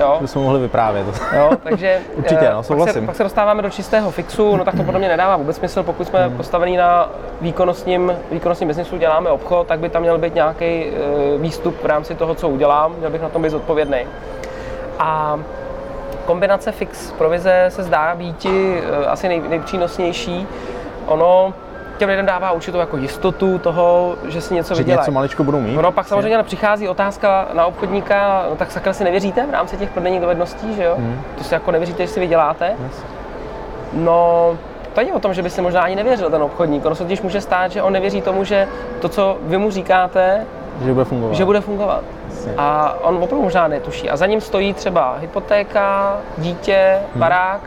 Jo? 0.00 0.14
To 0.16 0.20
bychom 0.22 0.42
mohli 0.42 0.60
vyprávět. 0.60 1.06
Jo, 1.36 1.50
takže 1.62 1.98
Určitě, 2.14 2.46
eh, 2.46 2.50
no, 2.50 2.56
pak, 2.56 2.64
se, 2.64 2.68
souhlasím. 2.68 3.06
pak 3.06 3.16
se 3.16 3.22
dostáváme 3.22 3.62
do 3.62 3.70
čistého 3.70 4.10
fixu, 4.10 4.56
no 4.56 4.64
tak 4.64 4.74
to 4.76 4.82
podle 4.82 4.98
mě 4.98 5.08
nedává 5.08 5.36
vůbec 5.36 5.56
smysl, 5.56 5.82
pokud 5.82 6.06
jsme 6.06 6.26
Hmm. 6.28 6.36
postavení 6.36 6.76
na 6.76 7.08
výkonnostním, 7.40 8.12
výkonnostním 8.32 8.68
biznesu, 8.68 8.96
děláme 8.96 9.30
obchod, 9.30 9.66
tak 9.66 9.78
by 9.78 9.88
tam 9.88 10.02
měl 10.02 10.18
být 10.18 10.34
nějaký 10.34 10.64
eh, 10.86 11.38
výstup 11.38 11.82
v 11.82 11.86
rámci 11.86 12.14
toho, 12.14 12.34
co 12.34 12.48
udělám, 12.48 12.94
měl 12.98 13.10
bych 13.10 13.22
na 13.22 13.28
tom 13.28 13.42
být 13.42 13.50
zodpovědný. 13.50 13.98
A 14.98 15.40
kombinace 16.26 16.72
fix 16.72 17.12
provize 17.12 17.64
se 17.68 17.82
zdá 17.82 18.14
být 18.14 18.46
eh, 18.46 19.06
asi 19.06 19.28
nej, 19.28 19.42
nejpřínosnější. 19.48 20.46
Ono 21.06 21.54
těm 21.98 22.08
lidem 22.08 22.26
dává 22.26 22.50
určitou 22.52 22.78
jako 22.78 22.96
jistotu 22.96 23.58
toho, 23.58 24.14
že 24.28 24.40
si 24.40 24.54
něco 24.54 24.74
vydělají. 24.74 25.00
něco 25.00 25.12
maličko 25.12 25.44
budou 25.44 25.60
mít. 25.60 25.76
Ono 25.78 25.92
pak 25.92 26.06
samozřejmě 26.08 26.34
ale 26.34 26.44
přichází 26.44 26.88
otázka 26.88 27.48
na 27.52 27.66
obchodníka, 27.66 28.46
no 28.50 28.56
tak 28.56 28.70
sakra 28.70 28.92
si 28.92 29.04
nevěříte 29.04 29.46
v 29.46 29.50
rámci 29.50 29.76
těch 29.76 29.90
prodejních 29.90 30.20
dovedností, 30.20 30.74
že 30.74 30.84
jo? 30.84 30.94
Hmm. 30.98 31.20
To 31.38 31.44
si 31.44 31.54
jako 31.54 31.70
nevěříte, 31.70 32.06
že 32.06 32.12
si 32.12 32.20
vyděláte? 32.20 32.64
Jasně. 32.82 33.04
No, 33.92 34.50
to 34.94 35.00
není 35.00 35.12
o 35.12 35.18
tom, 35.18 35.34
že 35.34 35.42
by 35.42 35.50
si 35.50 35.62
možná 35.62 35.80
ani 35.80 35.96
nevěřil 35.96 36.30
ten 36.30 36.42
obchodník. 36.42 36.86
Ono 36.86 36.94
se 36.94 37.02
totiž 37.02 37.22
může 37.22 37.40
stát, 37.40 37.72
že 37.72 37.82
on 37.82 37.92
nevěří 37.92 38.22
tomu, 38.22 38.44
že 38.44 38.68
to, 39.00 39.08
co 39.08 39.38
vy 39.42 39.58
mu 39.58 39.70
říkáte, 39.70 40.46
Že 40.84 40.92
bude 40.92 41.04
fungovat. 41.04 41.34
že 41.34 41.44
bude 41.44 41.60
fungovat. 41.60 42.04
Jasně. 42.30 42.52
A 42.58 42.94
on 43.02 43.14
opravdu 43.16 43.42
možná 43.42 43.68
netuší. 43.68 44.10
A 44.10 44.16
za 44.16 44.26
ním 44.26 44.40
stojí 44.40 44.74
třeba 44.74 45.16
hypotéka, 45.20 46.16
dítě, 46.38 46.98
Hmm. 47.12 47.20
barák. 47.20 47.60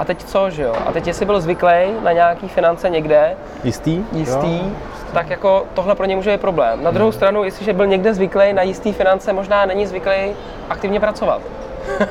A 0.00 0.04
teď 0.04 0.24
co, 0.24 0.50
že 0.50 0.62
jo? 0.62 0.74
A 0.86 0.92
teď 0.92 1.06
jestli 1.06 1.26
byl 1.26 1.40
zvyklý 1.40 1.70
na 2.02 2.12
nějaký 2.12 2.48
finance 2.48 2.90
někde, 2.90 3.36
Jistý? 3.64 4.04
jistý, 4.12 4.56
Jo. 4.58 4.70
tak 5.12 5.30
jako 5.30 5.64
tohle 5.74 5.94
pro 5.94 6.06
ně 6.06 6.16
může 6.16 6.30
být 6.30 6.40
problém. 6.40 6.82
Na 6.82 6.90
Hmm. 6.90 6.94
druhou 6.94 7.12
stranu, 7.12 7.44
jestliže 7.44 7.72
byl 7.72 7.86
někde 7.86 8.14
zvyklý 8.14 8.52
na 8.52 8.62
jistý 8.62 8.92
finance, 8.92 9.32
možná 9.32 9.66
není 9.66 9.86
zvyklý 9.86 10.32
aktivně 10.70 11.00
pracovat. 11.00 11.40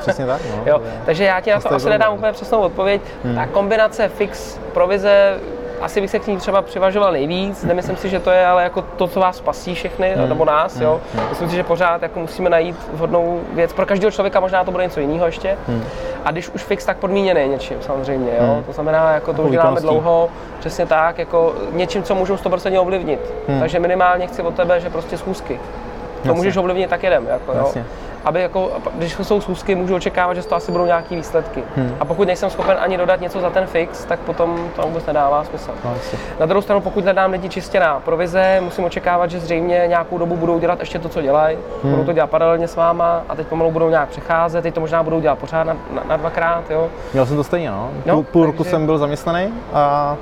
Přesně 0.00 0.26
tak. 0.26 0.40
No. 0.56 0.62
Jo, 0.66 0.80
je- 0.84 0.92
takže 1.06 1.24
já 1.24 1.40
ti 1.40 1.50
na 1.50 1.60
to 1.60 1.74
asi 1.74 1.88
nedám 1.88 2.14
úplně 2.14 2.32
přesnou 2.32 2.60
odpověď. 2.60 3.00
Hmm. 3.24 3.34
Ta 3.34 3.46
kombinace 3.46 4.08
fix, 4.08 4.58
provize, 4.74 5.38
asi 5.80 6.00
bych 6.00 6.10
se 6.10 6.18
k 6.18 6.26
ní 6.26 6.36
třeba 6.36 6.62
přivažoval 6.62 7.12
nejvíc. 7.12 7.64
Nemyslím 7.64 7.96
si, 7.96 8.08
že 8.08 8.20
to 8.20 8.30
je 8.30 8.46
ale 8.46 8.62
jako 8.62 8.82
to, 8.82 9.06
co 9.06 9.20
vás 9.20 9.36
spasí 9.36 9.74
všechny, 9.74 10.12
Hmm. 10.16 10.28
nebo 10.28 10.44
nás, 10.44 10.74
Hmm. 10.74 10.82
jo. 10.82 11.00
Hmm. 11.14 11.28
Myslím 11.28 11.50
si, 11.50 11.56
že 11.56 11.62
pořád 11.62 12.02
jako 12.02 12.20
musíme 12.20 12.50
najít 12.50 12.76
vhodnou 12.92 13.40
věc. 13.52 13.72
Pro 13.72 13.86
každého 13.86 14.10
člověka 14.10 14.40
možná 14.40 14.64
to 14.64 14.70
bude 14.70 14.84
něco 14.84 15.00
jiného 15.00 15.26
ještě. 15.26 15.56
Hmm. 15.68 15.84
A 16.24 16.30
když 16.30 16.48
už 16.48 16.62
fix, 16.62 16.84
tak 16.84 16.96
podmíněný 16.96 17.48
něčím 17.48 17.76
samozřejmě, 17.80 18.30
jo. 18.40 18.46
Hmm. 18.54 18.64
To 18.64 18.72
znamená, 18.72 19.12
jako 19.12 19.32
to 19.32 19.42
Jako 19.42 19.48
už 19.48 19.52
děláme 19.52 19.80
dlouho, 19.80 20.28
přesně 20.60 20.86
tak, 20.86 21.18
jako 21.18 21.54
něčím, 21.72 22.02
co 22.02 22.14
můžu 22.14 22.34
100% 22.36 22.80
ovlivnit. 22.80 23.20
Hmm. 23.48 23.60
Takže 23.60 23.78
minimálně 23.78 24.26
chci 24.26 24.42
od 24.42 24.54
tebe, 24.54 24.80
že 24.80 24.90
prostě 24.90 25.18
schůzky. 25.18 25.54
To 25.54 26.28
Jasně. 26.28 26.32
můžeš 26.32 26.56
ovlivnit, 26.56 26.90
tak 26.90 27.02
jedem, 27.02 27.26
jako, 27.30 27.52
jo 27.52 27.58
Jasně. 27.58 27.84
Aby 28.24 28.40
jako, 28.40 28.70
když 28.94 29.16
jsou 29.22 29.40
schůzky, 29.40 29.74
můžu 29.74 29.94
očekávat, 29.94 30.34
že 30.34 30.42
z 30.42 30.46
toho 30.46 30.56
asi 30.56 30.72
budou 30.72 30.84
nějaký 30.86 31.16
výsledky. 31.16 31.62
Hmm. 31.76 31.96
A 32.00 32.04
pokud 32.04 32.26
nejsem 32.26 32.50
schopen 32.50 32.76
ani 32.80 32.96
dodat 32.96 33.20
něco 33.20 33.40
za 33.40 33.50
ten 33.50 33.66
fix, 33.66 34.04
tak 34.04 34.20
potom 34.20 34.68
to 34.76 34.82
vůbec 34.82 35.06
nedává 35.06 35.44
smysl. 35.44 35.70
No. 35.84 35.94
Na 36.40 36.46
druhou 36.46 36.62
stranu, 36.62 36.80
pokud 36.80 37.04
hledám 37.04 37.30
lidi 37.30 37.48
čistě 37.48 37.80
na 37.80 38.00
provize, 38.00 38.60
musím 38.60 38.84
očekávat, 38.84 39.30
že 39.30 39.40
zřejmě 39.40 39.84
nějakou 39.86 40.18
dobu 40.18 40.36
budou 40.36 40.58
dělat 40.58 40.80
ještě 40.80 40.98
to, 40.98 41.08
co 41.08 41.22
dělají. 41.22 41.58
Hmm. 41.82 41.92
Budou 41.92 42.04
to 42.04 42.12
dělat 42.12 42.30
paralelně 42.30 42.68
s 42.68 42.76
váma 42.76 43.22
a 43.28 43.34
teď 43.36 43.46
pomalu 43.46 43.70
budou 43.70 43.90
nějak 43.90 44.08
přecházet, 44.08 44.62
teď 44.62 44.74
to 44.74 44.80
možná 44.80 45.02
budou 45.02 45.20
dělat 45.20 45.38
pořád 45.38 45.64
na, 45.64 45.76
na, 45.90 46.02
na 46.08 46.16
dvakrát, 46.16 46.70
jo. 46.70 46.88
Měl 47.12 47.26
jsem 47.26 47.36
to 47.36 47.44
stejně, 47.44 47.70
no. 47.70 47.90
Jo, 48.06 48.14
Půl, 48.14 48.22
půl 48.24 48.46
roku 48.46 48.58
takže- 48.58 48.70
jsem 48.70 48.86
byl 48.86 48.98
zaměstnaný 48.98 49.48
a 49.72 50.16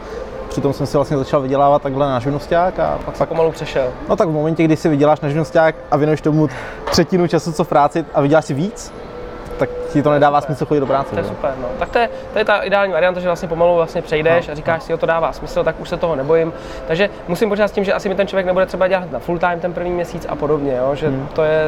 přitom 0.48 0.72
jsem 0.72 0.86
si 0.86 0.96
vlastně 0.96 1.16
začal 1.16 1.40
vydělávat 1.40 1.82
takhle 1.82 2.06
na 2.08 2.18
živnosták 2.18 2.78
a 2.78 2.98
pak, 3.04 3.18
pak 3.18 3.28
Pomalu 3.28 3.52
přešel. 3.52 3.88
No 4.08 4.16
tak 4.16 4.28
v 4.28 4.32
momentě, 4.32 4.64
kdy 4.64 4.76
si 4.76 4.88
vyděláš 4.88 5.20
na 5.20 5.28
živnosták 5.28 5.74
a 5.90 5.96
věnuješ 5.96 6.20
tomu 6.20 6.48
třetinu 6.90 7.26
času, 7.26 7.52
co 7.52 7.64
v 7.64 7.68
práci 7.68 8.04
a 8.14 8.20
vyděláš 8.20 8.44
si 8.44 8.54
víc, 8.54 8.92
tak 9.58 9.70
ti 9.92 10.02
to 10.02 10.10
nedává 10.10 10.40
smysl 10.40 10.66
chodit 10.66 10.80
do 10.80 10.86
práce. 10.86 11.10
To 11.10 11.18
je 11.18 11.24
super, 11.24 11.50
no. 11.62 11.68
Tak 11.78 11.88
to 11.88 11.98
je, 11.98 12.08
to 12.32 12.38
je 12.38 12.44
ta 12.44 12.58
ideální 12.58 12.92
varianta, 12.92 13.20
že 13.20 13.28
vlastně 13.28 13.48
pomalu 13.48 13.74
vlastně 13.76 14.02
přejdeš 14.02 14.46
No, 14.46 14.52
a 14.52 14.54
říkáš 14.54 14.82
si, 14.82 14.92
jo, 14.92 14.98
to 14.98 15.06
dává 15.06 15.32
smysl, 15.32 15.64
tak 15.64 15.80
už 15.80 15.88
se 15.88 15.96
toho 15.96 16.16
nebojím. 16.16 16.52
Takže 16.86 17.10
musím 17.28 17.48
počítat 17.48 17.68
s 17.68 17.72
tím, 17.72 17.84
že 17.84 17.92
asi 17.92 18.08
mi 18.08 18.14
ten 18.14 18.26
člověk 18.26 18.46
nebude 18.46 18.66
třeba 18.66 18.88
dělat 18.88 19.12
na 19.12 19.18
full 19.18 19.38
time 19.38 19.60
ten 19.60 19.72
první 19.72 19.90
měsíc 19.90 20.26
a 20.28 20.36
podobně, 20.36 20.76
jo? 20.76 20.94
že 20.94 21.08
Hmm. 21.08 21.28
to 21.32 21.42
je 21.42 21.62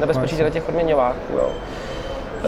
nebezpečí 0.00 0.36
No, 0.38 0.44
no, 0.44 0.50
těch 0.50 0.68
odměňováků. 0.68 1.32
Jo. 1.32 1.48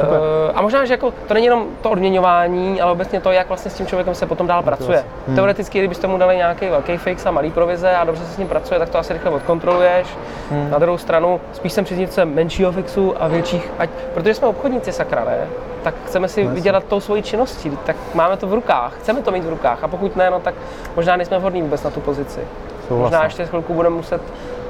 Super. 0.00 0.20
Eh, 0.48 0.52
A 0.54 0.62
možná, 0.62 0.84
že 0.84 0.94
jako 0.94 1.12
to 1.28 1.34
není 1.34 1.46
jenom 1.46 1.66
to 1.82 1.90
odměňování, 1.90 2.80
ale 2.80 2.92
obecně 2.92 3.20
to, 3.20 3.32
jak 3.32 3.48
vlastně 3.48 3.70
s 3.70 3.74
tím 3.74 3.86
člověkem 3.86 4.14
se 4.14 4.26
potom 4.26 4.46
dál 4.46 4.62
pracuje. 4.62 5.04
Hmm. 5.26 5.36
Teoreticky, 5.36 5.78
kdybyste 5.78 6.06
mu 6.06 6.18
dali 6.18 6.36
nějaký 6.36 6.66
velký 6.68 6.96
fix 6.96 7.26
a 7.26 7.30
malý 7.30 7.50
provize 7.50 7.90
a 7.96 8.04
dobře 8.04 8.24
se 8.24 8.32
s 8.32 8.38
ním 8.38 8.48
pracuje, 8.48 8.80
tak 8.80 8.88
to 8.88 8.98
asi 8.98 9.12
rychle 9.12 9.30
odkontroluješ. 9.30 10.06
Hmm. 10.50 10.70
Na 10.70 10.78
druhou 10.78 10.98
stranu, 10.98 11.40
spíš 11.52 11.72
jsem 11.72 11.84
příznivce 11.84 12.24
menšího 12.24 12.72
fixu 12.72 13.22
a 13.22 13.28
větších, 13.28 13.70
ať, 13.78 13.90
protože 14.14 14.34
jsme 14.34 14.48
obchodníci 14.48 14.92
sakra, 14.92 15.24
ne? 15.24 15.38
tak 15.82 15.94
chceme 16.06 16.28
si 16.28 16.40
No, 16.40 16.44
jasně. 16.44 16.54
vydělat 16.54 16.84
tou 16.84 17.00
svojí 17.00 17.22
činností, 17.22 17.70
tak 17.86 17.96
máme 18.14 18.36
to 18.36 18.46
v 18.46 18.54
rukách, 18.54 18.92
chceme 19.00 19.22
to 19.22 19.30
mít 19.30 19.44
v 19.44 19.48
rukách 19.48 19.84
a 19.84 19.88
pokud 19.88 20.16
ne, 20.16 20.30
no 20.30 20.40
tak 20.40 20.54
možná 20.96 21.16
nejsme 21.16 21.38
vhodní 21.38 21.62
vůbec 21.62 21.82
na 21.82 21.90
tu 21.90 22.00
pozici. 22.00 22.40
Souhlasím. 22.88 23.02
Možná 23.02 23.24
ještě 23.24 23.46
chvilku 23.46 23.74
budeme 23.74 23.96
muset 23.96 24.22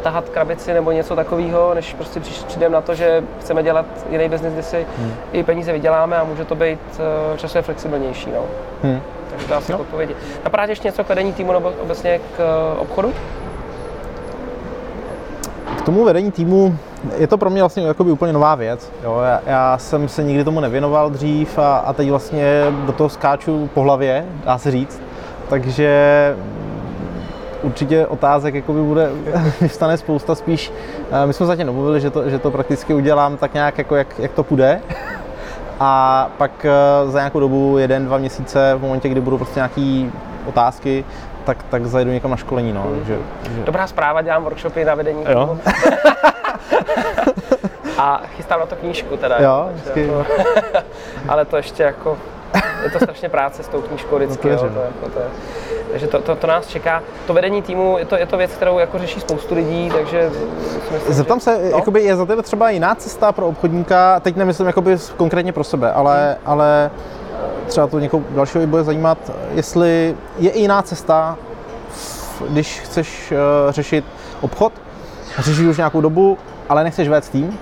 tahat 0.06 0.28
krabici 0.28 0.74
nebo 0.74 0.92
něco 0.92 1.16
takového, 1.16 1.74
než 1.74 1.94
prostě 1.94 2.20
přijdeme 2.20 2.74
na 2.74 2.80
to, 2.80 2.94
že 2.94 3.22
chceme 3.40 3.62
dělat 3.62 3.86
jiný 4.10 4.28
biznis, 4.28 4.52
kde 4.52 4.62
si 4.62 4.86
Hmm. 4.98 5.12
i 5.32 5.42
peníze 5.42 5.72
vyděláme 5.72 6.16
a 6.16 6.24
může 6.24 6.44
to 6.44 6.54
být 6.54 6.78
eh, 7.34 7.38
časově 7.38 7.62
flexibilnější. 7.62 8.30
No. 8.30 8.40
Hm. 8.82 9.00
Takže 9.30 9.46
to 9.46 9.54
asi 9.56 9.72
Jo. 9.72 9.78
k 9.78 9.80
odpovědi. 9.80 10.14
Napadá 10.44 10.66
tě 10.66 10.72
ještě 10.72 10.88
něco 10.88 11.04
k 11.04 11.08
vedení 11.08 11.32
týmu 11.32 11.52
nebo 11.52 11.72
obecně 11.82 12.18
k 12.18 12.40
eh, 12.40 12.78
obchodu? 12.78 13.12
K 15.78 15.82
tomu 15.82 16.04
vedení 16.04 16.32
týmu 16.32 16.78
je 17.16 17.26
to 17.26 17.38
pro 17.38 17.50
mě 17.50 17.62
vlastně 17.62 17.86
jakoby 17.86 18.10
úplně 18.10 18.32
nová 18.32 18.54
věc. 18.54 18.92
Jo, 19.04 19.20
já, 19.24 19.40
já, 19.46 19.78
jsem 19.78 20.08
se 20.08 20.22
nikdy 20.22 20.44
tomu 20.44 20.60
nevěnoval 20.60 21.10
dřív 21.10 21.58
a, 21.58 21.76
a 21.76 21.92
teď 21.92 22.10
vlastně 22.10 22.64
do 22.86 22.92
toho 22.92 23.08
skáču 23.08 23.70
po 23.74 23.80
hlavě, 23.80 24.26
dá 24.44 24.58
se 24.58 24.70
říct. 24.70 25.02
Takže 25.48 25.90
určitě 27.66 28.06
otázek 28.06 28.54
jakoby 28.54 28.80
bude, 28.82 29.10
vyvstane 29.60 29.96
spousta 29.96 30.34
spíš. 30.34 30.72
eh, 31.22 31.26
My 31.26 31.32
jsme 31.32 31.46
zatím 31.46 31.66
domluvili, 31.66 32.00
že 32.00 32.10
to, 32.10 32.30
že 32.30 32.38
to 32.38 32.50
prakticky 32.50 32.94
udělám 32.94 33.36
tak 33.36 33.54
nějak, 33.54 33.78
jako 33.78 33.96
jak, 33.96 34.18
jak 34.18 34.32
to 34.32 34.44
půjde. 34.44 34.80
A 35.80 36.30
pak 36.38 36.64
eh, 36.64 36.70
za 37.10 37.18
nějakou 37.18 37.40
dobu, 37.40 37.78
jeden, 37.78 38.06
dva 38.06 38.18
měsíce, 38.18 38.74
v 38.76 38.82
momentě, 38.82 39.08
kdy 39.08 39.20
budou 39.20 39.36
prostě 39.38 39.58
nějaké 39.58 40.10
otázky, 40.46 41.04
tak, 41.44 41.62
tak 41.70 41.86
zajedu 41.86 42.10
někam 42.10 42.30
na 42.30 42.36
školení. 42.36 42.72
No. 42.72 42.86
Že, 43.06 43.18
že... 43.56 43.62
Dobrá 43.64 43.86
zpráva, 43.86 44.22
dělám 44.22 44.42
workshopy 44.44 44.84
na 44.84 44.94
vedení 44.94 45.24
Jo. 45.28 45.58
a 47.98 48.20
chystám 48.36 48.60
na 48.60 48.66
to 48.66 48.76
knížku 48.76 49.16
teda. 49.16 49.36
Jo, 49.38 49.68
takže 49.84 50.00
jako, 50.02 50.26
ale 51.28 51.44
to 51.44 51.56
ještě 51.56 51.82
jako, 51.82 52.18
je 52.84 52.90
to 52.90 52.98
strašně 52.98 53.28
práce 53.28 53.62
s 53.62 53.68
tou 53.68 53.80
knížkou 53.80 54.16
vždycky, 54.16 54.48
No 54.48 54.54
jo, 54.54 54.60
to 54.60 54.66
to, 54.68 54.74
věřím. 54.74 54.92
jako, 55.02 55.14
to 55.14 55.18
je, 55.20 55.26
takže 55.90 56.06
to, 56.06 56.20
to, 56.20 56.36
to, 56.36 56.46
nás 56.46 56.66
čeká. 56.66 57.02
To 57.26 57.34
vedení 57.34 57.62
týmu, 57.62 57.98
je 57.98 58.04
to, 58.04 58.16
je 58.16 58.26
to 58.26 58.36
věc, 58.36 58.50
kterou 58.50 58.78
jako 58.78 58.98
řeší 58.98 59.20
spoustu 59.20 59.54
lidí, 59.54 59.90
takže 59.94 60.30
si 60.88 60.94
myslím, 60.94 61.14
Zeptám 61.14 61.38
že, 61.38 61.44
se, 61.44 61.58
no? 61.62 61.78
jakoby 61.78 62.02
je 62.02 62.16
za 62.16 62.26
tebe 62.26 62.42
třeba 62.42 62.70
jiná 62.70 62.94
cesta 62.94 63.32
pro 63.32 63.46
obchodníka, 63.46 64.20
teď 64.20 64.36
nemyslím 64.36 64.66
jakoby 64.66 64.96
konkrétně 65.16 65.52
pro 65.52 65.64
sebe, 65.64 65.92
ale, 65.92 66.26
Hmm. 66.26 66.36
ale 66.44 66.90
třeba 67.66 67.86
to 67.86 67.98
někoho 67.98 68.22
dalšího 68.30 68.64
i 68.64 68.66
bude 68.66 68.84
zajímat, 68.84 69.18
jestli 69.54 70.16
je 70.38 70.50
i 70.50 70.60
jiná 70.60 70.82
cesta, 70.82 71.36
když 72.48 72.80
chceš 72.80 73.32
uh, 73.32 73.72
řešit 73.72 74.04
obchod, 74.40 74.72
řešíš 75.38 75.66
už 75.66 75.76
nějakou 75.76 76.00
dobu, 76.00 76.38
ale 76.68 76.84
nechceš 76.84 77.08
vést 77.08 77.28
tým, 77.28 77.58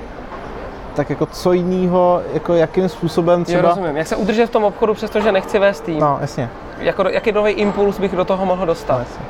tak 0.94 1.10
jako 1.10 1.26
co 1.26 1.52
jiného, 1.52 2.22
jako 2.32 2.54
jakým 2.54 2.88
způsobem 2.88 3.44
třeba... 3.44 3.60
Jo, 3.62 3.68
rozumím. 3.68 3.96
Jak 3.96 4.06
se 4.06 4.16
udržet 4.16 4.46
v 4.46 4.50
tom 4.50 4.64
obchodu, 4.64 4.94
přestože 4.94 5.32
nechci 5.32 5.58
vést 5.58 5.80
tým? 5.80 6.00
No, 6.00 6.18
jasně. 6.20 6.50
Jako, 6.78 7.08
jaký 7.08 7.32
nový 7.32 7.52
impuls 7.52 7.98
bych 7.98 8.16
do 8.16 8.24
toho 8.24 8.46
mohl 8.46 8.66
dostat? 8.66 8.94
No, 8.94 8.98
jasně. 8.98 9.24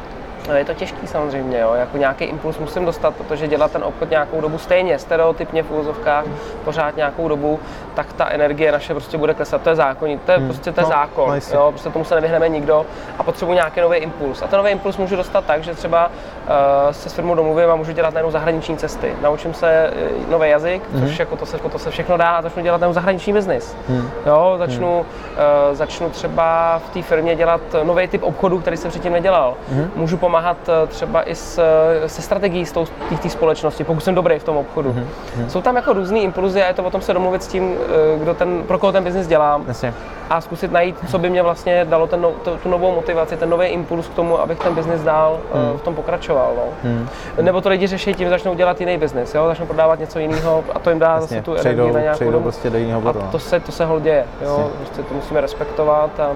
No, 0.48 0.54
je 0.56 0.64
to 0.64 0.74
těžký 0.74 1.06
samozřejmě, 1.06 1.58
jo. 1.60 1.74
jako 1.74 1.96
nějaký 1.96 2.24
impuls 2.24 2.58
musím 2.58 2.84
dostat, 2.84 3.14
protože 3.16 3.48
dělat 3.48 3.70
ten 3.72 3.84
obchod 3.84 4.10
nějakou 4.10 4.40
dobu 4.40 4.58
stejně, 4.58 4.98
stereotypně 4.98 5.62
v 5.62 5.70
úvozovkách, 5.70 6.24
pořád 6.64 6.96
nějakou 6.96 7.28
dobu, 7.28 7.60
tak 7.94 8.12
ta 8.12 8.28
energie 8.30 8.72
naše 8.72 8.94
prostě 8.94 9.18
bude 9.18 9.34
klesat. 9.34 9.62
To 9.62 9.68
je 9.70 9.76
zákon, 9.76 10.18
to 10.26 10.32
je 10.32 10.38
Hmm. 10.38 10.46
prostě 10.48 10.72
to 10.72 10.80
je 10.80 10.84
No, 10.84 10.88
zákon, 10.90 11.28
no 11.28 11.34
jistě. 11.34 11.56
jo, 11.56 11.66
prostě 11.70 11.90
tomu 11.90 12.04
se 12.04 12.14
nevyhneme 12.14 12.48
nikdo 12.48 12.86
a 13.18 13.22
potřebuji 13.22 13.52
nějaký 13.52 13.80
nový 13.80 13.96
impuls. 13.98 14.42
A 14.42 14.46
ten 14.46 14.56
nový 14.58 14.70
impuls 14.70 14.96
můžu 14.96 15.16
dostat 15.16 15.44
tak, 15.44 15.62
že 15.64 15.74
třeba 15.74 16.06
uh, 16.06 16.92
se 16.92 17.08
s 17.10 17.12
firmou 17.12 17.34
domluvím 17.34 17.70
a 17.70 17.76
můžu 17.76 17.92
dělat 17.92 18.14
najednou 18.14 18.30
zahraniční 18.30 18.76
cesty. 18.76 19.14
Naučím 19.22 19.54
se 19.54 19.90
uh, 20.24 20.30
nový 20.30 20.50
jazyk, 20.50 20.82
Mhm. 20.92 21.06
což 21.08 21.18
jako 21.18 21.36
to 21.36 21.46
se, 21.46 21.58
to 21.58 21.78
se 21.78 21.90
všechno 21.90 22.16
dá 22.16 22.30
a 22.30 22.42
začnu 22.42 22.62
dělat 22.62 22.80
najednou 22.80 22.94
zahraniční 22.94 23.32
biznis. 23.32 23.76
Hmm. 23.88 24.10
Jo, 24.26 24.54
začnu, 24.58 25.00
uh, 25.00 25.76
začnu 25.76 26.10
třeba 26.10 26.78
v 26.86 26.90
té 26.90 27.02
firmě 27.02 27.36
dělat 27.36 27.60
nový 27.82 28.08
typ 28.08 28.22
obchodu, 28.22 28.58
který 28.60 28.76
jsem 28.76 28.90
předtím 28.90 29.12
nedělal. 29.12 29.54
Mhm. 29.68 29.90
Můžu 29.96 30.16
pomáhat 30.16 30.33
eh, 30.68 30.86
třeba 30.86 31.22
i 31.22 31.34
s, 31.34 31.58
eh, 32.04 32.08
se 32.08 32.22
strategií 32.22 32.66
z 32.66 32.72
té- 32.72 33.28
společnosti, 33.28 33.84
pokud 33.84 34.00
jsem 34.00 34.14
dobrý 34.14 34.38
v 34.38 34.44
tom 34.44 34.56
obchodu. 34.56 34.92
Mhm. 34.92 35.06
Jsou 35.50 35.62
tam 35.62 35.76
jako 35.76 35.92
různý 35.92 36.22
impulzy 36.22 36.62
a 36.62 36.66
je 36.66 36.74
to 36.74 36.82
o 36.82 36.90
tom 36.90 37.00
se 37.00 37.12
domluvit 37.12 37.42
s 37.42 37.46
tím, 37.46 37.74
eh, 38.14 38.18
kdo 38.18 38.34
ten, 38.34 38.62
pro 38.62 38.78
koho 38.78 38.92
ten 38.92 39.04
biznis 39.04 39.26
dělám 39.26 39.64
Jasně. 39.68 39.94
a 40.30 40.40
zkusit 40.40 40.72
najít, 40.72 40.96
co 41.10 41.18
by 41.18 41.30
mě 41.30 41.42
vlastně 41.42 41.84
dalo 41.84 42.06
ten, 42.06 42.20
no- 42.20 42.30
tu, 42.44 42.56
tu 42.62 42.68
novou 42.68 42.94
motivaci, 42.94 43.36
ten 43.36 43.50
nový 43.50 43.66
impuls 43.66 44.08
k 44.08 44.14
tomu, 44.14 44.40
abych 44.40 44.58
ten 44.58 44.74
biznis 44.74 45.00
dál 45.00 45.38
eh, 45.74 45.78
v 45.78 45.82
tom 45.82 45.94
pokračoval. 45.94 46.52
No. 46.56 46.62
Hmm. 46.82 47.08
Nebo 47.40 47.60
to 47.60 47.68
lidi 47.68 47.86
řeší 47.86 48.14
tím, 48.14 48.28
začnou 48.28 48.54
dělat 48.54 48.80
jiný 48.80 48.98
biznis, 48.98 49.34
jo? 49.34 49.46
začnou 49.46 49.66
prodávat 49.66 49.98
něco 49.98 50.18
jiného 50.18 50.64
a 50.74 50.78
to 50.78 50.90
jim 50.90 50.98
dá 50.98 51.20
zase 51.20 51.34
Jasně. 51.34 51.42
tu 51.42 51.54
Přejdou, 51.54 51.82
energii 51.82 51.94
na 51.94 52.00
nějakou 52.00 52.30
dobu. 52.30 52.42
prostě 52.42 52.70
do 52.70 52.78
jiného. 52.78 53.02
A 53.08 53.12
no. 53.12 53.28
to 53.32 53.38
se, 53.38 53.60
to 53.60 53.72
se 53.72 53.84
hol 53.84 54.00
děje, 54.00 54.24
jo, 54.42 54.70
prostě 54.76 55.02
to 55.02 55.14
musíme 55.14 55.40
respektovat 55.40 56.20
a 56.20 56.30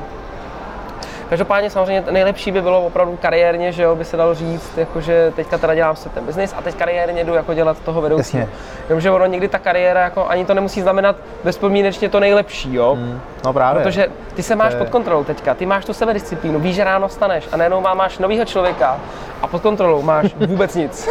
Každopádně 1.30 1.70
samozřejmě 1.70 2.04
nejlepší 2.10 2.52
by 2.52 2.62
bylo 2.62 2.86
opravdu 2.86 3.16
kariérně, 3.22 3.72
že 3.72 3.82
jo, 3.82 3.96
by 3.96 4.04
se 4.04 4.16
dalo 4.16 4.34
říct, 4.34 4.78
jakože 4.78 5.32
teďka 5.36 5.58
teda 5.58 5.74
dělám 5.74 5.96
se 5.96 6.08
ten 6.08 6.24
biznis 6.24 6.54
a 6.58 6.62
teď 6.62 6.74
kariérně 6.74 7.24
jdu 7.24 7.34
jako 7.34 7.54
dělat 7.54 7.76
toho 7.84 8.00
vedoucího. 8.00 8.48
Jenomže 8.88 9.10
ono 9.10 9.26
někdy 9.26 9.48
ta 9.48 9.58
kariéra 9.58 10.00
jako 10.00 10.26
ani 10.28 10.44
to 10.44 10.54
nemusí 10.54 10.80
znamenat 10.82 11.16
bezpodmínečně 11.44 12.08
to 12.08 12.20
nejlepší, 12.20 12.74
jo. 12.74 12.94
Hmm. 12.94 13.20
No 13.44 13.52
právě. 13.52 13.82
Protože 13.82 14.06
ty 14.34 14.42
se 14.42 14.56
máš 14.56 14.72
je- 14.72 14.78
pod 14.78 14.88
kontrolou 14.88 15.24
teďka, 15.24 15.54
ty 15.54 15.66
máš 15.66 15.84
tu 15.84 15.92
sebedisciplínu, 15.92 16.60
víš, 16.60 16.74
že 16.76 16.84
ráno 16.84 17.08
staneš 17.08 17.48
a 17.52 17.56
najednou 17.56 17.80
má, 17.80 17.94
máš 17.94 18.18
novýho 18.18 18.44
člověka 18.44 18.96
a 19.42 19.46
pod 19.46 19.62
kontrolou 19.62 20.02
máš 20.02 20.34
vůbec 20.46 20.74
nic. 20.74 21.08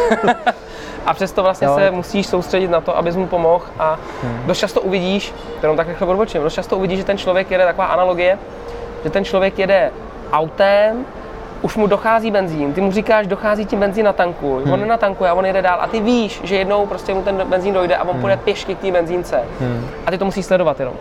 a 1.06 1.14
přesto 1.14 1.42
vlastně 1.42 1.66
Jo. 1.66 1.74
se 1.74 1.90
musíš 1.90 2.26
soustředit 2.26 2.68
na 2.68 2.80
to, 2.80 2.96
abys 2.96 3.16
mu 3.16 3.26
pomohl 3.26 3.64
a 3.78 3.98
Hmm. 4.22 4.42
dost 4.46 4.58
často 4.58 4.80
uvidíš, 4.80 5.34
jenom 5.62 5.76
tak 5.76 5.88
rychle 5.88 6.06
odbočím, 6.06 6.42
dost 6.42 6.54
často 6.54 6.76
uvidíš, 6.76 6.98
že 6.98 7.04
ten 7.04 7.18
člověk 7.18 7.50
jede 7.50 7.64
taková 7.64 7.86
analogie, 7.86 8.38
že 9.04 9.10
ten 9.10 9.24
člověk 9.24 9.58
jede 9.58 9.90
autem, 10.32 11.04
už 11.62 11.76
mu 11.76 11.86
dochází 11.86 12.30
benzín, 12.30 12.72
ty 12.72 12.80
mu 12.80 12.92
říkáš, 12.92 13.26
dochází 13.26 13.66
ti 13.66 13.76
benzín 13.76 14.04
na 14.04 14.12
tanku, 14.12 14.56
Hmm. 14.64 14.72
on 14.72 14.80
nenatankuje 14.80 15.30
a 15.30 15.34
on 15.34 15.46
jede 15.46 15.62
dál 15.62 15.78
a 15.80 15.86
ty 15.86 16.00
víš, 16.00 16.40
že 16.44 16.56
jednou 16.56 16.86
prostě 16.86 17.14
mu 17.14 17.22
ten 17.22 17.36
benzín 17.44 17.74
dojde 17.74 17.96
a 17.96 18.04
on 18.08 18.20
půjde 18.20 18.36
pěšky 18.36 18.74
k 18.74 18.78
té 18.78 18.90
benzínce 18.92 19.40
Hmm. 19.60 19.86
a 20.06 20.10
ty 20.10 20.18
to 20.18 20.24
musíš 20.24 20.46
sledovat 20.46 20.80
jenom. 20.80 20.94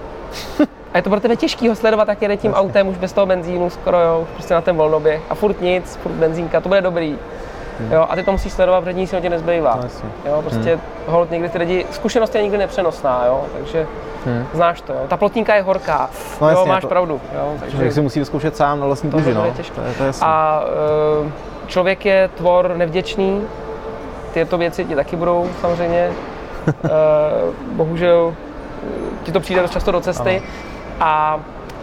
A 0.93 0.97
je 0.97 1.01
to 1.01 1.09
pro 1.09 1.19
tebe 1.19 1.36
těžký 1.36 1.69
ho 1.69 1.75
sledovat, 1.75 2.07
jak 2.07 2.21
jede 2.21 2.38
tím 2.38 2.53
autem 2.53 2.88
už 2.88 2.97
bez 2.97 3.13
toho 3.13 3.25
benzínu 3.25 3.69
skoro, 3.69 3.99
jo, 3.99 4.28
prostě 4.34 4.53
na 4.53 4.61
ten 4.61 4.75
volnoběh 4.75 5.21
a 5.30 5.36
furt 5.36 5.61
nic, 5.61 5.95
furt 5.95 6.11
benzínka, 6.11 6.61
to 6.61 6.69
bude 6.69 6.82
dobrý. 6.82 7.17
Jo, 7.91 8.05
a 8.09 8.15
ty 8.15 8.23
to 8.23 8.32
musíš 8.32 8.53
sledovat, 8.53 8.82
protože 8.82 8.93
nic 8.93 9.09
se 9.09 9.21
ti 9.21 9.30
nezbývá. 9.30 9.73
Hmm. 9.73 9.89
No. 10.25 10.32
Jo, 10.32 10.41
prostě 10.41 10.69
hmm. 10.71 10.82
hold 11.07 11.32
někdy 11.32 11.49
ty 11.49 11.57
lidi, 11.57 11.86
zkušenost 11.91 12.36
je 12.36 12.41
nikdy 12.43 12.57
nepřenosná, 12.57 13.23
jo, 13.28 13.45
takže 13.57 13.88
Hmm. 14.25 14.45
znáš 14.53 14.82
to, 14.82 14.93
jo. 14.93 14.99
Ta 15.07 15.17
plotínka 15.17 15.55
je 15.55 15.61
horká, 15.61 16.09
No 16.41 16.49
jo, 16.49 16.57
jasně, 16.57 16.71
máš 16.71 16.82
to- 16.82 16.88
pravdu, 16.88 17.21
jo, 17.36 17.53
takže 17.59 17.71
Člověk 17.71 17.93
si 17.93 18.01
musí 18.01 18.19
vyzkoušet 18.19 18.57
sám 18.57 18.80
na 18.80 18.86
vlastní 18.86 19.11
To 19.11 19.17
kůži, 19.17 19.34
no. 19.34 19.45
těžké. 19.57 19.75
To 19.75 19.82
je, 19.88 19.93
to 19.93 20.03
je 20.03 20.07
jasný. 20.07 20.28
a 20.28 20.61
uh, 21.23 21.32
člověk 21.67 22.05
je 22.05 22.30
tvor 22.36 22.73
nevděčný, 22.78 23.41
tyto 24.34 24.57
věci 24.57 24.86
ti 24.86 24.95
taky 24.95 25.15
budou 25.15 25.47
samozřejmě, 25.61 26.09
uh, 26.67 26.89
bohužel 27.71 28.34
eh, 28.84 28.88
ti 29.23 29.32
to 29.32 29.39
přijde 29.39 29.61
dost 29.61 29.71
často 29.71 29.91
do 29.91 30.01
cesty 30.01 30.41
a 30.99 31.39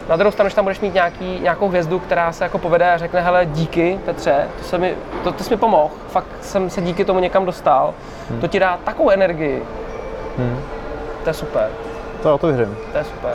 na 0.09 0.16
druhou 0.16 0.32
stranu, 0.32 0.48
že 0.50 0.57
tam 0.57 0.64
budeš 0.64 0.80
mít 0.80 0.94
nějaký, 0.94 1.40
nějakou 1.40 1.68
hvězdu, 1.68 1.98
která 1.98 2.32
se 2.32 2.44
jako 2.44 2.59
povede 2.59 2.92
a 2.92 2.98
řekne, 2.98 3.20
hele, 3.20 3.46
díky 3.46 3.98
Petře, 4.05 4.48
to, 4.59 4.64
se 4.64 4.78
mi, 4.78 4.94
to, 5.24 5.32
to 5.32 5.44
jsi 5.44 5.50
mi 5.50 5.57
pomohl, 5.57 5.90
fakt 6.09 6.26
jsem 6.40 6.70
se 6.70 6.80
díky 6.82 7.05
tomu 7.05 7.18
někam 7.20 7.44
dostal, 7.44 7.94
to 8.40 8.48
ti 8.48 8.61
dá 8.61 8.78
takovou 8.84 9.11
energii, 9.11 9.62
Hmm. 10.38 10.61
to 11.24 11.30
je 11.30 11.34
super, 11.34 11.68
To 12.22 12.28
jo, 12.28 12.38
to 12.38 12.46
věřím. 12.46 12.76
to 12.92 12.98
je 12.98 13.05
super. 13.05 13.32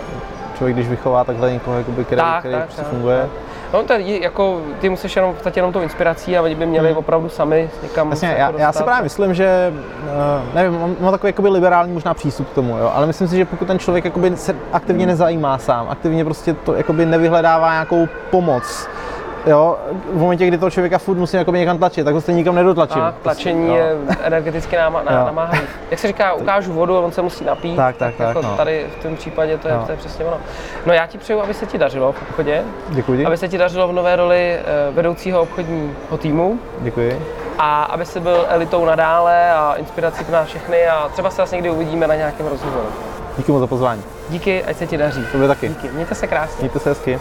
Člověk, 0.57 0.75
když 0.75 0.87
vychová 0.89 1.23
takhle 1.23 1.51
někoho, 1.53 1.77
jakoby, 1.77 2.05
který, 2.05 2.21
Tak, 2.21 2.39
který 2.39 2.55
tak, 2.55 2.63
prostě 2.63 2.81
tak, 2.81 2.89
funguje. 2.91 3.21
tak. 3.21 3.29
No 3.73 3.83
to 3.83 3.93
je, 3.93 4.23
jako, 4.23 4.61
ty 4.79 4.89
musíš 4.89 5.15
jenom, 5.15 5.31
v 5.31 5.33
podstatě 5.33 5.57
jenom 5.57 5.73
tou 5.73 5.81
inspirací 5.81 6.37
a 6.37 6.41
oni 6.41 6.55
by 6.55 6.65
měli 6.65 6.93
opravdu 6.93 7.29
sami 7.29 7.69
někam 7.83 8.09
Jasně, 8.09 8.27
já, 8.27 8.37
jako 8.37 8.57
já 8.57 8.71
si 8.71 8.83
právě 8.83 9.03
myslím, 9.03 9.33
že, 9.33 9.73
eh, 10.07 10.55
nevím, 10.55 10.79
mám, 10.79 10.95
mám 10.99 11.11
takový 11.11 11.29
jakoby 11.29 11.49
liberální 11.49 11.93
možná 11.93 12.13
přístup 12.13 12.49
k 12.49 12.53
tomu, 12.53 12.77
jo, 12.77 12.91
ale 12.95 13.07
myslím 13.07 13.27
si, 13.27 13.37
že 13.37 13.45
pokud 13.45 13.65
ten 13.67 13.79
člověk 13.79 14.05
jakoby 14.05 14.37
se 14.37 14.55
aktivně 14.73 15.05
nezajímá 15.05 15.57
sám, 15.57 15.87
aktivně 15.89 16.25
prostě 16.25 16.53
to 16.53 16.75
jakoby 16.75 17.05
nevyhledává 17.05 17.71
nějakou 17.71 18.07
pomoc, 18.29 18.87
jo, 19.45 19.77
v 20.13 20.17
momentě, 20.17 20.47
kdy 20.47 20.57
toho 20.57 20.69
člověka 20.69 20.97
furt 20.97 21.17
musím 21.17 21.39
jakoby 21.39 21.59
někam 21.59 21.77
tlačit, 21.77 22.03
tak 22.03 22.13
ho 22.13 22.21
stejně 22.21 22.37
nikam 22.37 22.55
nedotlačím. 22.55 23.01
Tak, 23.01 23.15
tlačení 23.21 23.67
jo. 23.67 23.75
je 23.75 23.95
energeticky 24.23 24.75
náma, 24.75 25.01
na, 25.03 25.19
Jo. 25.19 25.25
namáhavý. 25.25 25.59
Jak 25.91 25.99
se 25.99 26.07
říká, 26.07 26.33
ukážu 26.33 26.73
vodu 26.73 26.97
a 26.97 26.99
on 26.99 27.11
se 27.11 27.21
musí 27.21 27.45
napít. 27.45 27.75
Tak, 27.75 27.97
tak, 27.97 28.15
tak, 28.15 28.27
Jako 28.27 28.41
no. 28.41 28.57
tady 28.57 28.85
v 28.99 29.03
tom 29.03 29.15
případě 29.15 29.57
to 29.57 29.67
je, 29.67 29.73
Jo. 29.73 29.83
to 29.85 29.91
je 29.91 29.97
přesně 29.97 30.25
ono. 30.25 30.37
No 30.85 30.93
já 30.93 31.07
ti 31.07 31.17
přeju, 31.17 31.41
aby 31.41 31.53
se 31.53 31.65
ti 31.65 31.77
dařilo 31.77 32.11
v 32.11 32.21
obchodě, 32.29 32.63
Děkuji, 32.89 33.25
aby 33.25 33.37
se 33.37 33.47
ti 33.47 33.57
dařilo 33.57 33.87
v 33.87 33.91
nové 33.93 34.15
roli 34.15 34.53
eh, 34.53 34.63
vedoucího 34.91 35.41
obchodního 35.41 36.17
týmu 36.17 36.59
děkuji. 36.79 37.21
a 37.59 37.83
aby 37.83 38.05
se 38.05 38.19
byl 38.19 38.45
elitou 38.49 38.85
nadále 38.85 39.51
a 39.51 39.73
inspirací 39.77 40.23
pro 40.23 40.33
nás 40.33 40.47
všechny 40.47 40.87
a 40.87 41.09
třeba 41.13 41.29
se 41.29 41.35
zase 41.35 41.55
někdy 41.55 41.69
uvidíme 41.69 42.07
na 42.07 42.15
nějakém 42.15 42.47
rozhovoru. 42.47 42.85
Díky 43.37 43.51
moc 43.51 43.59
za 43.61 43.67
pozvání. 43.67 44.03
Díky, 44.29 44.63
ať 44.63 44.77
se 44.77 44.87
ti 44.87 44.97
daří. 44.97 45.25
Tobě 45.31 45.47
taky. 45.47 45.67
Díky, 45.69 45.87
mějte 45.89 46.15
se 46.15 46.27
krásně. 46.27 46.55
Mějte 46.59 46.79
se 46.79 46.89
hezky. 46.89 47.19